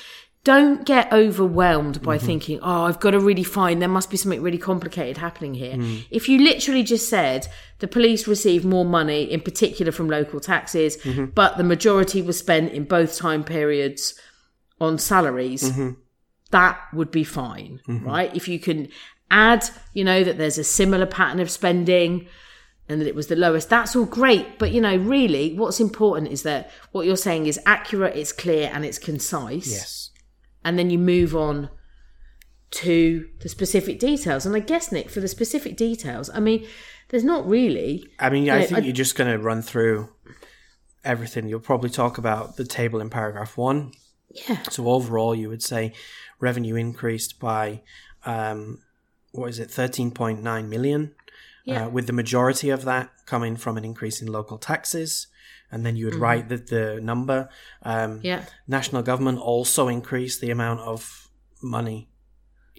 don't 0.45 0.85
get 0.85 1.11
overwhelmed 1.11 2.01
by 2.01 2.15
Mm-hmm. 2.17 2.25
thinking, 2.25 2.59
oh, 2.61 2.83
I've 2.85 2.99
got 3.01 3.11
to 3.11 3.19
really 3.19 3.43
find, 3.43 3.81
there 3.81 3.89
must 3.89 4.09
be 4.09 4.15
something 4.15 4.41
really 4.41 4.57
complicated 4.57 5.17
happening 5.17 5.53
here. 5.55 5.75
Mm. 5.75 6.05
If 6.09 6.29
you 6.29 6.39
literally 6.41 6.83
just 6.83 7.09
said 7.09 7.47
the 7.79 7.87
police 7.87 8.27
received 8.27 8.63
more 8.63 8.85
money, 8.85 9.23
in 9.23 9.41
particular 9.41 9.91
from 9.91 10.07
local 10.09 10.39
taxes, 10.39 10.95
Mm-hmm. 10.97 11.25
but 11.35 11.57
the 11.57 11.63
majority 11.63 12.21
was 12.21 12.37
spent 12.39 12.71
in 12.71 12.85
both 12.85 13.17
time 13.17 13.43
periods 13.43 14.17
on 14.79 14.97
salaries, 14.97 15.63
Mm-hmm. 15.63 15.89
that 16.51 16.79
would 16.93 17.11
be 17.11 17.23
fine, 17.23 17.81
right? 17.87 18.33
If 18.35 18.47
you 18.47 18.59
can 18.59 18.87
add, 19.31 19.65
you 19.93 20.03
know, 20.03 20.23
that 20.23 20.37
there's 20.37 20.59
a 20.59 20.63
similar 20.63 21.07
pattern 21.07 21.39
of 21.39 21.49
spending 21.49 22.27
and 22.87 23.01
that 23.01 23.07
it 23.07 23.15
was 23.15 23.27
the 23.27 23.35
lowest, 23.35 23.67
that's 23.69 23.95
all 23.95 24.05
great. 24.05 24.59
But, 24.59 24.71
you 24.71 24.79
know, 24.79 24.95
really, 24.95 25.53
what's 25.57 25.79
important 25.79 26.31
is 26.31 26.43
that 26.43 26.69
what 26.91 27.07
you're 27.07 27.17
saying 27.17 27.47
is 27.47 27.59
accurate, 27.65 28.15
it's 28.15 28.31
clear, 28.31 28.69
and 28.71 28.85
it's 28.85 28.99
concise. 28.99 29.71
Yes. 29.71 30.04
And 30.65 30.77
then 30.77 30.89
you 30.89 30.97
move 30.99 31.33
on 31.35 31.69
to 32.71 33.29
the 33.39 33.47
specific 33.49 33.99
details. 33.99 34.45
And 34.45 34.55
I 34.55 34.59
guess, 34.59 34.91
Nick, 34.91 35.09
for 35.09 35.21
the 35.21 35.27
specific 35.27 35.77
details, 35.77 36.29
I 36.33 36.39
mean, 36.39 36.65
there's 37.09 37.23
not 37.23 37.47
really. 37.47 38.05
I 38.19 38.29
mean, 38.29 38.49
I 38.49 38.59
Yeah, 38.59 38.65
think 38.65 38.79
I- 38.79 38.81
you're 38.81 38.93
just 38.93 39.15
going 39.15 39.31
to 39.31 39.37
run 39.41 39.61
through 39.61 40.09
everything. 41.03 41.47
You'll 41.47 41.59
probably 41.59 41.89
talk 41.91 42.17
about 42.17 42.57
the 42.57 42.65
table 42.65 42.99
in 42.99 43.09
paragraph 43.09 43.57
one. 43.57 43.91
Yeah. 44.49 44.63
So 44.69 44.89
overall, 44.89 45.35
you 45.35 45.47
would 45.49 45.63
say 45.63 45.93
revenue 46.39 46.75
increased 46.75 47.39
by 47.39 47.81
um, 48.25 48.79
what 49.31 49.49
is 49.49 49.59
it, 49.59 49.69
thirteen 49.69 50.09
point 50.11 50.41
nine 50.41 50.67
million, 50.67 51.13
Yeah. 51.63 51.85
uh, 51.85 51.89
with 51.89 52.07
the 52.07 52.13
majority 52.13 52.69
of 52.71 52.83
that 52.85 53.11
coming 53.27 53.55
from 53.55 53.77
an 53.77 53.85
increase 53.85 54.19
in 54.21 54.27
local 54.27 54.57
taxes. 54.57 55.27
And 55.75 55.85
then 55.85 55.95
you 55.97 56.05
would 56.05 56.15
write 56.15 56.47
the, 56.47 56.57
the 56.57 57.01
number. 57.01 57.49
Um, 57.83 58.11
Mm-hmm. 58.11 58.25
Yeah. 58.25 58.45
National 58.67 59.01
government 59.03 59.39
also 59.39 59.89
increased 59.89 60.39
the 60.39 60.49
amount 60.51 60.79
of 60.79 61.29
money 61.61 62.07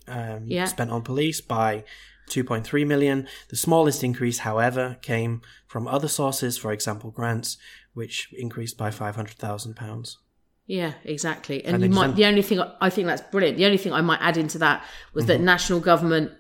um, 0.09 0.45
Yeah. 0.47 0.65
spent 0.65 0.91
on 0.91 1.03
police 1.03 1.41
by 1.43 1.85
2.3 2.31 2.87
million. 2.87 3.29
The 3.51 3.57
smallest 3.57 4.03
increase, 4.03 4.39
however, 4.39 4.97
came 5.03 5.43
from 5.67 5.87
other 5.87 6.09
sources, 6.09 6.57
for 6.57 6.73
example, 6.73 7.11
grants, 7.11 7.59
which 7.93 8.29
increased 8.33 8.77
by 8.79 8.91
500,000 8.91 9.75
pounds. 9.77 10.19
Yeah, 10.67 10.93
exactly. 11.05 11.63
And, 11.65 11.75
And 11.77 11.85
you 11.85 11.91
might 11.91 12.17
the 12.17 12.25
only 12.25 12.43
thing 12.43 12.61
I 12.81 12.91
think 12.91 13.07
that's 13.09 13.23
brilliant. 13.31 13.57
The 13.59 13.67
only 13.67 13.79
thing 13.79 13.93
I 13.93 14.01
might 14.01 14.21
add 14.23 14.37
into 14.37 14.59
that 14.59 14.83
was 15.13 15.25
Mm-hmm. 15.25 15.33
that 15.33 15.41
national 15.41 15.81
government 15.81 16.33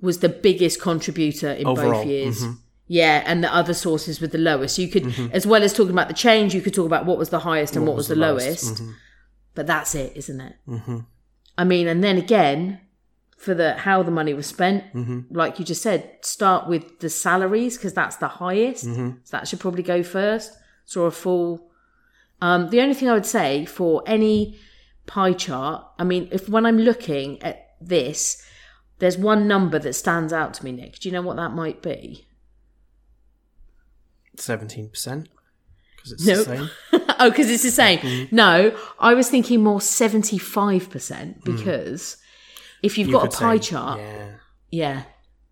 was 0.00 0.18
the 0.20 0.28
biggest 0.30 0.80
contributor 0.80 1.52
in 1.52 1.66
Overall, 1.66 1.92
both 2.02 2.06
years. 2.06 2.42
mhm. 2.42 2.58
Yeah, 2.86 3.22
and 3.24 3.42
the 3.42 3.54
other 3.54 3.72
sources 3.72 4.20
with 4.20 4.32
the 4.32 4.38
lowest. 4.38 4.78
You 4.78 4.88
could, 4.88 5.14
as 5.32 5.46
well 5.46 5.62
as 5.62 5.72
talking 5.72 5.92
about 5.92 6.08
the 6.08 6.14
change, 6.14 6.54
you 6.54 6.60
could 6.60 6.74
talk 6.74 6.86
about 6.86 7.06
what 7.06 7.16
was 7.16 7.30
the 7.30 7.40
highest 7.40 7.76
and 7.76 7.86
what, 7.86 7.96
was, 7.96 8.08
the 8.08 8.16
lowest. 8.16 8.82
But 9.54 9.66
that's 9.66 9.94
it, 9.94 10.12
isn't 10.16 10.40
it? 10.40 10.56
Mm-hmm. 10.68 10.98
I 11.56 11.64
mean, 11.64 11.88
and 11.88 12.04
then 12.04 12.18
again, 12.18 12.80
for 13.36 13.54
the 13.54 13.74
how 13.74 14.02
the 14.02 14.10
money 14.10 14.34
was 14.34 14.46
spent, 14.46 14.84
like 15.30 15.58
you 15.58 15.64
just 15.64 15.82
said, 15.82 16.18
start 16.22 16.68
with 16.68 17.00
the 17.00 17.08
salaries 17.08 17.76
because 17.76 17.94
that's 17.94 18.16
the 18.16 18.28
highest. 18.28 18.84
So 19.24 19.36
that 19.36 19.48
should 19.48 19.60
probably 19.60 19.82
go 19.82 20.02
first. 20.02 20.52
Draw 20.90 21.04
a 21.06 21.10
full. 21.10 21.70
Um, 22.42 22.68
the 22.70 22.80
only 22.80 22.94
thing 22.94 23.08
I 23.08 23.14
would 23.14 23.24
say 23.26 23.64
for 23.64 24.02
any 24.06 24.58
pie 25.06 25.32
chart, 25.32 25.86
I 25.98 26.04
mean, 26.04 26.28
if 26.32 26.48
when 26.48 26.66
I'm 26.66 26.78
looking 26.78 27.42
at 27.42 27.76
this, 27.80 28.44
there's 28.98 29.16
one 29.16 29.48
number 29.48 29.78
that 29.78 29.94
stands 29.94 30.32
out 30.32 30.54
to 30.54 30.64
me, 30.64 30.72
Nick. 30.72 30.98
Do 30.98 31.08
you 31.08 31.12
know 31.12 31.22
what 31.22 31.36
that 31.36 31.52
might 31.52 31.80
be? 31.80 32.26
17%. 34.36 35.26
Because 35.96 36.12
it's 36.12 36.26
Nope. 36.26 36.46
the 36.46 36.56
same. 36.56 36.70
oh, 37.20 37.30
because 37.30 37.50
it's 37.50 37.62
the 37.62 37.70
same. 37.70 37.98
Mm-hmm. 38.00 38.36
No, 38.36 38.76
I 38.98 39.14
was 39.14 39.28
thinking 39.30 39.62
more 39.62 39.78
75% 39.78 41.44
because 41.44 42.16
if 42.82 42.98
you've 42.98 43.06
Mm. 43.08 43.12
You 43.12 43.18
got 43.18 43.34
a 43.34 43.36
pie 43.38 43.56
say, 43.56 43.62
chart, 43.70 44.00
Yeah. 44.00 44.30
yeah, 44.70 45.02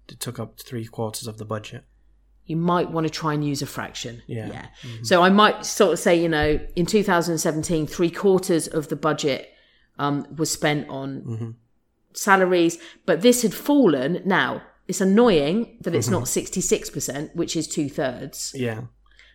It 0.09 0.21
took 0.21 0.39
up 0.39 0.61
three 0.61 0.85
quarters 0.87 1.27
of 1.27 1.39
the 1.39 1.45
budget. 1.47 1.85
you 2.45 2.57
might 2.57 2.91
want 2.91 3.07
to 3.07 3.11
try 3.11 3.33
and 3.33 3.45
use 3.45 3.63
a 3.63 3.67
fraction. 3.67 4.21
Yeah. 4.27 4.49
Yeah. 4.49 4.67
So 5.05 5.23
I 5.23 5.31
might 5.31 5.65
sort 5.65 5.93
of 5.93 5.99
say, 6.01 6.21
you 6.21 6.29
know, 6.29 6.59
in 6.77 6.87
2017, 6.87 7.87
three 7.87 8.11
quarters 8.11 8.67
of 8.67 8.89
the 8.89 8.97
budget 8.97 9.49
um, 9.99 10.27
was 10.37 10.51
spent 10.51 10.89
on 10.89 11.57
salaries, 12.15 12.79
but 13.07 13.23
this 13.23 13.43
had 13.43 13.55
fallen. 13.55 14.21
Now, 14.27 14.63
it's 14.93 15.01
annoying 15.01 15.79
that 15.81 15.95
it's 15.95 16.09
not 16.09 16.25
mm-hmm. 16.25 16.59
66%, 16.61 17.35
which 17.35 17.57
is 17.57 17.67
two 17.67 17.89
thirds. 17.89 18.55
Yeah. 18.55 18.83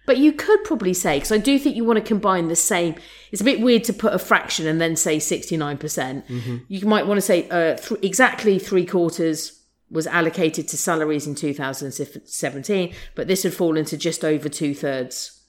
But 0.06 0.20
you 0.20 0.32
could 0.34 0.64
probably 0.64 0.94
say, 0.94 1.18
because 1.18 1.32
I 1.32 1.40
do 1.40 1.58
think 1.58 1.76
you 1.76 1.84
want 1.84 1.98
to 1.98 2.06
combine 2.06 2.48
the 2.48 2.56
same. 2.56 2.94
It's 3.32 3.42
a 3.42 3.44
bit 3.44 3.60
weird 3.60 3.84
to 3.86 3.94
put 3.94 4.14
a 4.14 4.20
fraction 4.20 4.68
and 4.68 4.80
then 4.80 4.96
say 4.96 5.18
69%. 5.18 5.80
percent 5.80 6.28
mm-hmm. 6.28 6.58
You 6.68 6.86
might 6.86 7.08
want 7.08 7.18
to 7.18 7.24
say 7.24 7.50
uh, 7.50 7.76
th- 7.76 8.00
exactly 8.04 8.60
three 8.60 8.86
quarters 8.86 9.64
was 9.90 10.06
allocated 10.06 10.68
to 10.68 10.78
salaries 10.78 11.26
in 11.26 11.34
2017, 11.34 12.94
but 13.16 13.28
this 13.28 13.42
had 13.42 13.54
fallen 13.54 13.84
to 13.86 13.98
just 13.98 14.24
over 14.24 14.48
two 14.48 14.76
thirds 14.76 15.42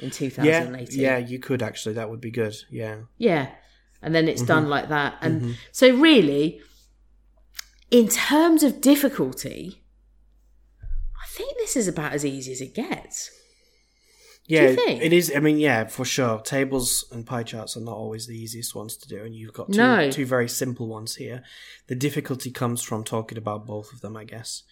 in 0.00 0.10
2018. 0.10 1.00
Yeah, 1.00 1.18
you 1.18 1.38
could 1.38 1.62
actually. 1.62 1.94
That 1.94 2.10
would 2.10 2.20
be 2.20 2.32
good. 2.32 2.56
Yeah. 2.68 3.02
Yeah. 3.16 3.50
And 4.02 4.12
then 4.12 4.26
it's 4.26 4.42
done 4.42 4.64
mm-hmm. 4.64 4.72
like 4.72 4.88
that. 4.88 5.18
And 5.22 5.56
so, 5.70 5.94
really, 5.94 6.60
in 7.92 8.08
terms 8.08 8.62
of 8.64 8.80
difficulty, 8.80 9.84
I 10.82 11.26
think 11.28 11.56
this 11.58 11.76
is 11.76 11.86
about 11.86 12.12
as 12.14 12.24
easy 12.24 12.50
as 12.52 12.60
it 12.60 12.74
gets. 12.74 13.30
Yeah, 14.46 14.70
you 14.70 14.74
think? 14.74 15.02
it 15.02 15.12
is. 15.12 15.32
I 15.36 15.38
mean, 15.38 15.58
yeah, 15.58 15.84
for 15.86 16.04
sure. 16.04 16.40
Tables 16.40 17.04
and 17.12 17.24
pie 17.24 17.44
charts 17.44 17.76
are 17.76 17.80
not 17.80 17.94
always 17.96 18.26
the 18.26 18.34
easiest 18.36 18.74
ones 18.74 18.96
to 18.96 19.08
do, 19.08 19.22
and 19.22 19.36
you've 19.36 19.52
got 19.52 19.70
two, 19.70 19.76
No. 19.78 20.10
two 20.10 20.26
very 20.26 20.48
simple 20.48 20.88
ones 20.88 21.14
here. 21.14 21.44
The 21.86 21.94
difficulty 21.94 22.50
comes 22.50 22.82
from 22.82 23.04
talking 23.04 23.38
about 23.38 23.66
both 23.66 23.92
of 23.92 24.00
them, 24.00 24.16
I 24.16 24.24
guess, 24.24 24.64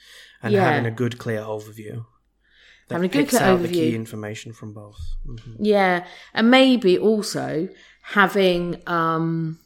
and 0.42 0.52
Yeah. 0.52 0.64
having 0.68 0.86
a 0.86 0.90
good, 0.90 1.18
clear 1.18 1.40
overview. 1.42 2.04
That 2.88 2.96
Having 2.96 3.10
a 3.10 3.12
good, 3.12 3.28
clear 3.28 3.42
out 3.42 3.62
the 3.62 3.68
key 3.68 3.94
information 3.94 4.52
from 4.52 4.72
both. 4.72 4.98
Mhm. 5.24 5.56
Yeah, 5.60 6.04
and 6.34 6.50
maybe 6.50 6.98
also 6.98 7.68
having 8.02 8.82
um 8.88 9.60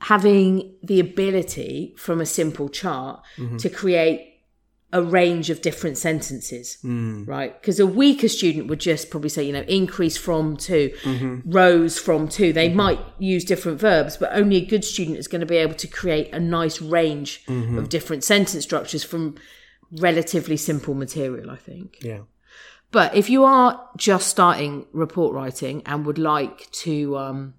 having 0.00 0.74
the 0.82 1.00
ability 1.00 1.94
from 1.96 2.20
a 2.20 2.26
simple 2.26 2.68
chart 2.68 3.20
Mm-hmm. 3.38 3.56
to 3.58 3.68
create 3.70 4.32
a 4.92 5.02
range 5.02 5.50
of 5.50 5.60
different 5.62 5.98
sentences, 5.98 6.78
right? 6.84 7.60
Because 7.60 7.80
a 7.80 7.86
weaker 7.86 8.28
student 8.28 8.68
would 8.68 8.78
just 8.78 9.10
probably 9.10 9.28
say, 9.28 9.42
you 9.42 9.52
know, 9.52 9.62
increase 9.62 10.16
from 10.16 10.56
to, 10.58 10.92
rose 11.44 11.98
from 11.98 12.28
to. 12.28 12.52
They 12.52 12.68
might 12.72 13.00
use 13.18 13.44
different 13.44 13.80
verbs, 13.80 14.16
but 14.16 14.30
only 14.32 14.56
a 14.56 14.64
good 14.64 14.84
student 14.84 15.18
is 15.18 15.26
going 15.28 15.40
to 15.40 15.46
be 15.46 15.56
able 15.56 15.74
to 15.74 15.88
create 15.88 16.32
a 16.32 16.38
nice 16.40 16.80
range 16.80 17.44
of 17.48 17.88
different 17.88 18.22
sentence 18.24 18.64
structures 18.64 19.02
from 19.04 19.34
relatively 19.90 20.56
simple 20.56 20.94
material, 20.94 21.50
I 21.50 21.56
think. 21.56 21.98
Yeah. 22.00 22.20
But 22.92 23.14
if 23.14 23.28
you 23.28 23.44
are 23.44 23.88
just 23.96 24.28
starting 24.28 24.86
report 24.92 25.34
writing 25.34 25.82
and 25.84 26.06
would 26.06 26.18
like 26.18 26.70
to, 26.70 27.18
um, 27.18 27.54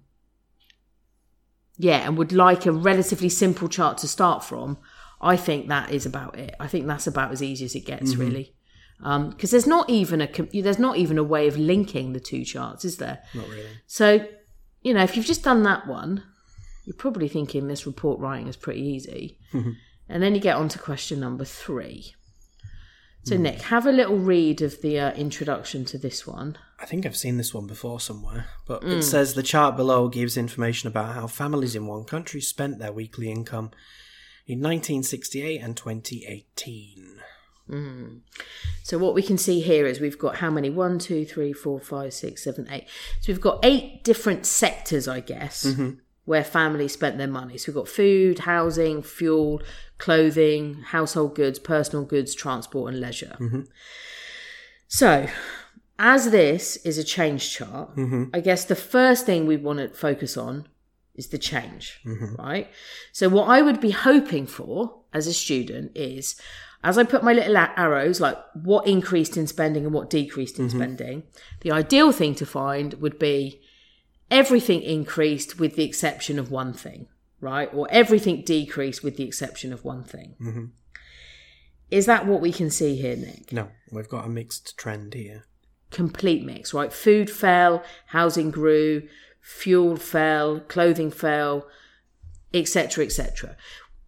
yeah, 1.78 1.98
and 1.98 2.18
would 2.18 2.32
like 2.32 2.66
a 2.66 2.72
relatively 2.72 3.28
simple 3.28 3.68
chart 3.68 3.98
to 3.98 4.08
start 4.08 4.44
from, 4.44 4.78
I 5.20 5.36
think 5.36 5.68
that 5.68 5.90
is 5.90 6.04
about 6.04 6.38
it. 6.38 6.54
I 6.60 6.66
think 6.66 6.86
that's 6.86 7.06
about 7.06 7.32
as 7.32 7.42
easy 7.42 7.64
as 7.64 7.74
it 7.74 7.86
gets, 7.86 8.12
mm-hmm. 8.12 8.20
really. 8.20 8.54
Um, 9.02 9.30
because 9.30 9.52
there's 9.52 9.66
not 9.66 9.88
even 9.88 10.20
a 10.20 10.28
there's 10.60 10.80
not 10.80 10.96
even 10.96 11.18
a 11.18 11.22
way 11.22 11.46
of 11.46 11.56
linking 11.56 12.12
the 12.12 12.20
two 12.20 12.44
charts, 12.44 12.84
is 12.84 12.96
there? 12.96 13.22
Not 13.32 13.48
really. 13.48 13.68
So, 13.86 14.26
you 14.82 14.92
know, 14.92 15.04
if 15.04 15.16
you've 15.16 15.24
just 15.24 15.44
done 15.44 15.62
that 15.62 15.86
one, 15.86 16.24
you're 16.84 16.96
probably 16.96 17.28
thinking 17.28 17.68
this 17.68 17.86
report 17.86 18.18
writing 18.18 18.48
is 18.48 18.56
pretty 18.56 18.82
easy. 18.82 19.38
and 20.08 20.22
then 20.22 20.34
you 20.34 20.40
get 20.40 20.56
on 20.56 20.68
to 20.70 20.78
question 20.80 21.20
number 21.20 21.44
three. 21.44 22.14
So, 23.28 23.36
hmm. 23.36 23.42
Nick, 23.42 23.60
have 23.62 23.84
a 23.84 23.92
little 23.92 24.16
read 24.16 24.62
of 24.62 24.80
the 24.80 24.98
uh, 24.98 25.12
introduction 25.12 25.84
to 25.86 25.98
this 25.98 26.26
one. 26.26 26.56
I 26.80 26.86
think 26.86 27.04
I've 27.04 27.16
seen 27.16 27.36
this 27.36 27.52
one 27.52 27.66
before 27.66 28.00
somewhere, 28.00 28.46
but 28.66 28.82
it 28.82 28.94
hmm. 28.94 29.00
says 29.02 29.34
the 29.34 29.42
chart 29.42 29.76
below 29.76 30.08
gives 30.08 30.38
information 30.38 30.86
about 30.88 31.14
how 31.14 31.26
families 31.26 31.74
in 31.74 31.86
one 31.86 32.04
country 32.04 32.40
spent 32.40 32.78
their 32.78 32.92
weekly 32.92 33.30
income 33.30 33.70
in 34.46 34.60
1968 34.60 35.60
and 35.60 35.76
2018. 35.76 37.20
Hmm. 37.66 38.06
So 38.82 38.96
what 38.96 39.14
we 39.14 39.22
can 39.22 39.36
see 39.36 39.60
here 39.60 39.86
is 39.86 40.00
we've 40.00 40.18
got 40.18 40.36
how 40.36 40.50
many? 40.50 40.70
One, 40.70 40.98
two, 40.98 41.26
three, 41.26 41.52
four, 41.52 41.78
five, 41.80 42.14
six, 42.14 42.44
seven, 42.44 42.66
eight. 42.70 42.86
So 43.20 43.30
we've 43.30 43.42
got 43.42 43.58
eight 43.62 44.04
different 44.04 44.46
sectors, 44.46 45.06
I 45.06 45.20
guess, 45.20 45.66
mm-hmm. 45.66 45.98
Where 46.28 46.44
families 46.44 46.92
spent 46.92 47.16
their 47.16 47.26
money. 47.26 47.56
So 47.56 47.72
we've 47.72 47.76
got 47.76 47.88
food, 47.88 48.40
housing, 48.40 49.00
fuel, 49.02 49.62
clothing, 49.96 50.74
household 50.74 51.34
goods, 51.34 51.58
personal 51.58 52.04
goods, 52.04 52.34
transport, 52.34 52.92
and 52.92 53.00
leisure. 53.00 53.34
Mm-hmm. 53.40 53.62
So 54.88 55.26
as 55.98 56.30
this 56.30 56.76
is 56.84 56.98
a 56.98 57.02
change 57.02 57.50
chart, 57.50 57.96
mm-hmm. 57.96 58.24
I 58.34 58.40
guess 58.40 58.66
the 58.66 58.76
first 58.76 59.24
thing 59.24 59.46
we 59.46 59.56
want 59.56 59.78
to 59.78 59.88
focus 59.88 60.36
on 60.36 60.68
is 61.14 61.28
the 61.28 61.38
change, 61.38 61.98
mm-hmm. 62.04 62.34
right? 62.34 62.68
So 63.10 63.30
what 63.30 63.48
I 63.48 63.62
would 63.62 63.80
be 63.80 63.92
hoping 63.92 64.46
for 64.46 65.00
as 65.14 65.26
a 65.26 65.32
student 65.32 65.92
is 65.96 66.38
as 66.84 66.98
I 66.98 67.04
put 67.04 67.24
my 67.24 67.32
little 67.32 67.56
arrows, 67.56 68.20
like 68.20 68.36
what 68.52 68.86
increased 68.86 69.38
in 69.38 69.46
spending 69.46 69.86
and 69.86 69.94
what 69.94 70.10
decreased 70.10 70.58
in 70.58 70.68
spending, 70.68 71.22
the 71.62 71.72
ideal 71.72 72.12
thing 72.12 72.34
to 72.34 72.44
find 72.44 72.92
would 73.00 73.18
be 73.18 73.62
everything 74.30 74.82
increased 74.82 75.58
with 75.58 75.76
the 75.76 75.84
exception 75.84 76.38
of 76.38 76.50
one 76.50 76.72
thing, 76.72 77.08
right? 77.40 77.68
Or 77.72 77.86
everything 77.90 78.42
decreased 78.42 79.02
with 79.02 79.16
the 79.16 79.24
exception 79.24 79.72
of 79.72 79.84
one 79.84 80.04
thing. 80.04 80.36
Mm-hmm. 80.40 80.64
Is 81.90 82.06
that 82.06 82.26
what 82.26 82.40
we 82.40 82.52
can 82.52 82.70
see 82.70 82.96
here, 82.96 83.16
Nick? 83.16 83.52
No, 83.52 83.68
we've 83.90 84.08
got 84.08 84.26
a 84.26 84.28
mixed 84.28 84.76
trend 84.76 85.14
here. 85.14 85.44
complete 85.90 86.44
mix, 86.44 86.74
right? 86.74 86.92
Food 86.92 87.30
fell, 87.30 87.82
housing 88.06 88.50
grew, 88.50 89.08
fuel 89.40 89.96
fell, 89.96 90.60
clothing 90.60 91.10
fell, 91.10 91.66
etc., 92.52 93.04
etc. 93.04 93.56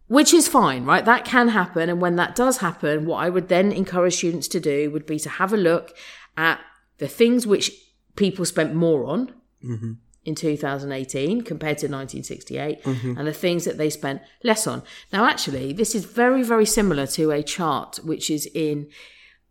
Which 0.07 0.33
is 0.33 0.47
fine, 0.47 0.85
right? 0.85 1.05
That 1.05 1.25
can 1.25 1.49
happen. 1.49 1.89
And 1.89 2.01
when 2.01 2.17
that 2.17 2.35
does 2.35 2.57
happen, 2.57 3.05
what 3.05 3.23
I 3.23 3.29
would 3.29 3.47
then 3.47 3.71
encourage 3.71 4.15
students 4.15 4.47
to 4.49 4.59
do 4.59 4.91
would 4.91 5.05
be 5.05 5.19
to 5.19 5.29
have 5.29 5.53
a 5.53 5.57
look 5.57 5.95
at 6.37 6.59
the 6.97 7.07
things 7.07 7.47
which 7.47 7.71
people 8.15 8.45
spent 8.45 8.75
more 8.75 9.05
on 9.05 9.33
mm-hmm. 9.63 9.93
In 10.23 10.35
2018 10.35 11.41
compared 11.41 11.77
to 11.79 11.87
1968 11.87 12.83
mm-hmm. 12.83 13.17
and 13.17 13.27
the 13.27 13.33
things 13.33 13.65
that 13.65 13.77
they 13.77 13.89
spent 13.89 14.21
less 14.43 14.67
on. 14.67 14.83
Now, 15.11 15.25
actually, 15.25 15.73
this 15.73 15.95
is 15.95 16.05
very, 16.05 16.43
very 16.43 16.65
similar 16.65 17.07
to 17.07 17.31
a 17.31 17.41
chart 17.41 17.99
which 18.03 18.29
is 18.29 18.47
in 18.53 18.87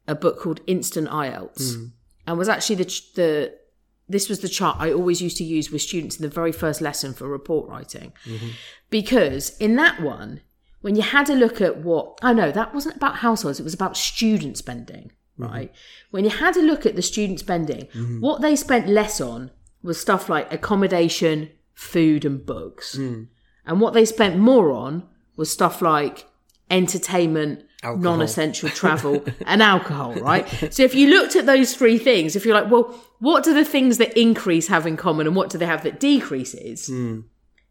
a 0.06 0.14
book 0.14 0.38
called 0.38 0.60
Instant 0.66 1.08
IELTS 1.08 1.72
mm-hmm. 1.72 1.84
and 2.26 2.38
was 2.38 2.48
actually 2.48 2.76
the, 2.76 2.84
the 3.16 3.60
this 4.08 4.28
was 4.28 4.40
the 4.40 4.48
chart 4.48 4.76
I 4.80 4.92
always 4.92 5.22
used 5.22 5.36
to 5.36 5.44
use 5.44 5.70
with 5.70 5.82
students 5.82 6.16
in 6.16 6.22
the 6.22 6.28
very 6.28 6.50
first 6.50 6.80
lesson 6.80 7.14
for 7.14 7.28
report 7.28 7.68
writing. 7.68 8.12
Mm-hmm. 8.24 8.48
Because 8.90 9.56
in 9.58 9.76
that 9.76 10.02
one, 10.02 10.40
when 10.80 10.96
you 10.96 11.02
had 11.02 11.30
a 11.30 11.34
look 11.34 11.60
at 11.60 11.78
what, 11.78 12.18
oh 12.22 12.32
no, 12.32 12.50
that 12.50 12.74
wasn't 12.74 12.96
about 12.96 13.16
households, 13.16 13.60
it 13.60 13.64
was 13.64 13.74
about 13.74 13.96
student 13.96 14.56
spending, 14.58 15.12
right? 15.36 15.72
When 16.10 16.24
you 16.24 16.30
had 16.30 16.56
a 16.56 16.62
look 16.62 16.86
at 16.86 16.96
the 16.96 17.02
student 17.02 17.38
spending, 17.38 17.86
what 18.20 18.40
they 18.40 18.56
spent 18.56 18.88
less 18.88 19.20
on 19.20 19.52
was 19.82 20.00
stuff 20.00 20.28
like 20.28 20.52
accommodation, 20.52 21.50
food, 21.74 22.24
and 22.24 22.44
books. 22.44 22.96
Hmm. 22.96 23.24
And 23.66 23.80
what 23.80 23.94
they 23.94 24.04
spent 24.04 24.38
more 24.38 24.72
on 24.72 25.06
was 25.36 25.50
stuff 25.50 25.80
like 25.80 26.26
entertainment, 26.70 27.64
Alcohol. 27.82 28.02
non 28.02 28.22
essential 28.22 28.68
travel, 28.80 29.24
and 29.46 29.62
alcohol, 29.62 30.14
right? 30.14 30.46
So 30.72 30.82
if 30.82 30.94
you 30.94 31.08
looked 31.08 31.36
at 31.36 31.46
those 31.46 31.74
three 31.74 31.98
things, 31.98 32.36
if 32.36 32.44
you're 32.44 32.54
like, 32.60 32.70
well, 32.70 32.98
what 33.20 33.44
do 33.44 33.54
the 33.54 33.64
things 33.64 33.98
that 33.98 34.16
increase 34.18 34.68
have 34.68 34.86
in 34.86 34.96
common 34.96 35.26
and 35.26 35.36
what 35.36 35.50
do 35.50 35.58
they 35.58 35.66
have 35.66 35.82
that 35.84 36.00
decreases? 36.00 36.86
Hmm. 36.88 37.20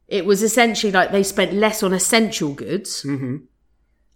It 0.07 0.26
was 0.26 0.41
essentially 0.41 0.91
like 0.91 1.12
they 1.12 1.22
spent 1.24 1.53
less 1.53 1.84
on 1.84 1.93
essential 1.93 2.53
goods 2.53 3.03
mm-hmm. 3.03 3.38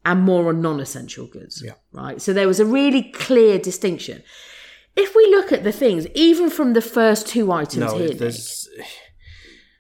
and 0.06 0.22
more 0.22 0.50
on 0.50 0.62
non 0.62 0.80
essential 0.80 1.28
goods, 1.28 1.62
Yeah. 1.64 1.74
right? 1.92 2.20
So 2.20 2.34
there 2.34 2.48
was 2.48 2.60
a 2.60 2.66
really 2.66 3.04
clear 3.12 3.60
distinction. 3.60 4.24
If 4.96 5.16
we 5.16 5.26
look 5.28 5.52
at 5.52 5.64
the 5.64 5.72
things, 5.72 6.08
even 6.14 6.50
from 6.50 6.74
the 6.74 6.82
first 6.82 7.28
two 7.28 7.52
items 7.52 7.92
No, 7.92 7.98
here, 7.98 8.10
Nick, 8.10 8.20
there's 8.20 8.70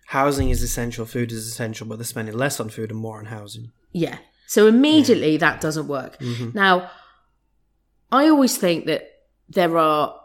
housing 0.07 0.49
is 0.49 0.63
essential, 0.63 1.05
food 1.05 1.31
is 1.31 1.47
essential, 1.47 1.87
but 1.87 1.97
they're 1.97 2.05
spending 2.05 2.35
less 2.35 2.59
on 2.59 2.69
food 2.69 2.89
and 2.91 2.99
more 2.99 3.19
on 3.19 3.25
housing. 3.25 3.71
Yeah. 3.91 4.17
So 4.47 4.67
immediately 4.67 5.37
that 5.37 5.61
doesn't 5.61 5.87
work. 5.87 6.19
Mm-hmm. 6.19 6.57
Now, 6.57 6.89
I 8.11 8.27
always 8.29 8.57
think 8.57 8.85
that 8.85 9.09
there 9.49 9.77
are 9.77 10.19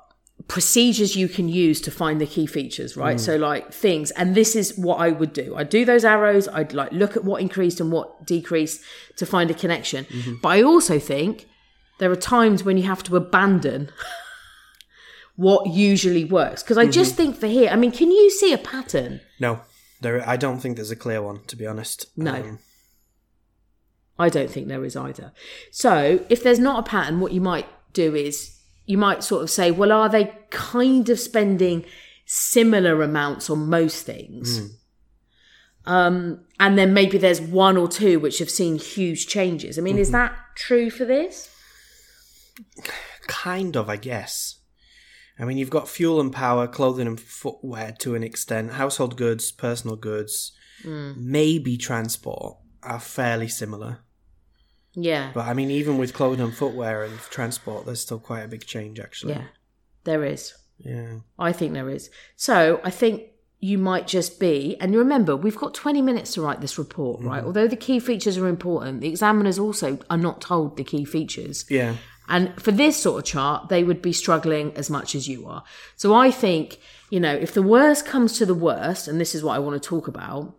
procedures 0.46 1.16
you 1.16 1.28
can 1.28 1.48
use 1.48 1.80
to 1.80 1.90
find 1.90 2.20
the 2.20 2.26
key 2.26 2.46
features, 2.46 2.96
right? 2.96 3.16
Mm. 3.16 3.20
So 3.20 3.36
like 3.36 3.72
things, 3.72 4.10
and 4.12 4.34
this 4.34 4.54
is 4.54 4.76
what 4.78 4.96
I 4.96 5.08
would 5.10 5.32
do. 5.32 5.56
I'd 5.56 5.68
do 5.68 5.84
those 5.84 6.04
arrows, 6.04 6.48
I'd 6.48 6.72
like 6.72 6.92
look 6.92 7.16
at 7.16 7.24
what 7.24 7.40
increased 7.40 7.80
and 7.80 7.90
what 7.90 8.26
decreased 8.26 8.82
to 9.16 9.26
find 9.26 9.50
a 9.50 9.54
connection. 9.54 10.04
Mm-hmm. 10.04 10.34
But 10.42 10.48
I 10.50 10.62
also 10.62 10.98
think 10.98 11.46
there 11.98 12.10
are 12.10 12.16
times 12.16 12.62
when 12.62 12.76
you 12.76 12.84
have 12.84 13.02
to 13.04 13.16
abandon 13.16 13.90
what 15.38 15.68
usually 15.68 16.24
works. 16.24 16.64
Because 16.64 16.78
I 16.78 16.86
just 16.86 17.14
think 17.14 17.36
for 17.36 17.46
here, 17.46 17.70
I 17.70 17.76
mean, 17.76 17.92
can 17.92 18.10
you 18.10 18.28
see 18.28 18.52
a 18.52 18.58
pattern? 18.58 19.20
No, 19.38 19.60
there. 20.00 20.28
I 20.28 20.36
don't 20.36 20.58
think 20.58 20.74
there's 20.74 20.90
a 20.90 20.96
clear 20.96 21.22
one, 21.22 21.44
to 21.46 21.54
be 21.54 21.64
honest. 21.64 22.06
No. 22.16 22.34
Um, 22.34 22.58
I 24.18 24.30
don't 24.30 24.50
think 24.50 24.66
there 24.66 24.84
is 24.84 24.96
either. 24.96 25.32
So 25.70 26.24
if 26.28 26.42
there's 26.42 26.58
not 26.58 26.80
a 26.80 26.90
pattern, 26.90 27.20
what 27.20 27.30
you 27.30 27.40
might 27.40 27.68
do 27.92 28.16
is 28.16 28.58
you 28.84 28.98
might 28.98 29.22
sort 29.22 29.44
of 29.44 29.48
say, 29.48 29.70
well, 29.70 29.92
are 29.92 30.08
they 30.08 30.36
kind 30.50 31.08
of 31.08 31.20
spending 31.20 31.84
similar 32.26 33.00
amounts 33.00 33.48
on 33.48 33.70
most 33.70 34.04
things? 34.04 34.76
Um, 35.86 36.40
and 36.58 36.76
then 36.76 36.92
maybe 36.92 37.16
there's 37.16 37.40
one 37.40 37.76
or 37.76 37.86
two 37.86 38.18
which 38.18 38.40
have 38.40 38.50
seen 38.50 38.76
huge 38.76 39.28
changes. 39.28 39.78
I 39.78 39.82
mean, 39.82 39.98
is 39.98 40.10
that 40.10 40.36
true 40.56 40.90
for 40.90 41.04
this? 41.04 41.48
kind 43.28 43.76
of, 43.76 43.88
I 43.88 43.96
guess. 43.96 44.57
I 45.38 45.44
mean, 45.44 45.56
you've 45.58 45.70
got 45.70 45.88
fuel 45.88 46.20
and 46.20 46.32
power, 46.32 46.66
clothing 46.66 47.06
and 47.06 47.20
footwear 47.20 47.94
to 48.00 48.14
an 48.14 48.22
extent, 48.24 48.72
household 48.72 49.16
goods, 49.16 49.52
personal 49.52 49.96
goods, 49.96 50.52
Hmm. 50.82 51.12
maybe 51.16 51.76
transport 51.76 52.56
are 52.82 53.00
fairly 53.00 53.48
similar. 53.48 53.98
Yeah. 54.94 55.30
But 55.34 55.46
I 55.46 55.54
mean, 55.54 55.70
even 55.70 55.98
with 55.98 56.14
clothing 56.14 56.40
and 56.44 56.54
footwear 56.54 57.02
and 57.04 57.18
transport, 57.30 57.86
there's 57.86 58.00
still 58.00 58.18
quite 58.18 58.42
a 58.42 58.48
big 58.48 58.64
change, 58.64 58.98
actually. 59.00 59.34
Yeah. 59.34 59.44
There 60.04 60.24
is. 60.24 60.54
Yeah. 60.78 61.18
I 61.38 61.52
think 61.52 61.72
there 61.72 61.90
is. 61.90 62.10
So 62.36 62.80
I 62.84 62.90
think 62.90 63.22
you 63.60 63.76
might 63.78 64.06
just 64.06 64.38
be, 64.38 64.76
and 64.80 64.94
remember, 64.94 65.34
we've 65.36 65.56
got 65.56 65.74
20 65.74 66.00
minutes 66.00 66.34
to 66.34 66.42
write 66.42 66.60
this 66.60 66.78
report, 66.78 67.20
right? 67.22 67.42
Although 67.42 67.66
the 67.66 67.76
key 67.76 67.98
features 67.98 68.38
are 68.38 68.46
important, 68.46 69.00
the 69.00 69.08
examiners 69.08 69.58
also 69.58 69.98
are 70.08 70.16
not 70.16 70.40
told 70.40 70.76
the 70.76 70.84
key 70.84 71.04
features. 71.04 71.64
Yeah. 71.68 71.96
And 72.28 72.60
for 72.60 72.72
this 72.72 73.00
sort 73.00 73.18
of 73.20 73.24
chart, 73.24 73.68
they 73.68 73.82
would 73.82 74.02
be 74.02 74.12
struggling 74.12 74.76
as 74.76 74.90
much 74.90 75.14
as 75.14 75.28
you 75.28 75.46
are. 75.46 75.64
So 75.96 76.14
I 76.14 76.30
think, 76.30 76.78
you 77.10 77.20
know, 77.20 77.34
if 77.34 77.54
the 77.54 77.62
worst 77.62 78.06
comes 78.06 78.36
to 78.38 78.46
the 78.46 78.54
worst, 78.54 79.08
and 79.08 79.20
this 79.20 79.34
is 79.34 79.42
what 79.42 79.56
I 79.56 79.58
want 79.58 79.82
to 79.82 79.88
talk 79.88 80.08
about, 80.08 80.54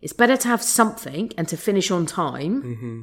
it's 0.00 0.14
better 0.14 0.36
to 0.36 0.48
have 0.48 0.62
something 0.62 1.32
and 1.36 1.46
to 1.48 1.56
finish 1.56 1.90
on 1.90 2.06
time 2.06 2.62
mm-hmm. 2.62 3.00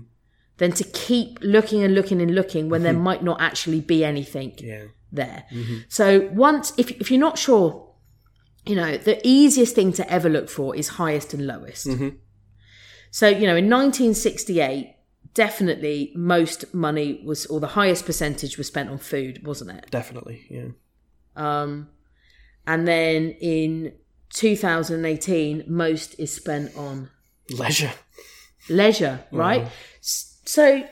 than 0.58 0.72
to 0.72 0.84
keep 0.84 1.38
looking 1.42 1.84
and 1.84 1.94
looking 1.94 2.22
and 2.22 2.34
looking 2.34 2.70
when 2.70 2.82
there 2.82 2.94
mm-hmm. 2.94 3.04
might 3.04 3.24
not 3.24 3.40
actually 3.40 3.82
be 3.82 4.04
anything 4.04 4.54
Yeah. 4.58 4.86
there. 5.12 5.46
Mm-hmm. 5.52 5.78
So 5.90 6.28
once, 6.34 6.74
if, 6.78 6.90
if 6.92 7.12
you're 7.12 7.20
not 7.20 7.38
sure, 7.38 7.88
you 8.66 8.76
know, 8.76 8.98
the 8.98 9.26
easiest 9.26 9.76
thing 9.76 9.94
to 9.94 10.12
ever 10.12 10.28
look 10.28 10.50
for 10.50 10.76
is 10.76 10.88
highest 10.90 11.34
and 11.34 11.46
lowest. 11.46 11.86
So, 13.12 13.28
you 13.28 13.48
know, 13.48 13.56
in 13.56 13.70
1968, 13.70 14.94
definitely 15.38 16.12
most 16.16 16.74
money 16.74 17.22
was, 17.24 17.46
or 17.46 17.60
the 17.60 17.68
highest 17.68 18.08
percentage 18.08 18.58
was 18.58 18.66
spent 18.66 18.90
on 18.90 18.98
food, 18.98 19.46
wasn't 19.46 19.70
it? 19.70 19.86
Definitely, 19.92 20.48
yeah. 20.50 20.70
Um, 21.36 21.90
and 22.66 22.88
then 22.88 23.36
in 23.40 23.94
2018, 24.34 25.66
most 25.68 26.20
is 26.20 26.34
spent 26.34 26.76
on 26.76 27.12
Leisure. 27.52 27.92
leisure, 28.68 29.26
right? 29.32 29.68
So 30.02 30.84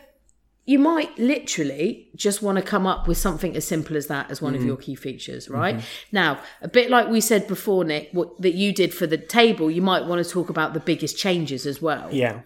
you 0.66 0.78
might 0.78 1.18
literally 1.18 2.10
just 2.16 2.44
want 2.44 2.60
to 2.60 2.62
come 2.62 2.86
up 2.86 3.08
with 3.08 3.18
something 3.18 3.56
as 3.56 3.66
simple 3.66 3.98
as 3.98 4.06
that 4.08 4.30
as 4.30 4.44
one 4.44 4.54
of 4.54 4.64
your 4.64 4.78
key 4.78 4.94
features, 4.94 5.50
right? 5.50 5.82
Now, 6.12 6.40
a 6.62 6.68
bit 6.68 6.92
like 6.92 7.10
we 7.10 7.20
said 7.20 7.48
before, 7.48 7.84
Nick, 7.84 8.10
what 8.12 8.40
that 8.44 8.54
you 8.54 8.74
did 8.74 8.94
for 8.94 9.08
the 9.08 9.18
table, 9.18 9.72
you 9.72 9.82
might 9.82 10.06
want 10.06 10.24
to 10.24 10.32
talk 10.32 10.50
about 10.50 10.76
the 10.76 10.80
biggest 10.80 11.18
changes 11.18 11.66
as 11.66 11.82
well. 11.82 12.10
Yeah. 12.14 12.42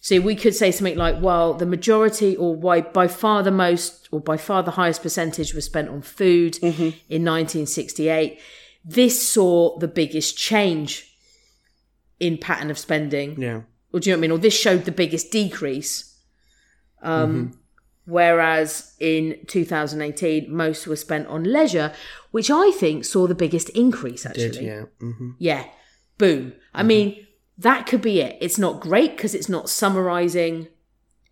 So 0.00 0.20
we 0.20 0.36
could 0.36 0.54
say 0.54 0.70
something 0.70 0.96
like, 0.96 1.20
well, 1.20 1.54
the 1.54 1.66
majority 1.66 2.36
or 2.36 2.54
why 2.54 2.80
by 2.82 3.08
far 3.08 3.42
the 3.42 3.50
most 3.50 4.08
or 4.12 4.20
by 4.20 4.36
far 4.36 4.62
the 4.62 4.70
highest 4.72 5.02
percentage 5.02 5.54
was 5.54 5.64
spent 5.64 5.88
on 5.88 6.02
food 6.02 6.56
in 6.62 7.24
1968. 7.24 8.38
This 8.84 9.28
saw 9.28 9.76
the 9.78 9.88
biggest 9.88 10.36
change 10.38 11.04
in 12.20 12.38
pattern 12.38 12.70
of 12.70 12.78
spending 12.78 13.40
Yeah. 13.40 13.62
or 13.92 14.00
do 14.00 14.08
you 14.10 14.14
know 14.14 14.18
what 14.18 14.20
I 14.20 14.28
mean? 14.28 14.30
Or 14.32 14.38
this 14.38 14.58
showed 14.58 14.84
the 14.84 14.92
biggest 14.92 15.30
decrease. 15.32 16.16
Um, 17.02 17.58
Whereas 18.04 18.94
in 19.00 19.36
2018, 19.48 20.50
most 20.50 20.86
were 20.86 20.96
spent 20.96 21.26
on 21.26 21.44
leisure, 21.44 21.92
which 22.30 22.50
I 22.50 22.70
think 22.70 23.04
saw 23.04 23.26
the 23.26 23.34
biggest 23.34 23.68
increase 23.70 24.24
actually. 24.24 24.48
Did, 24.50 24.62
yeah. 24.62 24.82
hmm 24.98 25.30
Yeah. 25.38 25.64
Boom. 26.16 26.54
I 26.72 26.82
mean, 26.84 27.26
that 27.58 27.86
could 27.86 28.00
be 28.00 28.20
it. 28.20 28.38
It's 28.40 28.58
not 28.58 28.80
great 28.80 29.16
because 29.16 29.34
it's 29.34 29.48
not 29.48 29.68
summarizing 29.68 30.68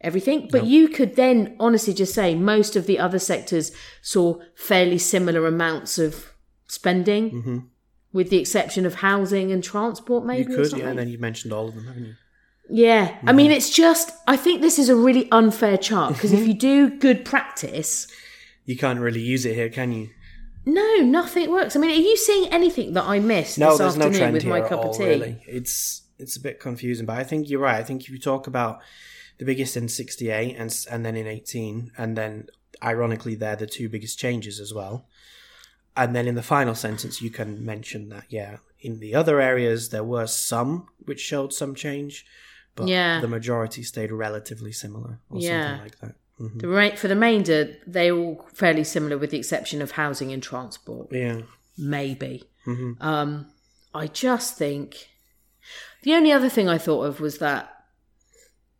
everything, 0.00 0.48
but 0.50 0.66
you 0.66 0.88
could 0.88 1.16
then 1.16 1.56
honestly 1.58 1.94
just 1.94 2.14
say 2.14 2.34
most 2.34 2.76
of 2.76 2.86
the 2.86 2.98
other 2.98 3.18
sectors 3.18 3.72
saw 4.02 4.38
fairly 4.54 4.98
similar 4.98 5.46
amounts 5.46 5.98
of 5.98 6.32
spending. 6.66 7.30
Mm-hmm. 7.30 7.58
With 8.12 8.30
the 8.30 8.38
exception 8.38 8.86
of 8.86 8.94
housing 8.94 9.52
and 9.52 9.62
transport, 9.62 10.24
maybe. 10.24 10.50
or 10.54 10.56
could, 10.56 10.78
yeah, 10.78 10.88
and 10.88 10.98
then 10.98 11.08
you 11.08 11.18
mentioned 11.18 11.52
all 11.52 11.68
of 11.68 11.74
them, 11.74 11.84
haven't 11.84 12.04
you? 12.04 12.14
Yeah, 12.70 13.02
I 13.02 13.26
mm-hmm. 13.26 13.36
mean, 13.36 13.50
it's 13.50 13.68
just, 13.68 14.10
I 14.26 14.38
think 14.38 14.62
this 14.62 14.78
is 14.78 14.88
a 14.88 14.96
really 14.96 15.30
unfair 15.30 15.76
chart 15.76 16.14
because 16.14 16.32
if 16.32 16.40
mm-hmm. 16.40 16.48
you 16.48 16.54
do 16.54 16.90
good 16.98 17.26
practice, 17.26 18.08
You 18.64 18.76
can't 18.76 19.00
really 19.00 19.20
use 19.20 19.44
it 19.44 19.54
here, 19.54 19.68
can 19.68 19.92
you? 19.92 20.10
no, 20.64 20.96
nothing 20.96 21.50
works. 21.50 21.76
I 21.76 21.78
mean, 21.78 21.90
are 21.90 21.94
you 21.94 22.16
seeing 22.16 22.50
anything 22.52 22.94
that 22.94 23.04
I 23.04 23.20
missed 23.20 23.58
No, 23.58 23.70
this 23.70 23.78
no 23.78 23.86
afternoon 23.86 24.12
trend 24.12 24.32
with 24.32 24.46
my 24.46 24.60
cup 24.62 24.80
all, 24.80 24.90
of 24.90 24.96
tea? 24.96 25.04
really. 25.04 25.42
It's 25.46 26.02
it's 26.18 26.36
a 26.36 26.40
bit 26.40 26.60
confusing, 26.60 27.06
but 27.06 27.18
I 27.18 27.24
think 27.24 27.48
you're 27.48 27.60
right. 27.60 27.76
I 27.80 27.84
think 27.84 28.02
if 28.02 28.10
you 28.10 28.18
talk 28.18 28.46
about 28.46 28.80
the 29.38 29.44
biggest 29.44 29.76
in 29.76 29.88
'68 29.88 30.56
and 30.56 30.86
and 30.90 31.04
then 31.04 31.16
in 31.16 31.26
'18, 31.26 31.92
and 31.98 32.16
then 32.16 32.48
ironically 32.82 33.34
they're 33.34 33.56
the 33.56 33.66
two 33.66 33.88
biggest 33.88 34.18
changes 34.18 34.60
as 34.60 34.72
well. 34.74 35.06
And 35.96 36.14
then 36.14 36.26
in 36.26 36.34
the 36.34 36.42
final 36.42 36.74
sentence, 36.74 37.22
you 37.22 37.30
can 37.30 37.64
mention 37.64 38.10
that 38.10 38.24
yeah, 38.28 38.58
in 38.80 39.00
the 39.00 39.14
other 39.14 39.40
areas 39.40 39.88
there 39.90 40.04
were 40.04 40.26
some 40.26 40.88
which 41.04 41.20
showed 41.20 41.52
some 41.52 41.74
change, 41.74 42.26
but 42.74 42.88
Yeah. 42.88 43.20
the 43.20 43.28
majority 43.28 43.82
stayed 43.82 44.12
relatively 44.12 44.72
similar 44.72 45.20
or 45.30 45.40
Yeah. 45.40 45.62
something 45.62 45.82
like 45.84 45.98
that. 46.00 46.14
hmm 46.38 46.58
The 46.58 46.68
ra- 46.68 46.94
for 46.96 47.08
the 47.08 47.14
remainder, 47.14 47.76
they're 47.86 48.12
all 48.14 48.46
fairly 48.52 48.84
similar 48.84 49.16
with 49.16 49.30
the 49.30 49.38
exception 49.38 49.80
of 49.80 49.92
housing 49.92 50.32
and 50.32 50.42
transport, 50.42 51.08
Yeah, 51.10 51.42
maybe. 51.78 52.44
hmm 52.64 52.92
Um, 53.00 53.46
I 53.94 54.06
just 54.08 54.58
think 54.58 55.08
the 56.06 56.14
only 56.14 56.30
other 56.32 56.48
thing 56.48 56.68
I 56.68 56.78
thought 56.78 57.02
of 57.02 57.20
was 57.20 57.38
that 57.38 57.62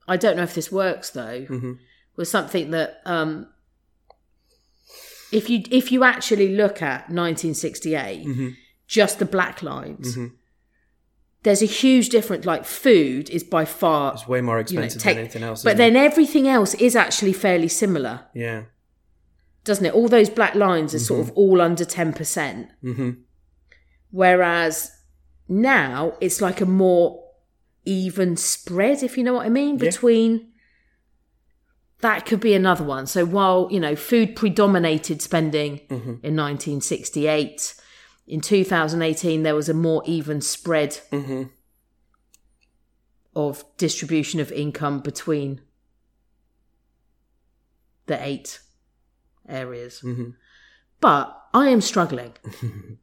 I 0.08 0.16
don't 0.16 0.36
know 0.36 0.44
if 0.44 0.54
this 0.54 0.70
works 0.72 1.10
though. 1.10 1.44
hmm 1.44 1.72
was 2.16 2.30
something 2.30 2.70
that 2.70 3.02
um, 3.04 3.46
if 5.32 5.50
you 5.50 5.62
if 5.70 5.90
you 5.92 6.04
actually 6.04 6.54
look 6.56 6.80
at 6.82 7.10
1968, 7.10 8.24
hmm 8.24 8.48
just 8.88 9.18
the 9.18 9.24
black 9.26 9.62
lines, 9.62 10.14
hmm 10.14 10.28
there's 11.42 11.62
a 11.62 11.66
huge 11.66 12.08
difference. 12.08 12.44
Like 12.46 12.64
food 12.64 13.28
is 13.30 13.44
by 13.44 13.64
far, 13.64 14.14
It's 14.14 14.26
way 14.28 14.40
more 14.40 14.56
you 14.56 14.62
know, 14.76 14.82
expensive 14.82 15.02
take- 15.02 15.14
than 15.16 15.24
anything 15.24 15.42
else. 15.42 15.62
but 15.62 15.74
isn't 15.74 15.80
it? 15.80 15.92
then 15.94 15.96
everything 16.04 16.48
else 16.48 16.74
is 16.74 16.94
actually 16.96 17.32
fairly 17.32 17.68
similar, 17.68 18.26
yeah, 18.34 18.62
doesn't 19.64 19.84
it? 19.86 19.92
All 19.94 20.08
those 20.08 20.30
black 20.30 20.54
lines 20.54 20.94
are 20.94 20.98
sort 21.00 21.20
of 21.20 21.26
Mm-hmm. 21.28 21.38
all 21.38 21.60
under 21.60 21.84
ten 21.84 22.12
percent, 22.12 22.68
hmm 22.80 23.10
whereas 24.10 24.92
now 25.48 26.14
it's 26.20 26.40
like 26.40 26.60
a 26.60 26.66
more 26.66 27.24
even 27.84 28.36
spread, 28.36 29.02
if 29.02 29.16
you 29.16 29.24
know 29.24 29.34
what 29.34 29.46
I 29.46 29.50
mean, 29.50 29.74
Yeah. 29.78 29.90
between. 29.90 30.52
That 32.00 32.26
could 32.26 32.40
be 32.40 32.52
another 32.52 32.84
one. 32.84 33.06
So 33.06 33.24
while, 33.24 33.68
you 33.70 33.80
know, 33.80 33.96
food 33.96 34.36
predominated 34.36 35.22
spending 35.22 35.78
hmm 35.88 36.16
in 36.22 36.36
1968, 36.36 37.74
in 38.26 38.40
2018 38.42 39.42
there 39.42 39.54
was 39.54 39.68
a 39.68 39.74
more 39.74 40.02
even 40.04 40.40
spread 40.42 40.94
hmm 41.10 41.44
of 43.34 43.64
distribution 43.76 44.40
of 44.40 44.50
income 44.52 45.00
between 45.00 45.60
the 48.06 48.22
eight 48.24 48.60
areas. 49.48 50.00
hmm 50.00 50.30
But 51.00 51.34
I 51.54 51.68
am 51.68 51.80
struggling. 51.80 52.34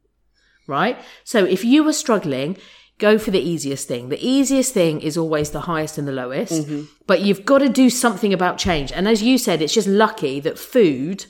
right? 0.66 0.98
So 1.24 1.44
if 1.44 1.64
you 1.64 1.84
were 1.84 1.92
struggling, 1.92 2.56
go 2.98 3.18
for 3.18 3.30
the 3.30 3.40
easiest 3.40 3.88
thing. 3.88 4.08
The 4.08 4.24
easiest 4.26 4.72
thing 4.72 5.00
is 5.00 5.16
always 5.16 5.50
the 5.50 5.62
highest 5.62 5.98
and 5.98 6.06
the 6.06 6.12
lowest, 6.12 6.68
but 7.06 7.20
you've 7.22 7.44
got 7.44 7.58
to 7.58 7.68
do 7.68 7.90
something 7.90 8.32
about 8.32 8.58
change. 8.58 8.92
And 8.92 9.08
as 9.08 9.22
you 9.22 9.38
said, 9.38 9.60
it's 9.60 9.74
just 9.74 9.88
lucky 9.88 10.40
that 10.40 10.58
food 10.58 11.26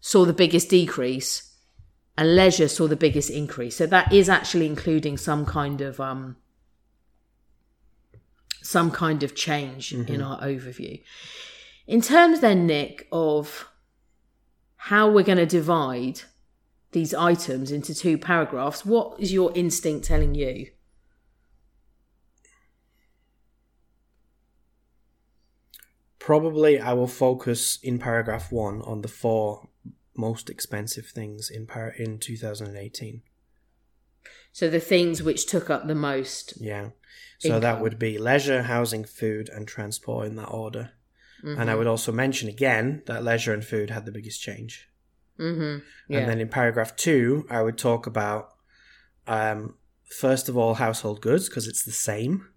saw 0.00 0.24
the 0.24 0.32
biggest 0.32 0.68
decrease 0.68 1.50
and 2.16 2.34
leisure 2.36 2.68
saw 2.68 2.86
the 2.88 2.96
biggest 2.96 3.30
increase. 3.30 3.76
So 3.76 3.86
that 3.86 4.12
is 4.12 4.28
actually 4.28 4.66
including 4.66 5.16
some 5.16 5.46
kind 5.46 5.80
of 5.80 6.00
um 6.00 6.36
some 8.62 8.90
kind 8.90 9.22
of 9.22 9.34
change 9.34 9.92
in 9.92 10.22
our 10.22 10.40
overview. 10.40 11.02
In 11.86 12.00
terms 12.00 12.40
then, 12.40 12.66
Nick, 12.66 13.08
of 13.10 13.68
how 14.76 15.10
we're 15.10 15.24
going 15.24 15.38
to 15.38 15.46
divide 15.46 16.22
these 16.92 17.14
items 17.14 17.72
into 17.72 17.94
two 17.94 18.16
paragraphs, 18.18 18.84
what 18.84 19.18
is 19.18 19.32
your 19.32 19.52
instinct 19.54 20.06
telling 20.06 20.34
you? 20.34 20.68
Probably 26.18 26.78
I 26.78 26.92
will 26.92 27.08
focus 27.08 27.78
in 27.82 27.98
paragraph 27.98 28.52
one 28.52 28.80
on 28.82 29.02
the 29.02 29.08
four 29.08 29.68
most 30.14 30.48
expensive 30.48 31.06
things 31.06 31.50
in 31.50 31.66
par- 31.66 31.94
in 31.98 32.18
2018. 32.18 33.22
So 34.52 34.68
the 34.68 34.78
things 34.78 35.22
which 35.22 35.46
took 35.46 35.70
up 35.70 35.86
the 35.86 35.94
most. 35.94 36.54
Yeah. 36.60 36.90
So 37.38 37.58
that 37.58 37.80
would 37.80 37.98
be 37.98 38.18
leisure, 38.18 38.62
housing, 38.62 39.04
food, 39.04 39.48
and 39.48 39.66
transport 39.66 40.28
in 40.28 40.36
that 40.36 40.50
order. 40.50 40.92
And 41.42 41.58
I 41.58 41.64
mm-hmm. 41.64 41.78
would 41.78 41.86
also 41.88 42.12
mention 42.12 42.48
again 42.48 43.02
that 43.06 43.24
leisure 43.24 43.52
and 43.52 43.64
food 43.64 43.90
had 43.90 44.06
the 44.06 44.12
biggest 44.12 44.40
change. 44.40 44.88
Mm-hmm. 45.38 45.78
Yeah. 46.08 46.18
And 46.18 46.28
then 46.28 46.40
in 46.40 46.48
paragraph 46.48 46.94
two, 46.96 47.46
I 47.50 47.62
would 47.62 47.78
talk 47.78 48.06
about, 48.06 48.50
um, 49.26 49.74
first 50.04 50.48
of 50.48 50.56
all, 50.56 50.74
household 50.74 51.20
goods, 51.20 51.48
because 51.48 51.66
it's 51.66 51.84
the 51.84 51.92
same. 51.92 52.48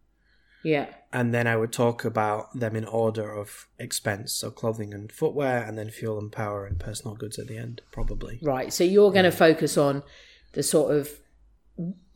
yeah. 0.64 0.88
And 1.14 1.34
then 1.34 1.48
I 1.48 1.56
would 1.56 1.72
talk 1.72 2.04
about 2.04 2.48
them 2.60 2.76
in 2.76 2.84
order 2.84 3.32
of 3.34 3.68
expense. 3.80 4.34
So 4.34 4.52
clothing 4.52 4.94
and 4.94 5.10
footwear, 5.10 5.64
and 5.64 5.78
then 5.78 5.90
fuel 5.90 6.20
and 6.20 6.30
power 6.30 6.66
and 6.66 6.78
personal 6.78 7.16
goods 7.16 7.40
at 7.40 7.48
the 7.48 7.58
end, 7.58 7.82
probably. 7.94 8.40
Right. 8.44 8.74
So 8.74 8.84
you're 8.84 9.14
going 9.14 9.24
to 9.24 9.32
focus 9.32 9.78
on 9.78 10.04
the 10.52 10.62
sort 10.62 10.94
of 10.94 11.10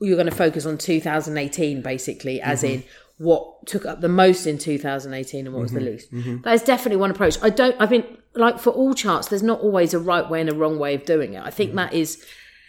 you're 0.02 0.16
going 0.18 0.30
to 0.30 0.36
focus 0.36 0.66
on 0.66 0.78
2018 0.78 1.82
basically 1.82 2.42
as 2.42 2.64
in 2.64 2.84
what 3.18 3.66
took 3.68 3.86
up 3.86 4.00
the 4.00 4.08
most 4.10 4.48
in 4.48 4.58
2018 4.58 5.46
and 5.46 5.54
what 5.54 5.62
was 5.62 5.72
the 5.74 5.82
least. 5.82 6.10
That 6.44 6.54
is 6.54 6.62
definitely 6.64 6.98
one 6.98 7.12
approach. 7.12 7.38
I 7.42 7.50
don't 7.50 7.76
I 7.80 7.86
mean 7.86 8.06
like 8.36 8.60
for 8.60 8.70
all 8.72 8.94
charts 8.94 9.28
there's 9.28 9.44
not 9.44 9.60
always 9.62 9.94
a 9.94 10.00
right 10.00 10.30
way 10.30 10.40
and 10.42 10.50
a 10.50 10.56
wrong 10.56 10.78
way 10.80 10.94
of 10.96 11.06
doing 11.06 11.34
it. 11.34 11.44
I 11.44 11.50
think 11.50 11.74
that 11.76 11.94
is 11.94 12.24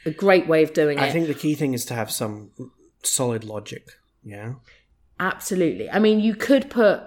a 0.07 0.11
great 0.11 0.47
way 0.49 0.63
of 0.63 0.73
doing 0.73 0.99
it. 0.99 1.03
I 1.03 1.11
think 1.11 1.27
the 1.27 1.35
key 1.35 1.55
thing 1.55 1.75
is 1.75 1.85
to 1.87 1.95
have 1.95 2.11
some 2.11 2.51
solid 3.03 3.45
logic. 3.45 3.87
Yeah. 4.25 4.55
Absolutely. 5.19 5.91
I 5.91 5.99
mean, 5.99 6.21
you 6.21 6.35
could 6.35 6.71
put 6.71 7.03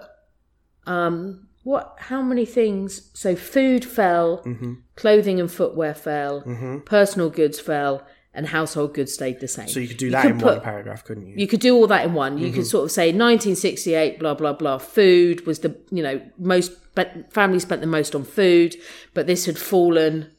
um 0.86 1.48
what 1.62 1.96
how 1.98 2.20
many 2.22 2.44
things 2.44 3.10
so 3.14 3.34
food 3.34 3.84
fell, 3.84 4.42
Mm-hmm. 4.44 4.74
clothing 4.96 5.40
and 5.40 5.50
footwear 5.50 5.94
fell, 5.94 6.42
personal 6.84 7.30
goods 7.30 7.58
fell 7.58 8.06
and 8.34 8.46
household 8.48 8.94
goods 8.94 9.12
stayed 9.14 9.38
the 9.40 9.46
same. 9.48 9.68
So 9.68 9.78
you 9.80 9.88
could 9.88 9.96
do 9.96 10.10
that 10.10 10.22
could 10.22 10.30
in 10.32 10.38
put- 10.40 10.54
one 10.54 10.60
paragraph, 10.60 11.04
couldn't 11.04 11.26
you? 11.26 11.34
You 11.36 11.46
could 11.46 11.60
do 11.60 11.74
all 11.76 11.86
that 11.86 12.04
in 12.04 12.14
one. 12.14 12.36
You 12.38 12.46
Mm-hmm. 12.48 12.56
could 12.56 12.66
sort 12.66 12.84
of 12.84 12.90
say 12.90 13.06
1968, 13.08 14.18
blah 14.18 14.34
blah 14.34 14.52
blah. 14.52 14.78
Food 14.78 15.46
was 15.46 15.60
the 15.60 15.76
you 15.90 16.02
know 16.02 16.20
most, 16.38 16.72
but 16.94 17.32
family 17.32 17.58
spent 17.60 17.80
the 17.80 17.86
most 17.86 18.14
on 18.14 18.24
food, 18.24 18.76
but 19.14 19.26
this 19.26 19.46
had 19.46 19.58
fallen. 19.58 20.30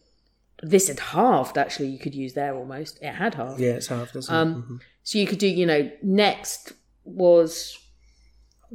This 0.63 0.87
had 0.87 0.99
halved. 0.99 1.57
Actually, 1.57 1.89
you 1.89 1.99
could 1.99 2.15
use 2.15 2.33
there 2.33 2.55
almost. 2.55 2.97
It 3.01 3.13
had 3.13 3.35
halved. 3.35 3.59
yeah, 3.59 3.71
it's 3.73 3.87
doesn't 3.87 4.33
Um, 4.33 4.49
it? 4.51 4.73
Mhm. 4.73 4.79
So 5.03 5.19
you 5.19 5.27
could 5.27 5.39
do 5.39 5.47
you 5.47 5.65
know 5.65 5.89
next 6.01 6.73
was 7.03 7.77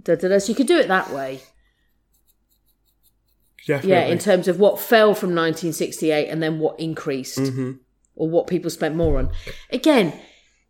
da, 0.02 0.14
da, 0.14 0.28
da. 0.28 0.38
so 0.38 0.48
you 0.50 0.54
could 0.54 0.66
do 0.68 0.78
it 0.78 0.88
that 0.88 1.10
way. 1.12 1.40
Definitely. 3.66 3.90
Yeah, 3.90 4.06
in 4.06 4.18
terms 4.18 4.48
of 4.48 4.58
what 4.58 4.80
fell 4.80 5.14
from 5.14 5.30
1968 5.34 6.28
and 6.28 6.42
then 6.42 6.58
what 6.58 6.78
increased 6.80 7.38
Mm-hmm. 7.38 7.72
Or 8.20 8.28
what 8.28 8.46
people 8.46 8.70
spent 8.70 8.94
more 8.94 9.18
on. 9.18 9.30
Again, 9.70 10.12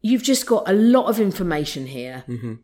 you've 0.00 0.22
just 0.22 0.46
got 0.46 0.68
a 0.68 0.72
lot 0.72 1.06
of 1.06 1.20
information 1.20 1.86
here. 1.86 2.24
Mm-hmm. 2.28 2.54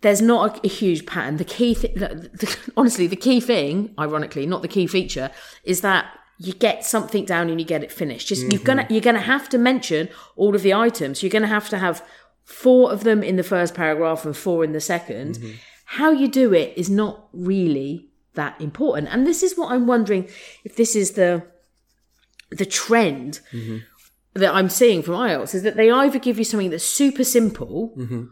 There's 0.00 0.22
not 0.22 0.58
a, 0.58 0.66
a 0.66 0.68
huge 0.68 1.06
pattern. 1.06 1.36
The 1.36 1.44
key, 1.44 1.74
th- 1.74 1.94
the, 1.94 2.30
the, 2.32 2.72
honestly, 2.76 3.06
the 3.06 3.16
key 3.16 3.40
thing, 3.40 3.94
ironically, 3.98 4.46
not 4.46 4.62
the 4.62 4.68
key 4.68 4.86
feature, 4.86 5.30
is 5.64 5.82
that 5.82 6.06
you 6.38 6.52
get 6.52 6.84
something 6.84 7.24
down 7.24 7.48
and 7.48 7.60
you 7.60 7.66
get 7.66 7.82
it 7.82 7.92
finished. 7.92 8.28
Just 8.28 8.50
you're 8.50 8.62
gonna 8.62 8.82
mm-hmm. 8.82 8.92
you're 8.92 9.02
gonna 9.02 9.20
have 9.20 9.48
to 9.50 9.58
mention 9.58 10.08
all 10.34 10.54
of 10.54 10.62
the 10.62 10.74
items. 10.74 11.22
You're 11.22 11.30
gonna 11.30 11.46
have 11.46 11.68
to 11.70 11.78
have 11.78 12.04
four 12.44 12.92
of 12.92 13.04
them 13.04 13.22
in 13.22 13.36
the 13.36 13.42
first 13.42 13.74
paragraph 13.74 14.24
and 14.24 14.36
four 14.36 14.62
in 14.64 14.72
the 14.72 14.78
2nd 14.78 15.38
mm-hmm. 15.38 15.50
How 15.88 16.10
you 16.10 16.26
do 16.26 16.52
it 16.52 16.72
is 16.76 16.90
not 16.90 17.28
really 17.32 18.08
that 18.34 18.60
important. 18.60 19.08
And 19.08 19.24
this 19.24 19.42
is 19.42 19.56
what 19.56 19.70
I'm 19.70 19.86
wondering 19.86 20.28
if 20.64 20.74
this 20.74 20.96
is 20.96 21.12
the 21.12 21.44
the 22.50 22.66
trend 22.66 23.40
mm-hmm. 23.52 23.78
That 24.38 24.54
I'm 24.54 24.68
seeing 24.68 25.02
from 25.02 25.14
IELTS 25.14 25.54
is 25.54 25.62
that 25.62 25.76
they 25.76 25.90
either 25.90 26.18
give 26.18 26.38
you 26.38 26.44
something 26.44 26.70
that's 26.70 26.84
super 26.84 27.24
simple 27.24 27.92
mm-hmm. 27.96 28.24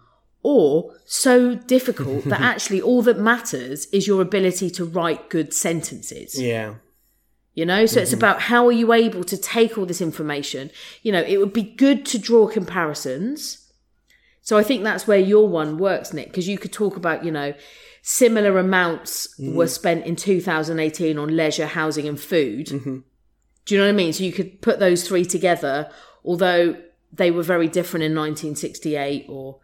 or 0.43 0.95
so 1.05 1.55
difficult 1.55 2.25
that 2.25 2.41
actually 2.53 2.81
all 2.81 3.03
that 3.03 3.19
matters 3.19 3.87
is 3.87 4.07
your 4.07 4.21
ability 4.21 4.71
to 4.71 4.85
write 4.85 5.31
good 5.31 5.53
sentences. 5.53 6.41
Yeah. 6.41 6.75
You 7.55 7.65
know, 7.65 7.87
so 7.87 8.01
it's 8.01 8.11
mm-hmm. 8.11 8.19
about 8.19 8.43
how 8.43 8.67
are 8.67 8.73
you 8.73 8.93
able 8.93 9.23
to 9.25 9.37
take 9.37 9.79
all 9.79 9.87
this 9.87 10.01
information? 10.01 10.71
You 11.03 11.13
know, 11.13 11.23
it 11.23 11.39
would 11.39 11.53
be 11.53 11.63
good 11.63 12.05
to 12.07 12.19
draw 12.19 12.49
comparisons. 12.49 13.71
So 14.43 14.59
I 14.59 14.65
think 14.65 14.83
that's 14.83 15.07
where 15.07 15.19
your 15.19 15.49
one 15.49 15.79
works, 15.79 16.13
Nick, 16.13 16.29
because 16.29 16.49
you 16.49 16.59
could 16.59 16.73
talk 16.73 16.97
about, 16.97 17.25
you 17.25 17.31
know, 17.31 17.55
similar 18.03 18.59
amounts 18.59 19.35
were 19.39 19.65
mm. 19.65 19.69
spent 19.69 20.05
in 20.05 20.17
2018 20.17 21.17
on 21.17 21.35
leisure, 21.35 21.67
housing, 21.67 22.07
and 22.07 22.21
food. 22.21 22.67
Mm-hmm. 22.67 22.99
Do 23.65 23.75
you 23.75 23.81
know 23.81 23.87
what 23.87 23.95
I 23.95 23.97
mean? 23.97 24.13
So 24.13 24.25
you 24.25 24.33
could 24.33 24.61
put 24.61 24.79
those 24.79 25.07
three 25.07 25.25
together, 25.25 25.91
although 26.25 26.77
they 27.13 27.31
were 27.31 27.43
very 27.43 27.69
different 27.69 28.05
in 28.05 28.15
1968 28.15 29.27
or, 29.29 29.59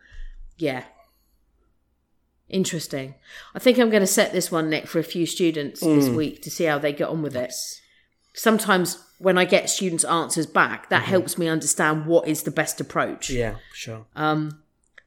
yeah. 0.57 0.85
Interesting. 2.49 3.15
I 3.55 3.59
think 3.59 3.79
I'm 3.79 3.91
going 3.91 4.01
to 4.01 4.07
set 4.07 4.33
this 4.33 4.51
one, 4.51 4.71
Nick, 4.71 4.87
for 4.87 4.99
a 4.99 5.05
few 5.05 5.27
students 5.27 5.81
this 5.81 6.09
mm. 6.09 6.17
week 6.17 6.43
to 6.43 6.51
see 6.51 6.65
how 6.65 6.79
they 6.79 6.93
get 6.93 7.09
on 7.09 7.23
with 7.23 7.37
it. 7.37 7.53
Sometimes 8.33 9.05
when 9.19 9.39
I 9.39 9.45
get 9.45 9.69
students' 9.69 10.05
answers 10.05 10.47
back, 10.47 10.89
that 10.89 11.03
mm-hmm. 11.03 11.11
helps 11.11 11.39
me 11.39 11.47
understand 11.47 12.07
what 12.07 12.27
is 12.27 12.43
the 12.43 12.51
best 12.51 12.81
approach. 12.81 13.31
Yeah, 13.31 13.57
sure. 13.75 14.07
Um, 14.17 14.63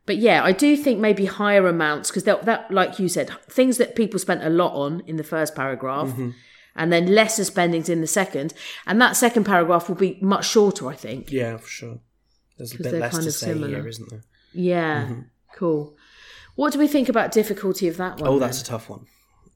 but 0.06 0.18
yeah, 0.18 0.44
I 0.44 0.52
do 0.52 0.78
think 0.78 1.00
maybe 1.00 1.26
higher 1.26 1.68
amounts 1.68 2.10
because 2.10 2.26
that, 2.26 2.46
that, 2.46 2.72
like 2.72 3.00
you 3.00 3.10
said, 3.10 3.32
things 3.50 3.78
that 3.78 3.96
people 3.96 4.20
spent 4.20 4.44
a 4.44 4.50
lot 4.50 4.74
on 4.74 5.02
in 5.08 5.18
the 5.18 5.24
first 5.24 5.56
paragraph, 5.56 6.10
Mm-hmm. 6.10 6.32
And 6.76 6.92
then 6.92 7.08
lesser 7.14 7.44
spendings 7.44 7.90
in 7.90 8.02
the 8.02 8.08
second, 8.08 8.54
and 8.86 9.00
that 9.02 9.16
second 9.16 9.44
paragraph 9.46 9.88
will 9.90 9.96
be 9.96 10.18
much 10.22 10.48
shorter. 10.48 10.88
I 10.90 10.96
think. 10.96 11.32
yeah, 11.32 11.58
for 11.58 11.68
sure. 11.68 12.00
There's 12.58 12.74
a 12.74 12.78
bit 12.84 12.94
less 12.94 13.12
kind 13.14 13.24
to 13.24 13.30
of 13.30 13.34
say 13.36 13.48
similar. 13.48 13.68
here, 13.70 13.88
isn't 13.88 14.10
there? 14.10 14.24
Yeah, 14.54 15.04
Mm-hmm. 15.06 15.22
cool. 15.56 15.96
What 16.56 16.72
do 16.74 16.78
we 16.80 16.88
think 16.88 17.10
about 17.10 17.32
difficulty 17.32 17.88
of 17.88 17.98
that 17.98 18.20
one? 18.20 18.30
Oh, 18.30 18.34
then? 18.34 18.42
that's 18.48 18.62
a 18.62 18.66
tough 18.66 18.90
one. 18.90 19.08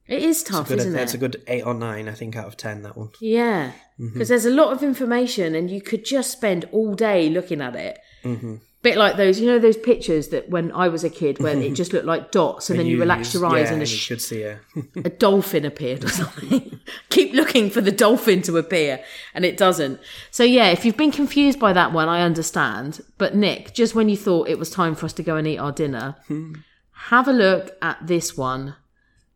it 0.07 0.23
is 0.23 0.41
tough, 0.41 0.69
Good, 0.69 0.79
isn't 0.79 0.93
that's 0.93 1.13
it? 1.13 1.17
a 1.17 1.19
good 1.19 1.43
eight 1.47 1.61
or 1.63 1.75
nine, 1.75 2.09
I 2.09 2.13
think, 2.13 2.35
out 2.35 2.47
of 2.47 2.57
ten. 2.57 2.81
That 2.81 2.97
one. 2.97 3.09
Yeah, 3.21 3.71
because 3.97 4.11
Mm-hmm. 4.13 4.23
there's 4.29 4.45
a 4.45 4.49
lot 4.51 4.71
of 4.73 4.81
information, 4.83 5.53
and 5.53 5.69
you 5.69 5.81
could 5.81 6.03
just 6.05 6.31
spend 6.31 6.65
all 6.71 6.95
day 6.95 7.29
looking 7.29 7.61
at 7.61 7.75
it. 7.75 7.99
Mm-hmm. 8.23 8.55
Bit 8.83 8.97
like 8.97 9.17
those, 9.17 9.39
you 9.39 9.47
know, 9.47 9.57
those 9.57 9.75
pictures 9.75 10.27
that 10.29 10.49
when 10.49 10.71
I 10.71 10.87
was 10.87 11.03
a 11.03 11.09
kid, 11.09 11.39
where 11.39 11.57
it 11.57 11.71
just 11.73 11.93
looked 11.93 12.05
like 12.05 12.31
dots, 12.31 12.69
and 12.69 12.79
then 12.79 12.85
you, 12.85 12.99
relax 12.99 13.33
your 13.33 13.45
eyes 13.45 13.67
yeah, 13.67 13.73
and 13.73 13.81
a, 13.81 13.85
you 13.85 13.85
sh- 13.85 13.99
should 13.99 14.21
see 14.21 14.43
a 14.43 14.59
a 14.95 15.09
dolphin 15.09 15.65
appeared 15.65 16.03
or 16.03 16.09
something. 16.09 16.79
Keep 17.09 17.33
looking 17.33 17.69
for 17.69 17.81
the 17.81 17.91
dolphin 17.91 18.41
to 18.43 18.57
appear, 18.57 19.03
and 19.33 19.43
it 19.43 19.57
doesn't. 19.57 19.99
So 20.31 20.43
yeah, 20.43 20.67
if 20.67 20.85
you've 20.85 20.97
been 20.97 21.11
confused 21.11 21.59
by 21.59 21.73
that 21.73 21.91
one, 21.91 22.07
I 22.07 22.21
understand. 22.21 23.01
But 23.17 23.35
Nick, 23.35 23.73
just 23.73 23.95
when 23.95 24.09
you 24.09 24.17
thought 24.17 24.47
it 24.47 24.59
was 24.59 24.69
time 24.69 24.95
for 24.95 25.05
us 25.05 25.13
to 25.13 25.23
go 25.23 25.35
and 25.37 25.47
eat 25.47 25.57
our 25.57 25.71
dinner, 25.71 26.15
hmm. 26.27 26.53
have 26.91 27.27
a 27.27 27.33
look 27.33 27.75
at 27.81 28.05
this 28.05 28.37
one 28.37 28.75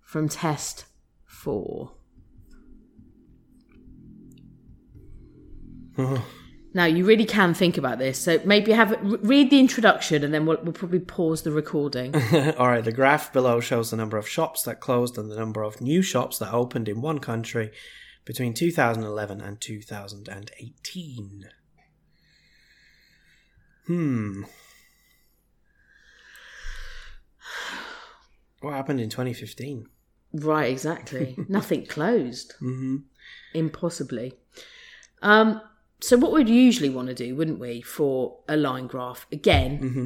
from 0.02 0.30
test 0.30 0.86
four. 1.26 1.94
Oh. 5.98 6.26
Now 6.74 6.86
you 6.86 7.06
really 7.06 7.26
can 7.26 7.54
think 7.54 7.78
about 7.78 8.00
this. 8.00 8.18
So 8.18 8.40
maybe 8.46 8.72
have 8.72 8.98
read 9.02 9.50
the 9.50 9.60
introduction, 9.60 10.24
and 10.24 10.34
then 10.34 10.46
we'll, 10.46 10.60
we'll 10.64 10.74
probably 10.74 11.00
pause 11.00 11.42
the 11.42 11.52
recording. 11.52 12.16
All 12.58 12.68
right, 12.68 12.84
the 12.84 12.94
graph 12.94 13.34
below 13.34 13.60
shows 13.60 13.92
the 13.92 13.98
number 13.98 14.18
of 14.18 14.28
shops 14.28 14.64
that 14.64 14.80
closed 14.80 15.18
and 15.18 15.30
the 15.30 15.36
number 15.36 15.64
of 15.64 15.82
new 15.82 16.02
shops 16.02 16.38
that 16.40 16.54
opened 16.54 16.88
in 16.88 17.02
one 17.02 17.20
country 17.20 17.72
between 18.24 18.54
2011 18.54 19.42
and 19.42 19.60
2018. 19.60 21.46
Hmm. 23.88 24.44
What 28.62 28.76
happened 28.76 29.02
in 29.02 29.10
2015? 29.10 29.88
Right, 30.34 30.72
exactly. 30.72 31.36
Nothing 31.50 31.86
closed. 31.86 32.54
Mm-hmm. 32.62 32.98
Impossibly. 33.54 34.34
Um, 35.22 35.62
so 36.02 36.18
what 36.18 36.32
we'd 36.32 36.50
usually 36.50 36.90
want 36.90 37.08
to 37.10 37.14
do, 37.14 37.36
wouldn't 37.36 37.60
we, 37.60 37.82
for 37.82 38.40
a 38.50 38.58
line 38.58 38.88
graph 38.88 39.28
again, 39.32 39.80
mm-hmm. 39.80 40.06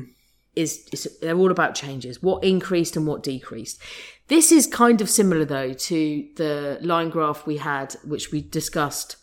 is, 0.56 0.88
is 0.91 1.18
they're 1.22 1.38
all 1.38 1.52
about 1.52 1.74
changes. 1.74 2.22
What 2.22 2.43
increased 2.43 2.98
and 2.98 3.08
what 3.08 3.24
decreased. 3.24 3.82
This 4.28 4.52
is 4.52 4.68
kind 4.68 5.00
of 5.02 5.10
similar 5.10 5.46
though 5.46 5.74
to 5.74 6.28
the 6.36 6.80
line 6.82 7.10
graph 7.10 7.46
we 7.46 7.58
had, 7.58 7.96
which 8.04 8.32
we 8.32 8.41
discussed. 8.41 9.16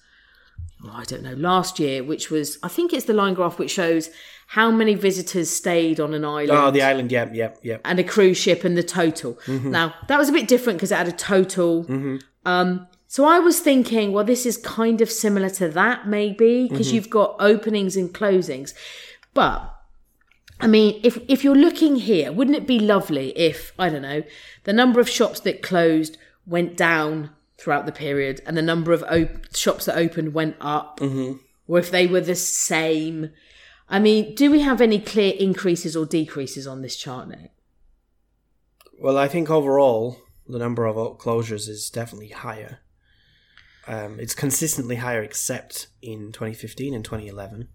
oh, 0.85 0.93
I 0.95 1.05
don't 1.05 1.23
know 1.23 1.35
last 1.35 1.79
year, 1.79 2.03
which 2.03 2.31
was 2.31 2.59
I 2.63 2.69
think 2.69 2.93
it's 2.93 3.05
the 3.05 3.13
line 3.13 3.35
graph 3.35 3.59
which 3.59 3.73
shows 3.73 4.09
how 4.47 4.71
many 4.71 4.95
visitors 4.95 5.51
stayed 5.51 5.99
on 6.01 6.15
an 6.15 6.25
island 6.25 6.51
Oh, 6.53 6.71
the 6.71 6.83
island. 6.83 7.13
Yep, 7.13 7.35
yep, 7.35 7.59
yep. 7.63 7.81
and 7.85 7.99
a 7.99 8.05
cruise 8.05 8.39
ship 8.39 8.65
and 8.65 8.77
the 8.77 8.83
total. 8.83 9.35
Mm-hmm. 9.47 9.73
Now 9.73 9.95
that 10.09 10.19
was 10.19 10.31
a 10.31 10.33
bit 10.33 10.49
different 10.49 10.79
because 10.79 10.93
it 10.93 10.97
had 10.97 11.09
a 11.09 11.13
total. 11.13 11.85
Mm-hmm. 11.85 12.17
Um, 12.45 12.87
so 13.13 13.27
I 13.27 13.41
was 13.41 13.61
thinking, 13.61 14.11
well, 14.11 14.25
this 14.25 14.47
is 14.47 14.57
kind 14.57 15.03
of 15.03 15.11
similar 15.11 15.51
to 15.51 15.69
that, 15.69 16.09
maybe 16.09 16.67
because 16.67 16.87
mm-hmm. 16.87 16.95
you've 16.95 17.11
got 17.11 17.37
openings 17.41 17.95
and 17.95 18.11
closings. 18.11 18.73
But 19.35 19.71
I 20.59 20.67
mean, 20.67 20.99
if 21.05 21.19
if 21.29 21.45
you're 21.45 21.55
looking 21.55 21.97
here, 21.97 22.33
wouldn't 22.33 22.57
it 22.57 22.67
be 22.67 22.79
lovely 22.79 23.37
if 23.39 23.75
I 23.79 23.91
don't 23.91 24.01
know 24.01 24.23
the 24.65 24.73
number 24.73 24.99
of 24.99 25.11
shops 25.11 25.41
that 25.41 25.61
closed 25.61 26.17
went 26.47 26.75
down 26.75 27.29
throughout 27.59 27.85
the 27.85 27.93
period, 27.93 28.41
and 28.47 28.57
the 28.57 28.63
number 28.63 28.93
of 28.95 29.03
op- 29.03 29.55
shops 29.55 29.85
that 29.85 29.99
opened 29.99 30.33
went 30.33 30.57
up, 30.59 30.99
mm-hmm. 31.01 31.37
or 31.69 31.79
if 31.79 31.91
they 31.91 32.07
were 32.07 32.23
the 32.23 32.35
same. 32.35 33.29
I 33.91 33.99
mean, 33.99 34.35
do 34.35 34.51
we 34.51 34.61
have 34.61 34.81
any 34.81 34.99
clear 34.99 35.35
increases 35.39 35.95
or 35.95 36.07
decreases 36.07 36.67
on 36.67 36.81
this 36.81 36.97
chart, 36.97 37.29
Nick? 37.29 37.53
Well, 38.99 39.19
I 39.19 39.29
think 39.29 39.51
overall 39.51 40.17
the 40.49 40.59
number 40.59 40.87
of 40.87 40.97
closures 41.19 41.69
is 41.69 41.91
definitely 41.91 42.29
higher. 42.29 42.79
Um, 43.87 44.21
it's 44.21 44.35
consistently 44.35 44.97
higher, 44.97 45.23
except 45.23 45.89
in 46.01 46.33
2015 46.33 46.95
and 46.95 47.05
2011. 47.05 47.69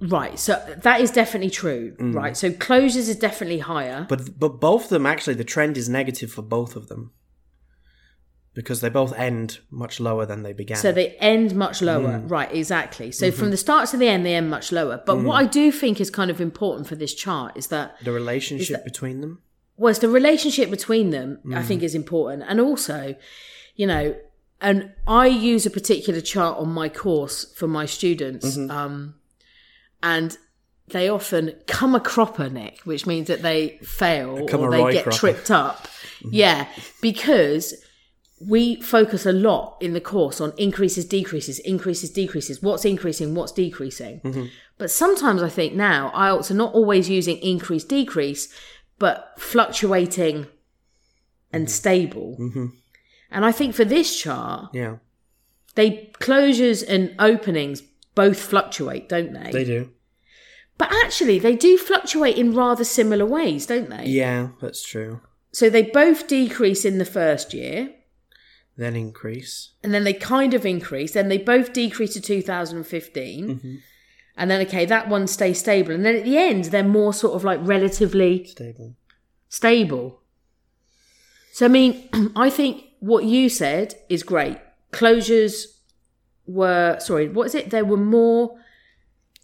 Right, 0.00 0.38
so 0.38 0.54
that 0.78 1.00
is 1.00 1.10
definitely 1.10 1.50
true. 1.50 1.94
Mm. 2.00 2.14
Right, 2.14 2.36
so 2.36 2.50
closures 2.50 3.08
is 3.08 3.16
definitely 3.16 3.58
higher. 3.58 4.06
But 4.08 4.38
but 4.38 4.60
both 4.60 4.84
of 4.84 4.90
them 4.90 5.04
actually, 5.04 5.34
the 5.34 5.44
trend 5.44 5.76
is 5.76 5.88
negative 5.88 6.32
for 6.32 6.42
both 6.42 6.74
of 6.74 6.88
them 6.88 7.12
because 8.54 8.80
they 8.80 8.88
both 8.88 9.12
end 9.14 9.60
much 9.70 10.00
lower 10.00 10.26
than 10.26 10.42
they 10.42 10.52
began. 10.52 10.76
So 10.76 10.90
they 10.90 11.10
end 11.16 11.54
much 11.54 11.82
lower. 11.82 12.18
Mm. 12.18 12.30
Right, 12.30 12.52
exactly. 12.52 13.12
So 13.12 13.28
mm-hmm. 13.28 13.38
from 13.38 13.50
the 13.50 13.56
start 13.56 13.88
to 13.90 13.96
the 13.96 14.08
end, 14.08 14.26
they 14.26 14.34
end 14.34 14.50
much 14.50 14.72
lower. 14.72 15.02
But 15.04 15.18
what 15.18 15.34
mm. 15.34 15.44
I 15.44 15.46
do 15.46 15.70
think 15.70 16.00
is 16.00 16.10
kind 16.10 16.30
of 16.30 16.40
important 16.40 16.88
for 16.88 16.96
this 16.96 17.14
chart 17.14 17.56
is 17.56 17.68
that, 17.68 17.96
the 18.02 18.12
relationship 18.12 18.84
between 18.84 19.20
them. 19.20 19.42
well, 19.76 19.90
it's 19.90 20.00
the 20.00 20.08
relationship 20.08 20.70
between 20.70 21.10
them, 21.10 21.38
I 21.54 21.62
think, 21.62 21.82
is 21.82 21.94
important. 21.94 22.44
And 22.48 22.60
also, 22.60 23.14
you 23.76 23.86
know, 23.86 24.16
and 24.60 24.92
I 25.06 25.26
use 25.26 25.66
a 25.66 25.70
particular 25.70 26.20
chart 26.20 26.58
on 26.58 26.70
my 26.70 26.88
course 26.88 27.52
for 27.54 27.66
my 27.66 27.86
students. 27.86 28.56
Mm-hmm. 28.56 28.70
Um, 28.70 29.14
and 30.02 30.36
they 30.88 31.08
often 31.08 31.54
come 31.66 31.94
a 31.94 32.00
cropper, 32.00 32.48
Nick, 32.48 32.80
which 32.84 33.06
means 33.06 33.28
that 33.28 33.42
they 33.42 33.78
fail 33.82 34.46
come 34.46 34.60
or 34.60 34.70
they 34.70 34.92
get 34.92 35.04
cropper. 35.04 35.18
tripped 35.18 35.50
up. 35.50 35.86
Mm-hmm. 36.20 36.28
Yeah, 36.32 36.68
because 37.00 37.74
we 38.40 38.80
focus 38.80 39.26
a 39.26 39.32
lot 39.32 39.76
in 39.80 39.92
the 39.92 40.00
course 40.00 40.40
on 40.40 40.52
increases, 40.56 41.04
decreases, 41.04 41.58
increases, 41.60 42.10
decreases. 42.10 42.62
What's 42.62 42.84
increasing, 42.84 43.34
what's 43.34 43.52
decreasing. 43.52 44.20
Mm-hmm. 44.20 44.46
But 44.78 44.90
sometimes 44.90 45.42
I 45.42 45.50
think 45.50 45.74
now 45.74 46.10
IELTS 46.14 46.50
are 46.50 46.54
not 46.54 46.74
always 46.74 47.08
using 47.08 47.36
increase, 47.38 47.84
decrease, 47.84 48.52
but 48.98 49.34
fluctuating 49.38 50.46
and 51.52 51.70
stable. 51.70 52.36
And 53.30 53.44
I 53.44 53.52
think 53.52 53.74
for 53.74 53.84
this 53.84 54.18
chart, 54.20 54.70
Yeah, 54.74 54.96
they 55.74 56.10
closures 56.20 56.84
and 56.86 57.14
openings 57.18 57.82
both 58.14 58.40
fluctuate, 58.40 59.08
don't 59.08 59.32
they? 59.32 59.50
they 59.52 59.64
do. 59.64 59.90
But 60.78 60.92
actually, 61.04 61.38
they 61.38 61.56
do 61.56 61.76
fluctuate 61.76 62.36
in 62.36 62.54
rather 62.54 62.84
similar 62.84 63.26
ways, 63.26 63.66
don't 63.66 63.90
they? 63.90 64.06
Yeah, 64.06 64.48
that's 64.60 64.82
true. 64.82 65.20
So 65.52 65.68
they 65.68 65.82
both 65.82 66.26
decrease 66.26 66.84
in 66.84 66.98
the 66.98 67.04
first 67.04 67.52
year. 67.54 67.90
Then 68.76 68.96
increase. 68.96 69.72
and 69.84 69.92
then 69.92 70.04
they 70.04 70.14
kind 70.14 70.54
of 70.54 70.64
increase, 70.64 71.12
then 71.12 71.28
they 71.28 71.36
both 71.36 71.74
decrease 71.74 72.14
to 72.14 72.20
2015. 72.20 73.48
Mm-hmm. 73.48 73.74
And 74.36 74.50
then, 74.50 74.62
okay, 74.66 74.86
that 74.86 75.08
one 75.08 75.26
stays 75.26 75.58
stable. 75.58 75.92
And 75.92 76.06
then 76.06 76.16
at 76.16 76.24
the 76.24 76.38
end, 76.38 76.66
they're 76.66 76.82
more 76.82 77.12
sort 77.12 77.34
of 77.34 77.44
like 77.44 77.60
relatively 77.62 78.46
Stable. 78.46 78.94
stable. 79.50 80.20
So, 81.52 81.66
I 81.66 81.68
mean, 81.68 82.08
I 82.36 82.48
think 82.48 82.84
what 83.00 83.24
you 83.24 83.48
said 83.48 83.94
is 84.08 84.22
great. 84.22 84.58
Closures 84.92 85.64
were, 86.46 86.98
sorry, 87.00 87.28
what 87.28 87.46
is 87.48 87.54
it? 87.54 87.70
There 87.70 87.84
were 87.84 87.96
more, 87.96 88.56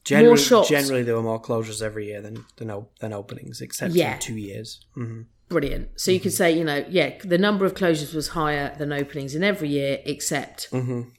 Generally, 0.04 0.36
shops. 0.38 0.68
generally 0.68 1.02
there 1.02 1.16
were 1.16 1.22
more 1.22 1.42
closures 1.42 1.82
every 1.82 2.07
year 2.07 2.20
than 2.22 2.44
than, 2.57 2.86
than 3.00 3.12
openings, 3.12 3.61
except 3.61 3.92
Yeah. 3.94 4.14
for 4.16 4.22
two 4.22 4.36
years. 4.36 4.84
hmm 4.94 5.22
brilliant. 5.48 5.88
So 6.00 6.11
you 6.11 6.18
could 6.18 6.32
say, 6.32 6.50
you 6.59 6.64
know, 6.64 6.84
yeah, 6.90 7.18
the 7.22 7.38
number 7.38 7.64
of 7.64 7.74
closures 7.74 8.12
was 8.12 8.26
higher 8.30 8.74
than 8.78 8.92
openings 8.92 9.32
in 9.36 9.44
every 9.44 9.68
year 9.68 10.00
except 10.04 10.68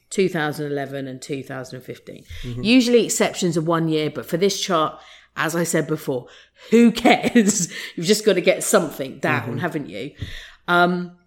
2011 0.09 1.07
and 1.07 1.21
2015. 1.21 2.25
Usually 2.61 3.05
exceptions 3.05 3.55
are 3.57 3.61
one 3.61 3.87
year, 3.87 4.09
but 4.09 4.25
for 4.25 4.35
this 4.35 4.59
chart, 4.59 4.99
as 5.37 5.55
I 5.55 5.63
said 5.63 5.87
before, 5.87 6.27
who 6.71 6.91
cares? 6.91 7.71
You've 7.95 8.05
just 8.05 8.25
got 8.25 8.33
to 8.33 8.41
get 8.41 8.63
something 8.65 9.19
down, 9.19 9.59
haven't 9.59 9.87
you? 9.89 10.11
Um, 10.67 11.17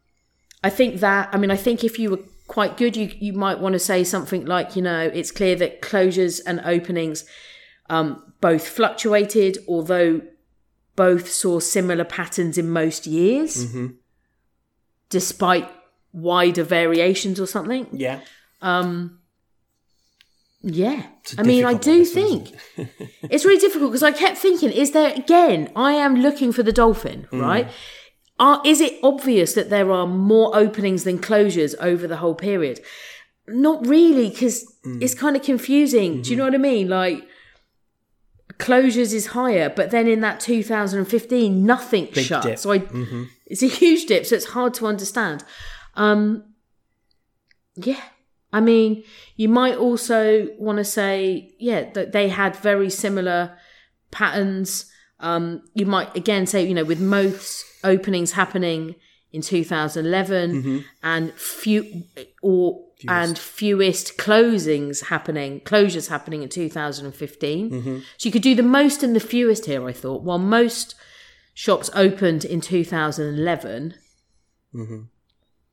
I 0.63 0.71
think 0.71 1.01
that, 1.01 1.29
I 1.33 1.39
mean, 1.39 1.51
I 1.51 1.57
think 1.57 1.83
if 1.85 1.99
you 1.99 2.11
were 2.11 2.21
quite 2.47 2.77
good, 2.77 2.97
you, 2.97 3.11
you 3.19 3.33
might 3.33 3.61
want 3.61 3.73
to 3.75 3.79
say 3.79 4.05
something 4.05 4.45
like, 4.45 4.77
you 4.77 4.83
know, 4.83 5.01
it's 5.13 5.31
clear 5.31 5.57
that 5.57 5.81
closures 5.81 6.41
and 6.47 6.61
openings 6.65 7.25
um, 7.89 8.33
both 8.41 8.67
fluctuated, 8.69 9.59
although 9.69 10.21
both 10.97 11.31
saw 11.31 11.61
similar 11.61 12.05
patterns 12.05 12.59
in 12.59 12.69
most 12.71 13.07
years, 13.07 13.67
despite 15.09 15.69
wider 16.13 16.63
variations 16.65 17.41
or 17.41 17.47
something. 17.47 17.87
Yeah. 17.93 18.21
Um, 18.61 19.19
Yeah. 20.63 21.05
I 21.39 21.43
mean, 21.43 21.65
I 21.65 21.75
do 21.75 21.99
this 22.01 22.13
think 22.13 22.55
it's 23.23 23.45
really 23.47 23.61
difficult 23.61 23.93
because 23.93 24.03
I 24.03 24.13
kept 24.13 24.37
thinking, 24.37 24.71
is 24.71 24.91
there, 24.93 25.15
again, 25.15 25.71
I 25.75 25.93
am 25.93 26.17
looking 26.17 26.53
for 26.53 26.63
the 26.63 26.73
dolphin, 26.73 27.27
Mm. 27.33 27.41
right? 27.41 27.69
Are, 28.41 28.61
is 28.65 28.81
it 28.81 28.99
obvious 29.03 29.53
that 29.55 29.71
there 29.71 29.93
are 29.93 30.07
more 30.07 30.57
openings 30.57 31.05
than 31.05 31.19
closures 31.19 31.75
over 31.81 32.07
the 32.09 32.17
whole 32.17 32.35
period? 32.35 32.81
Not 33.47 33.87
really, 33.87 34.31
because 34.31 34.67
Mm. 34.85 35.03
it's 35.03 35.15
kind 35.15 35.37
of 35.37 35.43
confusing. 35.43 36.13
Mm-hmm. 36.15 36.23
Do 36.23 36.31
you 36.31 36.37
know 36.37 36.45
what 36.45 36.55
I 36.55 36.59
mean? 36.59 36.89
Like, 36.89 37.23
closures 38.59 39.13
is 39.13 39.27
higher, 39.29 39.69
but 39.69 39.91
then 39.91 40.07
in 40.09 40.21
that 40.23 40.41
2015, 40.41 41.67
nothing 41.67 42.11
shut. 42.13 42.43
dip. 42.43 42.59
So 42.59 42.73
I, 42.73 42.83
it's 43.47 43.63
a 43.63 43.67
huge 43.69 44.07
dip, 44.07 44.25
so 44.27 44.37
it's 44.37 44.47
hard 44.47 44.73
to 44.75 44.87
understand. 44.87 45.45
Um, 45.95 46.45
yeah. 47.77 48.01
I 48.53 48.61
mean, 48.61 49.05
you 49.37 49.49
might 49.49 49.77
also 49.77 50.49
want 50.59 50.79
to 50.79 50.85
say, 50.85 51.53
yeah, 51.59 51.91
that 51.93 52.13
they 52.13 52.29
had 52.29 52.57
very 52.57 52.91
similar 52.91 53.57
patterns. 54.11 54.87
Um, 55.21 55.63
you 55.75 55.87
might 55.87 56.17
again 56.17 56.47
say, 56.47 56.67
you 56.67 56.75
know, 56.75 56.85
with 56.85 57.01
most 57.01 57.65
openings 57.85 58.33
happening 58.33 58.95
in 59.33 59.43
2011 59.43 60.53
mm-hmm. 60.53 60.79
and 61.03 61.33
few 61.35 62.05
or 62.43 62.85
and 63.09 63.39
fewest 63.39 64.19
closings 64.19 65.05
happening, 65.07 65.61
closures 65.61 66.09
happening 66.09 66.43
in 66.43 66.49
2015. 66.49 67.71
Mm-hmm. 67.71 67.99
So 68.19 68.29
you 68.29 68.31
could 68.31 68.43
do 68.43 68.55
the 68.55 68.63
most 68.63 69.03
and 69.03 69.17
the 69.17 69.21
fewest 69.21 69.67
here, 69.67 69.87
I 69.89 69.93
thought. 69.93 70.23
While 70.23 70.39
most 70.39 70.95
shops 71.55 71.91
opened 71.95 72.45
in 72.45 72.61
2011, 72.61 73.95
mm-hmm. 74.75 75.01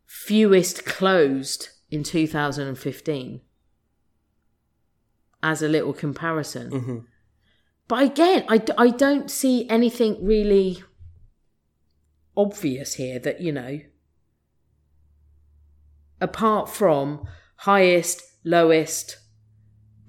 fewest 0.05 0.85
closed 0.85 1.69
in 1.89 2.03
2015 2.03 3.41
as 5.43 5.61
a 5.61 5.67
little 5.67 5.93
comparison. 5.93 6.71
But 7.87 8.03
again, 8.03 8.45
I, 8.49 8.61
I 8.77 8.89
don't 8.89 9.31
see 9.31 9.69
anything 9.69 10.17
really 10.25 10.83
obvious 12.37 12.93
here 12.93 13.19
that, 13.19 13.41
you 13.41 13.51
know, 13.51 13.81
apart 16.21 16.69
from 16.69 17.27
highest, 17.57 18.21
lowest, 18.43 19.17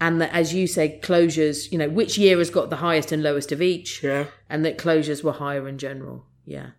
and 0.01 0.21
that, 0.21 0.33
as 0.33 0.55
you 0.55 0.67
said, 0.67 1.03
closures, 1.03 1.73
you 1.73 1.79
know, 1.79 1.89
which 1.89 2.17
year 2.17 2.39
has 2.39 2.51
got 2.51 2.71
the 2.71 2.77
highest 2.77 3.11
and 3.11 3.23
lowest 3.23 3.51
of 3.51 3.61
each, 3.61 4.03
Yeah. 4.03 4.27
and 4.49 4.65
that 4.65 4.79
closures 4.79 5.25
were 5.25 5.33
higher 5.33 5.67
in 5.67 5.79
general. 5.79 6.27
Yeah. 6.45 6.71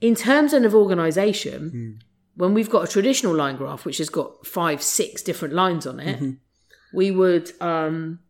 In 0.00 0.14
terms 0.14 0.52
of 0.52 0.74
organisation, 0.74 1.70
hmm. 1.70 1.90
when 2.36 2.54
we've 2.54 2.70
got 2.70 2.84
a 2.84 2.92
traditional 2.92 3.34
line 3.34 3.56
graph, 3.56 3.84
which 3.84 3.98
has 3.98 4.08
got 4.08 4.46
five, 4.46 4.82
six 4.82 5.22
different 5.22 5.54
lines 5.54 5.86
on 5.86 5.98
it, 5.98 6.16
mm-hmm. 6.16 6.30
we 6.92 7.10
would 7.10 7.52
um, 7.60 8.20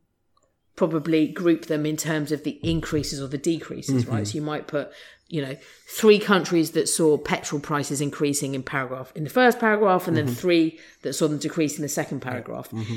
probably 0.77 1.29
group 1.29 1.67
them 1.67 1.85
in 1.85 1.97
terms 1.97 2.33
of 2.33 2.43
the 2.43 2.59
increases 2.63 3.21
or 3.21 3.29
the 3.29 3.39
decreases, 3.39 4.07
right? 4.07 4.23
Mm-hmm. 4.23 4.25
So 4.25 4.35
you 4.35 4.43
might 4.43 4.67
put, 4.67 4.91
you 5.31 5.41
know, 5.41 5.57
three 5.87 6.19
countries 6.19 6.73
that 6.73 6.89
saw 6.89 7.17
petrol 7.17 7.61
prices 7.61 8.01
increasing 8.01 8.55
in 8.55 8.63
paragraph 8.63 9.13
in 9.15 9.25
the 9.25 9.31
first 9.31 9.61
paragraph, 9.61 10.09
and 10.09 10.17
then 10.17 10.27
mm-hmm. 10.27 10.35
three 10.35 10.79
that 11.03 11.15
saw 11.15 11.29
them 11.29 11.39
decrease 11.39 11.77
in 11.77 11.83
the 11.83 11.89
second 11.89 12.21
paragraph. 12.21 12.69
Mm-hmm. 12.71 12.97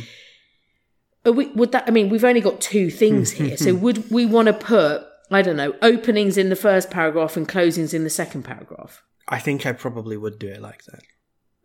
Are 1.26 1.32
we, 1.32 1.48
would 1.50 1.72
that? 1.72 1.86
I 1.88 1.92
mean, 1.92 2.10
we've 2.10 2.24
only 2.24 2.42
got 2.42 2.60
two 2.60 2.90
things 2.90 3.34
mm-hmm. 3.34 3.46
here, 3.46 3.58
so 3.58 3.76
would 3.76 4.10
we 4.12 4.26
want 4.26 4.48
to 4.48 4.54
put? 4.54 5.06
I 5.32 5.42
don't 5.42 5.56
know, 5.56 5.74
openings 5.82 6.38
in 6.38 6.50
the 6.50 6.56
first 6.56 6.92
paragraph 6.92 7.38
and 7.38 7.48
closings 7.48 7.94
in 7.94 8.04
the 8.04 8.10
second 8.10 8.44
paragraph. 8.44 9.04
I 9.28 9.40
think 9.40 9.66
I 9.66 9.72
probably 9.72 10.18
would 10.18 10.38
do 10.38 10.48
it 10.48 10.62
like 10.62 10.84
that. 10.86 11.02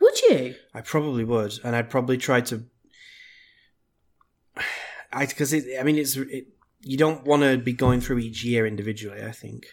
Would 0.01 0.21
you? 0.23 0.55
I 0.75 0.83
probably 0.83 1.25
would, 1.25 1.59
and 1.65 1.75
I'd 1.75 1.91
probably 1.91 2.19
try 2.19 2.43
to. 2.43 2.65
I 5.13 5.25
because 5.25 5.55
it. 5.55 5.65
I 5.81 5.83
mean, 5.83 5.97
it's 5.97 6.17
it, 6.17 6.49
you 6.81 6.99
don't 6.99 7.25
want 7.25 7.43
to 7.43 7.57
be 7.57 7.73
going 7.73 8.03
through 8.03 8.19
each 8.19 8.45
year 8.45 8.67
individually. 8.67 9.23
I 9.23 9.33
think. 9.33 9.67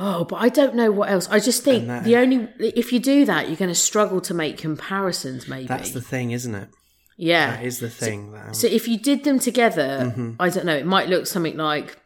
Oh, 0.00 0.24
but 0.24 0.36
I 0.36 0.48
don't 0.48 0.74
know 0.76 0.90
what 0.92 1.10
else. 1.10 1.28
I 1.28 1.40
just 1.40 1.64
think 1.64 1.88
that- 1.88 2.04
the 2.04 2.16
only 2.16 2.48
if 2.60 2.92
you 2.92 3.00
do 3.00 3.24
that, 3.24 3.48
you're 3.48 3.56
going 3.56 3.68
to 3.68 3.74
struggle 3.74 4.20
to 4.22 4.34
make 4.34 4.56
comparisons. 4.56 5.48
Maybe 5.48 5.66
That's 5.66 5.90
the 5.90 6.00
thing, 6.00 6.30
isn't 6.30 6.54
it? 6.54 6.68
yeah. 7.16 7.56
That 7.56 7.64
is 7.64 7.80
the 7.80 7.90
thing. 7.90 8.32
that 8.32 8.54
So 8.54 8.68
if 8.68 8.86
you 8.86 8.96
did 8.98 9.24
them 9.24 9.38
together, 9.40 10.12
Mm-hmm. 10.14 10.32
I 10.38 10.48
don't 10.50 10.66
know. 10.66 10.76
It 10.76 10.86
might 10.86 11.08
look 11.08 11.26
something 11.26 11.56
like 11.56 11.96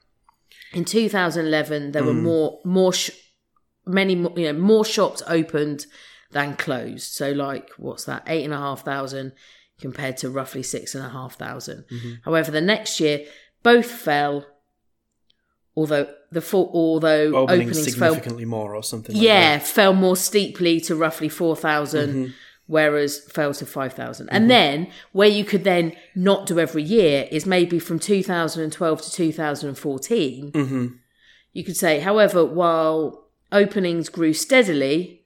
in 0.73 0.85
2011 0.87 1.93
there 1.93 2.03
were 2.05 2.13
Mm. 2.15 2.23
more 2.23 2.61
more 2.65 2.93
sh- 2.95 3.11
many 3.87 4.15
more, 4.15 4.33
you 4.37 4.47
know 4.51 4.59
more 4.59 4.85
shops 4.87 5.23
opened 5.27 5.85
than 6.31 6.57
closed. 6.57 7.13
So 7.13 7.31
like 7.33 7.69
what's 7.77 8.05
that 8.07 8.23
eight 8.27 8.45
and 8.45 8.55
a 8.55 8.59
half 8.59 8.85
thousand 8.85 9.33
compared 9.81 10.17
to 10.19 10.31
roughly 10.31 10.63
six 10.63 10.95
and 10.95 11.05
a 11.05 11.11
half 11.11 11.35
thousand. 11.37 11.85
Mm-hmm. 11.93 12.13
However, 12.25 12.51
the 12.51 12.61
next 12.63 13.01
year 13.01 13.27
both 13.63 13.91
fell. 13.91 14.47
Although 15.75 16.07
the 16.31 16.41
full, 16.43 16.71
although 16.75 17.35
opening 17.35 17.69
openings 17.69 17.97
fell 17.97 18.13
significantly 18.15 18.45
more 18.45 18.75
or 18.75 18.83
something. 18.83 19.15
Like 19.17 19.25
yeah, 19.25 19.59
fell 19.59 19.95
more 19.95 20.17
steeply 20.17 20.81
to 20.83 20.95
roughly 20.95 21.29
4,000, 21.31 22.09
Mm-hmm. 22.11 22.33
whereas 22.67 23.21
fell 23.21 23.55
to 23.55 23.65
5,000. 23.65 24.29
And 24.31 24.51
then 24.51 24.89
where 25.13 25.29
you 25.29 25.45
could 25.45 25.65
then 25.65 25.95
not 26.15 26.47
do 26.47 26.59
every 26.61 26.83
year 26.83 27.27
is 27.31 27.47
maybe 27.47 27.79
from 27.79 27.99
2012 27.99 29.03
to 29.03 29.11
2014. 29.11 30.53
Mm-hmm. 30.53 30.87
You 31.55 31.65
could 31.65 31.77
say, 31.77 32.01
however, 32.01 32.45
while 32.45 33.29
openings 33.51 34.09
grew 34.11 34.33
steadily 34.35 35.25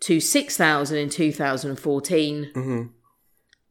to 0.00 0.20
6,000 0.20 0.98
in 0.98 1.08
2014, 1.08 2.50
Mm-hmm. 2.54 2.82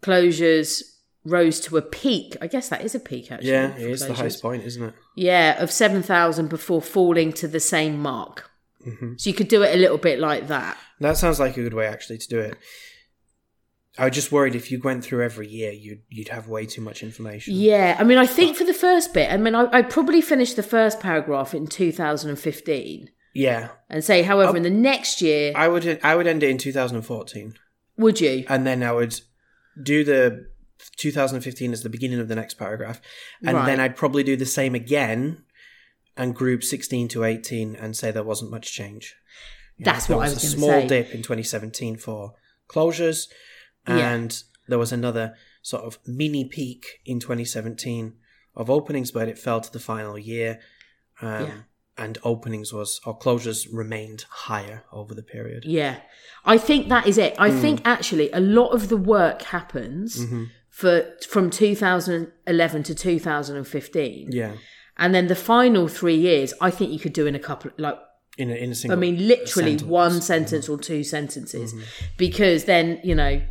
closures 0.01 0.81
rose 1.25 1.59
to 1.61 1.77
a 1.77 1.81
peak. 1.81 2.35
I 2.41 2.47
guess 2.47 2.69
that 2.69 2.83
is 2.83 2.95
a 2.95 2.99
peak 2.99 3.31
actually. 3.31 3.51
Yeah, 3.51 3.75
it 3.75 3.89
is 3.89 4.05
the 4.05 4.13
highest 4.13 4.41
point, 4.41 4.63
isn't 4.63 4.83
it? 4.83 4.93
Yeah, 5.15 5.61
of 5.61 5.71
7,000 5.71 6.49
before 6.49 6.81
falling 6.81 7.33
to 7.33 7.47
the 7.47 7.59
same 7.59 7.99
mark. 7.99 8.49
Mm-hmm. 8.85 9.13
So 9.17 9.29
you 9.29 9.33
could 9.33 9.47
do 9.47 9.63
it 9.63 9.73
a 9.73 9.79
little 9.79 9.97
bit 9.97 10.19
like 10.19 10.47
that. 10.47 10.77
That 10.99 11.17
sounds 11.17 11.39
like 11.39 11.57
a 11.57 11.63
good 11.63 11.73
way 11.73 11.87
actually 11.87 12.17
to 12.17 12.27
do 12.27 12.39
it. 12.39 12.57
I 13.97 14.05
was 14.05 14.15
just 14.15 14.31
worried 14.31 14.55
if 14.55 14.71
you 14.71 14.81
went 14.81 15.03
through 15.03 15.23
every 15.23 15.47
year, 15.47 15.71
you'd 15.71 16.01
you'd 16.09 16.29
have 16.29 16.47
way 16.47 16.65
too 16.65 16.81
much 16.81 17.03
information. 17.03 17.53
Yeah, 17.53 17.95
I 17.99 18.03
mean, 18.03 18.17
I 18.17 18.25
think 18.25 18.57
for 18.57 18.63
the 18.63 18.73
first 18.73 19.13
bit, 19.13 19.31
I 19.31 19.37
mean, 19.37 19.53
I, 19.53 19.67
I 19.71 19.81
probably 19.83 20.19
finished 20.19 20.55
the 20.55 20.63
first 20.63 20.99
paragraph 20.99 21.53
in 21.53 21.67
2015 21.67 23.09
Yeah, 23.35 23.69
and 23.91 24.03
say, 24.03 24.23
however, 24.23 24.57
in 24.57 24.63
the 24.63 24.71
next 24.71 25.21
year, 25.21 25.53
I 25.55 25.67
would 25.67 25.99
I 26.03 26.15
would 26.15 26.25
end 26.25 26.41
it 26.41 26.49
in 26.49 26.57
2014, 26.57 27.53
would 27.97 28.19
you? 28.19 28.45
and 28.49 28.65
then 28.65 28.81
I 28.81 28.93
would 28.93 29.19
do 29.81 30.03
the 30.03 30.47
2015 30.97 31.71
as 31.73 31.83
the 31.83 31.89
beginning 31.89 32.19
of 32.19 32.27
the 32.27 32.35
next 32.35 32.55
paragraph, 32.55 33.01
and 33.45 33.57
Right. 33.57 33.65
then 33.65 33.79
I'd 33.79 33.95
probably 33.95 34.23
do 34.23 34.35
the 34.35 34.45
same 34.45 34.75
again, 34.75 35.43
and 36.17 36.35
group 36.35 36.63
16 36.63 37.07
to 37.09 37.23
18, 37.23 37.75
and 37.75 37.95
say 37.97 38.11
there 38.11 38.23
wasn't 38.23 38.51
much 38.51 38.71
change. 38.73 39.15
You 39.77 39.85
That's 39.85 40.07
there 40.07 40.17
what 40.17 40.23
I 40.23 40.29
was 40.29 40.35
was 40.35 40.43
a 40.43 40.57
small 40.57 40.69
say. 40.81 40.87
dip 40.87 41.11
in 41.15 41.21
2017 41.23 41.97
for 41.97 42.33
closures, 42.69 43.27
Yeah. 43.87 44.13
and 44.13 44.43
there 44.67 44.77
was 44.79 44.91
another 44.91 45.35
sort 45.61 45.83
of 45.83 45.97
mini 46.05 46.45
peak 46.45 46.99
in 47.05 47.19
2017 47.19 48.13
of 48.55 48.69
openings, 48.69 49.11
but 49.11 49.27
it 49.27 49.39
fell 49.39 49.61
to 49.61 49.71
the 49.71 49.79
final 49.79 50.17
year. 50.17 50.59
Um, 51.21 51.45
Yeah. 51.45 51.57
and 51.95 52.17
openings 52.23 52.73
was 52.73 52.99
or 53.05 53.17
closures 53.17 53.67
remained 53.71 54.25
higher 54.29 54.83
over 54.91 55.13
the 55.13 55.21
period. 55.21 55.63
Yeah. 55.63 55.97
I 56.43 56.57
think 56.57 56.89
that 56.89 57.05
is 57.07 57.17
it. 57.19 57.35
I 57.37 57.51
think 57.51 57.81
actually 57.85 58.31
a 58.31 58.39
lot 58.39 58.69
of 58.69 58.89
the 58.89 58.97
work 58.97 59.43
happens 59.43 60.19
for 60.73 61.05
from 61.29 61.51
2011 61.51 62.83
to 62.83 62.95
2015. 62.95 64.29
Yeah, 64.31 64.53
And 64.97 65.13
then 65.13 65.27
the 65.27 65.35
final 65.35 65.87
3 65.87 66.15
years 66.15 66.51
I 66.59 66.71
think 66.71 66.91
you 66.91 66.99
could 66.99 67.13
do 67.13 67.27
in 67.27 67.35
a 67.35 67.39
couple 67.39 67.69
like 67.77 67.99
in 68.39 68.49
a, 68.49 68.55
in 68.55 68.71
a 68.71 68.75
single. 68.75 68.97
I 68.97 68.99
mean 68.99 69.27
literally 69.27 69.77
sentence. 69.77 69.83
one 69.83 70.11
mm-hmm. 70.13 70.19
sentence 70.21 70.67
or 70.67 70.79
two 70.79 71.03
sentences 71.03 71.73
mm-hmm. 71.75 71.83
because 72.17 72.65
then, 72.65 72.99
you 73.03 73.13
know, 73.13 73.43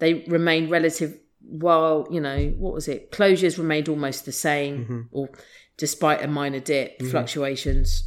they 0.00 0.26
remain 0.28 0.68
relative 0.68 1.18
while, 1.40 2.06
you 2.10 2.20
know, 2.20 2.48
what 2.58 2.74
was 2.74 2.88
it? 2.88 3.10
Closures 3.10 3.56
remained 3.56 3.88
almost 3.88 4.26
the 4.26 4.32
same 4.32 4.84
mm-hmm. 4.84 5.00
or 5.12 5.30
despite 5.78 6.22
a 6.22 6.28
minor 6.28 6.60
dip, 6.60 7.00
fluctuations 7.00 8.04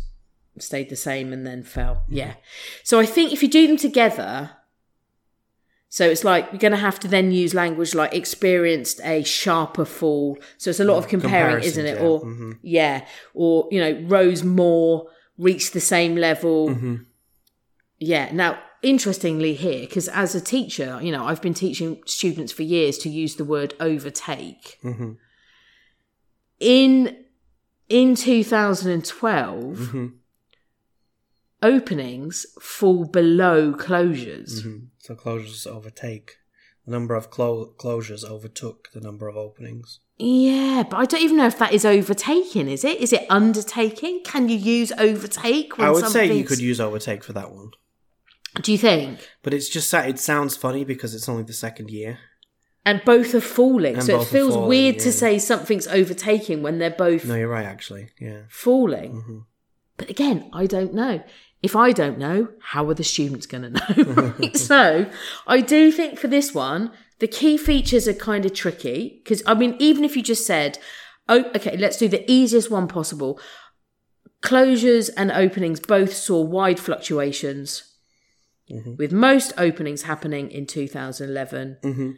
stayed 0.60 0.90
the 0.90 0.96
same 0.96 1.34
and 1.34 1.44
then 1.44 1.64
fell. 1.64 2.06
Yeah. 2.08 2.36
So 2.84 3.00
I 3.00 3.08
think 3.08 3.34
if 3.34 3.42
you 3.42 3.50
do 3.50 3.66
them 3.66 3.78
together, 3.78 4.52
so 5.94 6.10
it's 6.10 6.24
like 6.24 6.48
you're 6.52 6.58
going 6.58 6.72
to 6.72 6.78
have 6.78 7.00
to 7.02 7.08
then 7.08 7.32
use 7.32 7.54
language 7.54 7.94
like 7.94 8.16
experienced 8.16 9.00
a 9.04 9.22
sharper 9.22 9.86
fall. 9.86 10.40
So 10.58 10.72
it's 10.72 10.80
a 10.80 10.84
lot 10.84 10.98
of 10.98 11.06
mm, 11.06 11.10
comparing, 11.10 11.64
isn't 11.64 11.86
it? 11.86 11.98
comparisons, 11.98 12.56
Or 12.56 12.58
yeah. 12.64 12.98
yeah, 12.98 13.06
or 13.36 13.68
you 13.70 13.80
know, 13.80 14.02
rose 14.08 14.44
more, 14.44 15.08
reached 15.38 15.74
the 15.74 15.80
same 15.80 16.16
level. 16.16 16.70
Mm-hmm. 16.70 16.96
Yeah. 18.00 18.32
Now, 18.34 18.60
interestingly, 18.82 19.54
here 19.54 19.82
because 19.82 20.08
as 20.08 20.34
a 20.34 20.42
teacher, 20.42 21.00
you 21.00 21.12
know, 21.12 21.28
I've 21.28 21.44
been 21.44 21.54
teaching 21.54 22.02
students 22.08 22.52
for 22.52 22.64
years 22.64 22.98
to 22.98 23.10
use 23.10 23.36
the 23.36 23.46
word 23.46 23.76
overtake. 23.80 24.80
Mm-hmm. 24.84 25.12
In 26.60 27.24
in 27.88 28.16
2012, 28.16 30.10
openings 31.62 32.48
fall 32.60 33.06
below 33.06 33.74
closures. 33.74 34.66
So 35.04 35.16
closures 35.16 35.68
overtake. 35.68 36.38
The 36.86 36.92
number 36.92 37.14
of 37.16 37.30
clo- 37.30 37.74
closures 37.78 38.24
overtook 38.26 38.88
the 38.94 39.02
number 39.02 39.28
of 39.28 39.36
openings. 39.38 40.00
Yeah, 40.18 40.84
but 40.90 40.98
I 40.98 41.06
don't 41.06 41.22
even 41.22 41.38
know 41.38 41.48
if 41.48 41.58
that 41.60 41.74
is 41.74 41.84
overtaking. 41.86 42.70
Is 42.70 42.84
it? 42.86 43.00
Is 43.02 43.12
it 43.12 43.26
undertaking? 43.30 44.22
Can 44.24 44.48
you 44.48 44.56
use 44.58 44.92
overtake? 44.98 45.78
When 45.78 45.88
I 45.88 45.92
would 45.92 46.08
say 46.08 46.34
you 46.34 46.46
could 46.46 46.60
use 46.60 46.80
overtake 46.80 47.24
for 47.24 47.34
that 47.34 47.52
one, 47.52 47.72
Do 48.62 48.72
you 48.72 48.78
think? 48.78 49.20
but 49.44 49.54
it's 49.54 49.68
just 49.70 49.92
that 49.92 50.08
it 50.08 50.20
sounds 50.20 50.56
funny 50.56 50.86
because 50.86 51.14
it's 51.14 51.28
only 51.28 51.44
the 51.44 51.54
second 51.54 51.90
year. 51.90 52.20
And 52.86 53.02
both 53.06 53.34
are 53.34 53.40
falling, 53.42 53.96
And 53.96 54.04
so 54.04 54.20
it 54.22 54.28
feels 54.28 54.54
falling, 54.54 54.70
weird 54.70 55.00
to 55.00 55.12
say 55.12 55.40
something's 55.40 55.88
overtaking 55.88 56.64
when 56.64 56.80
they're 56.80 56.90
both 56.92 57.26
No, 57.26 57.36
you're 57.36 57.48
right. 57.48 57.66
Actually, 57.66 58.10
yeah. 58.20 58.42
falling. 58.50 59.14
Mm-hmm. 59.14 59.38
But 59.98 60.10
again, 60.10 60.50
I 60.54 60.66
don't 60.66 60.94
know. 60.94 61.24
If 61.64 61.76
I 61.78 61.94
don't 61.94 62.18
know, 62.18 62.50
how 62.62 62.88
are 62.90 62.94
the 62.94 63.06
students 63.06 63.46
going 63.46 63.64
to 63.64 63.70
know? 63.70 64.14
right? 64.40 64.58
So 64.58 65.10
I 65.48 65.62
do 65.62 65.92
think 65.92 66.20
for 66.20 66.28
this 66.28 66.54
one, 66.54 66.92
the 67.20 67.28
key 67.28 67.56
features 67.56 68.06
are 68.08 68.14
kind 68.14 68.46
of 68.46 68.54
tricky 68.54 69.22
because 69.24 69.42
I 69.48 69.54
mean, 69.54 69.78
even 69.80 70.04
if 70.04 70.18
you 70.18 70.22
just 70.22 70.46
said, 70.46 70.78
"Oh, 71.30 71.46
okay, 71.56 71.78
let's 71.78 71.98
do 71.98 72.10
the 72.10 72.30
easiest 72.30 72.70
one 72.70 72.90
possible," 72.90 73.40
closures 74.42 75.10
and 75.16 75.32
openings 75.32 75.80
both 75.80 76.14
saw 76.14 76.42
wide 76.42 76.80
fluctuations. 76.80 77.90
Mm-hmm. 78.70 78.96
With 78.98 79.12
most 79.12 79.54
openings 79.58 80.04
happening 80.04 80.52
in 80.52 80.66
2011 80.66 81.78
mm-hmm. 81.84 82.12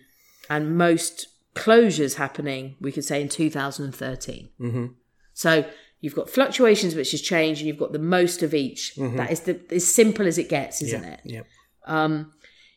and 0.50 0.78
most 0.78 1.28
closures 1.56 2.16
happening, 2.16 2.76
we 2.80 2.92
could 2.92 3.06
say, 3.06 3.22
in 3.22 3.30
2013. 3.30 4.50
Mm-hmm. 4.60 4.86
So 5.34 5.66
you've 6.06 6.14
got 6.14 6.30
fluctuations, 6.30 6.94
which 6.94 7.10
has 7.12 7.22
changed, 7.22 7.62
and 7.62 7.68
you've 7.68 7.80
got 7.80 7.92
the 7.92 7.98
most 7.98 8.44
of 8.44 8.54
each. 8.54 8.94
Mm-hmm. 8.96 9.18
That 9.18 9.32
is 9.32 9.40
the 9.40 9.60
as 9.72 9.92
simple 9.92 10.28
as 10.28 10.38
it 10.38 10.48
gets, 10.48 10.84
isn't 10.84 11.02
yeah. 11.02 11.10
it? 11.10 11.20
Yeah. 11.24 11.42
Um, 11.88 12.32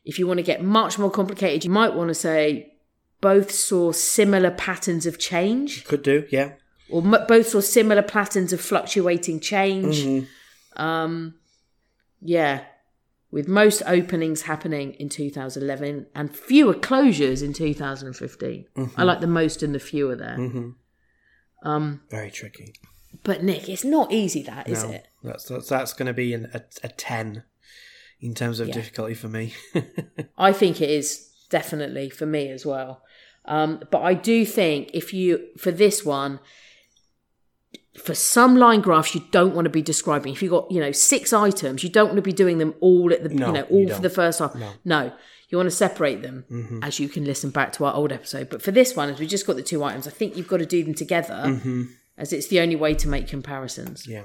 if 0.07 0.19
you 0.19 0.27
want 0.27 0.39
to 0.39 0.43
get 0.43 0.65
much 0.65 0.99
more 0.99 1.11
complicated, 1.11 1.63
you 1.63 1.71
might 1.71 1.93
want 1.93 2.09
to 2.09 2.15
say 2.15 2.73
both 3.21 3.51
saw 3.51 3.93
similar 3.93 4.51
patterns 4.51 5.05
of 5.05 5.19
change, 5.19 5.85
Could 5.85 6.03
do. 6.03 6.27
Yeah. 6.31 6.53
or 6.89 7.03
m- 7.03 7.27
both 7.29 7.49
saw 7.49 7.61
similar 7.61 8.01
patterns 8.01 8.55
of 8.55 8.63
fluctuating 8.63 9.41
change. 9.41 9.99
Mm-hmm. 9.99 10.83
Um, 10.83 11.35
yeah, 12.23 12.65
with 13.31 13.47
most 13.47 13.83
openings 13.85 14.43
happening 14.43 14.95
in 14.95 15.11
2011 15.11 16.07
and 16.15 16.35
fewer 16.35 16.73
closures 16.73 17.43
in 17.43 17.53
2015. 17.53 18.65
I 18.75 18.81
mm-hmm. 18.81 19.03
like 19.03 19.21
the 19.21 19.27
most 19.27 19.63
and 19.63 19.75
the 19.75 19.79
fewer 19.79 20.17
there. 20.17 20.39
Um, 21.63 22.01
Very 22.11 22.31
tricky. 22.31 22.73
But 23.25 23.43
Nick, 23.43 23.69
it's 23.69 23.85
not 23.85 24.13
easy, 24.13 24.43
that 24.43 24.69
is 24.69 24.85
No, 24.85 24.91
it? 24.91 25.09
That's 25.23 25.45
that's, 25.45 25.69
that's 25.69 25.93
going 25.93 26.07
to 26.07 26.15
be 26.15 26.35
an, 26.35 26.51
a, 26.55 26.63
a 26.83 26.89
ten 26.89 27.45
in 28.21 28.35
terms 28.35 28.61
of 28.61 28.71
difficulty 28.73 29.15
for 29.15 29.29
me. 29.29 29.55
I 30.39 30.53
think 30.53 30.81
it 30.81 30.91
is 30.91 31.31
definitely 31.51 32.11
for 32.11 32.27
me 32.27 32.51
as 32.51 32.67
well. 32.67 33.03
Um, 33.45 33.81
but 33.91 34.03
I 34.03 34.15
do 34.15 34.45
think 34.45 34.91
if 34.93 35.15
you, 35.15 35.47
for 35.57 35.71
this 35.71 36.05
one, 36.05 36.41
for 37.97 38.15
some 38.15 38.57
line 38.57 38.81
graphs, 38.81 39.15
you 39.15 39.25
don't 39.31 39.55
want 39.55 39.65
to 39.65 39.71
be 39.71 39.83
describing. 39.83 40.33
If 40.33 40.43
you've 40.43 40.51
got, 40.51 40.71
you 40.71 40.81
know, 40.81 40.93
six 40.93 41.33
items, 41.33 41.83
you 41.83 41.89
don't 41.89 42.07
want 42.07 42.17
to 42.17 42.23
be 42.23 42.33
doing 42.33 42.59
them 42.59 42.75
all 42.81 43.13
at 43.13 43.23
the, 43.23 43.31
No, 43.31 43.47
you 43.47 43.53
know, 43.53 43.67
you 43.71 43.89
all 43.89 43.95
for 43.97 44.03
the 44.03 44.11
first 44.11 44.39
half. 44.39 44.55
No. 44.85 45.13
You 45.49 45.57
want 45.57 45.69
to 45.71 45.75
separate 45.75 46.21
them 46.21 46.81
as 46.83 47.01
you 47.01 47.09
can 47.09 47.25
listen 47.25 47.49
back 47.51 47.73
to 47.75 47.85
our 47.87 47.95
old 47.95 48.13
episode. 48.13 48.51
But 48.51 48.61
for 48.61 48.71
this 48.71 48.95
one, 48.95 49.09
as 49.09 49.19
we 49.19 49.27
just 49.27 49.47
got 49.47 49.57
the 49.57 49.63
two 49.63 49.83
items, 49.83 50.07
I 50.07 50.11
think 50.11 50.37
you've 50.37 50.47
got 50.49 50.59
to 50.59 50.67
do 50.67 50.85
them 50.85 50.93
together 50.95 51.59
as 52.19 52.33
it's 52.33 52.49
the 52.49 52.61
only 52.61 52.77
way 52.77 52.95
to 52.95 53.09
make 53.09 53.29
comparisons. 53.29 54.07
yeah. 54.07 54.25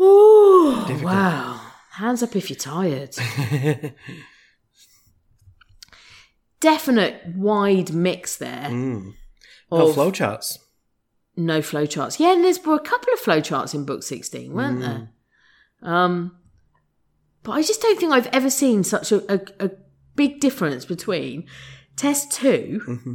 Ooh, 0.00 0.86
wow. 1.02 1.60
Hands 1.92 2.22
up 2.22 2.36
if 2.36 2.48
you're 2.48 2.56
tired. 2.56 3.16
Definite 6.60 7.20
wide 7.34 7.92
mix 7.92 8.36
there. 8.36 8.68
Mm. 8.70 9.14
No 9.70 9.88
of 9.88 9.96
flowcharts. 9.96 10.58
no 11.36 11.58
flowcharts. 11.58 12.20
Yeah, 12.20 12.32
and 12.32 12.44
there's 12.44 12.64
were 12.64 12.76
a 12.76 12.80
couple 12.80 13.12
of 13.12 13.20
flowcharts 13.20 13.74
in 13.74 13.84
book 13.84 14.04
16, 14.04 14.52
weren't 14.52 14.78
mm. 14.78 14.82
there? 14.82 15.10
Um, 15.82 16.36
but 17.42 17.52
I 17.52 17.62
just 17.62 17.82
don't 17.82 17.98
think 17.98 18.12
I've 18.12 18.28
ever 18.28 18.50
seen 18.50 18.84
such 18.84 19.10
a, 19.10 19.32
a, 19.32 19.40
a 19.66 19.70
big 20.14 20.40
difference 20.40 20.84
between 20.84 21.46
test 21.96 22.30
2 22.32 22.80
mm-hmm. 22.86 23.14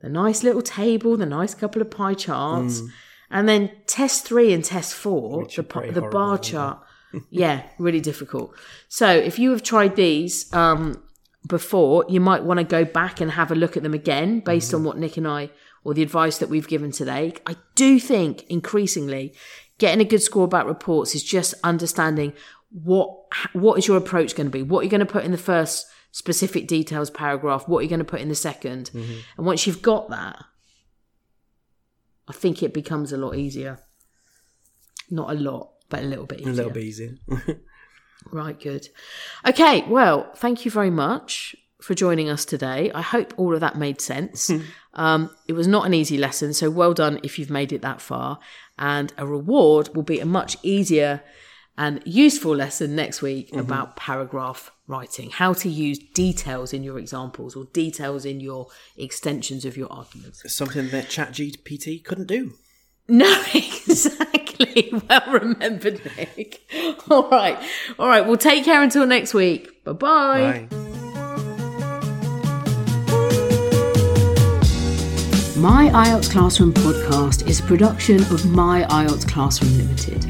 The 0.00 0.08
nice 0.08 0.42
little 0.42 0.62
table, 0.62 1.16
the 1.16 1.26
nice 1.26 1.54
couple 1.54 1.82
of 1.82 1.90
pie 1.90 2.14
charts, 2.14 2.82
and 3.30 3.48
then 3.48 3.70
test 3.86 4.26
three 4.26 4.52
and 4.52 4.64
test 4.64 4.94
four, 4.94 5.40
Which 5.40 5.56
the, 5.56 5.62
the 5.62 5.72
horrible, 5.72 6.10
bar 6.10 6.38
chart. 6.38 6.82
yeah, 7.30 7.62
really 7.78 8.00
difficult. 8.00 8.54
So 8.88 9.08
if 9.08 9.38
you 9.38 9.50
have 9.50 9.62
tried 9.62 9.96
these 9.96 10.52
um, 10.52 11.02
before, 11.46 12.04
you 12.08 12.20
might 12.20 12.44
want 12.44 12.58
to 12.58 12.64
go 12.64 12.84
back 12.84 13.20
and 13.20 13.32
have 13.32 13.50
a 13.50 13.54
look 13.54 13.76
at 13.76 13.82
them 13.82 13.94
again 13.94 14.40
based 14.40 14.74
on 14.74 14.84
what 14.84 14.98
Nick 14.98 15.16
and 15.16 15.26
I, 15.26 15.50
or 15.84 15.94
the 15.94 16.02
advice 16.02 16.38
that 16.38 16.48
we've 16.48 16.68
given 16.68 16.90
today. 16.90 17.32
I 17.46 17.56
do 17.74 17.98
think 17.98 18.44
increasingly 18.48 19.34
getting 19.78 20.00
a 20.00 20.08
good 20.08 20.22
score 20.22 20.44
about 20.44 20.66
reports 20.66 21.14
is 21.14 21.22
just 21.22 21.54
understanding 21.62 22.32
what 22.70 23.10
what 23.52 23.78
is 23.78 23.86
your 23.86 23.96
approach 23.96 24.34
going 24.34 24.48
to 24.48 24.50
be, 24.50 24.62
what 24.62 24.80
are 24.80 24.82
you're 24.82 24.90
going 24.90 25.00
to 25.00 25.06
put 25.06 25.24
in 25.24 25.30
the 25.30 25.38
first 25.38 25.86
specific 26.12 26.66
details 26.66 27.10
paragraph, 27.10 27.68
what 27.68 27.80
you're 27.80 27.90
going 27.90 27.98
to 27.98 28.04
put 28.04 28.20
in 28.20 28.28
the 28.28 28.34
2nd 28.34 28.94
and 29.36 29.46
once 29.46 29.66
you've 29.66 29.82
got 29.82 30.10
that, 30.10 30.44
I 32.28 32.32
think 32.32 32.62
it 32.62 32.74
becomes 32.74 33.12
a 33.12 33.16
lot 33.16 33.36
easier. 33.36 33.78
Not 35.10 35.30
a 35.30 35.34
lot, 35.34 35.70
but 35.88 36.00
a 36.00 36.06
little 36.06 36.26
bit 36.26 36.40
easier. 36.40 36.52
A 36.52 36.56
little 36.56 36.72
bit 36.72 36.84
easier. 36.84 37.18
Right, 38.32 38.58
good. 38.58 38.88
Okay, 39.46 39.82
well, 39.88 40.30
thank 40.36 40.64
you 40.64 40.70
very 40.70 40.90
much 40.90 41.54
for 41.80 41.94
joining 41.94 42.28
us 42.28 42.44
today. 42.44 42.90
I 42.92 43.02
hope 43.02 43.34
all 43.36 43.54
of 43.54 43.60
that 43.60 43.76
made 43.76 44.00
sense. 44.00 44.50
um, 44.94 45.30
it 45.46 45.52
was 45.52 45.68
not 45.68 45.86
an 45.86 45.94
easy 45.94 46.18
lesson, 46.18 46.52
so 46.52 46.70
well 46.70 46.94
done 46.94 47.20
if 47.22 47.38
you've 47.38 47.50
made 47.50 47.72
it 47.72 47.82
that 47.82 48.00
far. 48.00 48.38
And 48.78 49.12
a 49.16 49.26
reward 49.26 49.94
will 49.94 50.02
be 50.02 50.20
a 50.20 50.26
much 50.26 50.56
easier 50.62 51.22
and 51.78 52.02
useful 52.04 52.56
lesson 52.56 52.96
next 52.96 53.20
week 53.20 53.54
about 53.54 53.96
paragraph 53.96 54.72
writing, 54.88 55.30
how 55.30 55.52
to 55.54 55.68
use 55.68 55.98
details 55.98 56.72
in 56.72 56.82
your 56.82 56.98
examples 56.98 57.56
or 57.56 57.64
details 57.72 58.24
in 58.24 58.40
your 58.40 58.68
extensions 58.96 59.64
of 59.64 59.76
your 59.76 59.92
arguments. 59.92 60.42
Something 60.54 60.88
that 60.90 61.06
ChatGPT 61.06 62.04
couldn't 62.04 62.26
do. 62.26 62.54
No, 63.08 63.42
exactly. 63.54 64.92
Well 65.08 65.32
remembered, 65.32 66.00
Nick. 66.16 66.60
All 67.10 67.28
right. 67.30 67.58
All 67.98 68.08
right. 68.08 68.26
Well, 68.26 68.36
take 68.36 68.64
care 68.64 68.82
until 68.82 69.06
next 69.06 69.34
week. 69.34 69.84
Bye-bye. 69.84 70.68
Bye. 70.70 70.86
My 75.56 75.88
IELTS 75.88 76.30
Classroom 76.30 76.72
podcast 76.74 77.48
is 77.48 77.60
a 77.60 77.62
production 77.62 78.20
of 78.20 78.44
My 78.44 78.82
IELTS 78.90 79.26
Classroom 79.26 79.78
Limited. 79.78 80.24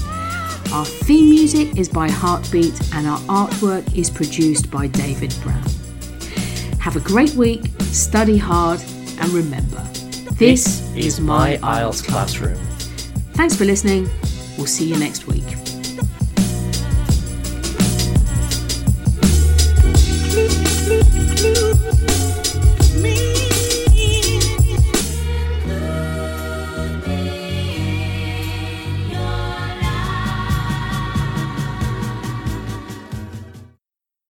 Our 0.73 0.85
theme 0.85 1.29
music 1.29 1.77
is 1.77 1.87
by 1.87 2.09
Heartbeat 2.09 2.73
and 2.95 3.05
our 3.05 3.19
artwork 3.19 3.95
is 3.95 4.09
produced 4.09 4.71
by 4.71 4.87
David 4.87 5.35
Brown. 5.43 5.63
Have 6.79 6.95
a 6.95 6.99
great 6.99 7.35
week, 7.35 7.61
study 7.81 8.39
hard, 8.39 8.81
and 9.19 9.29
remember 9.29 9.83
this, 10.33 10.81
is 10.95 11.19
My 11.21 11.57
IELTS 11.57 12.03
Classroom. 12.03 12.57
Thanks 13.33 13.55
for 13.55 13.65
listening. 13.65 14.09
We'll 14.57 14.65
see 14.65 14.85
you 14.85 14.97
next 14.97 15.27
week. 15.27 15.62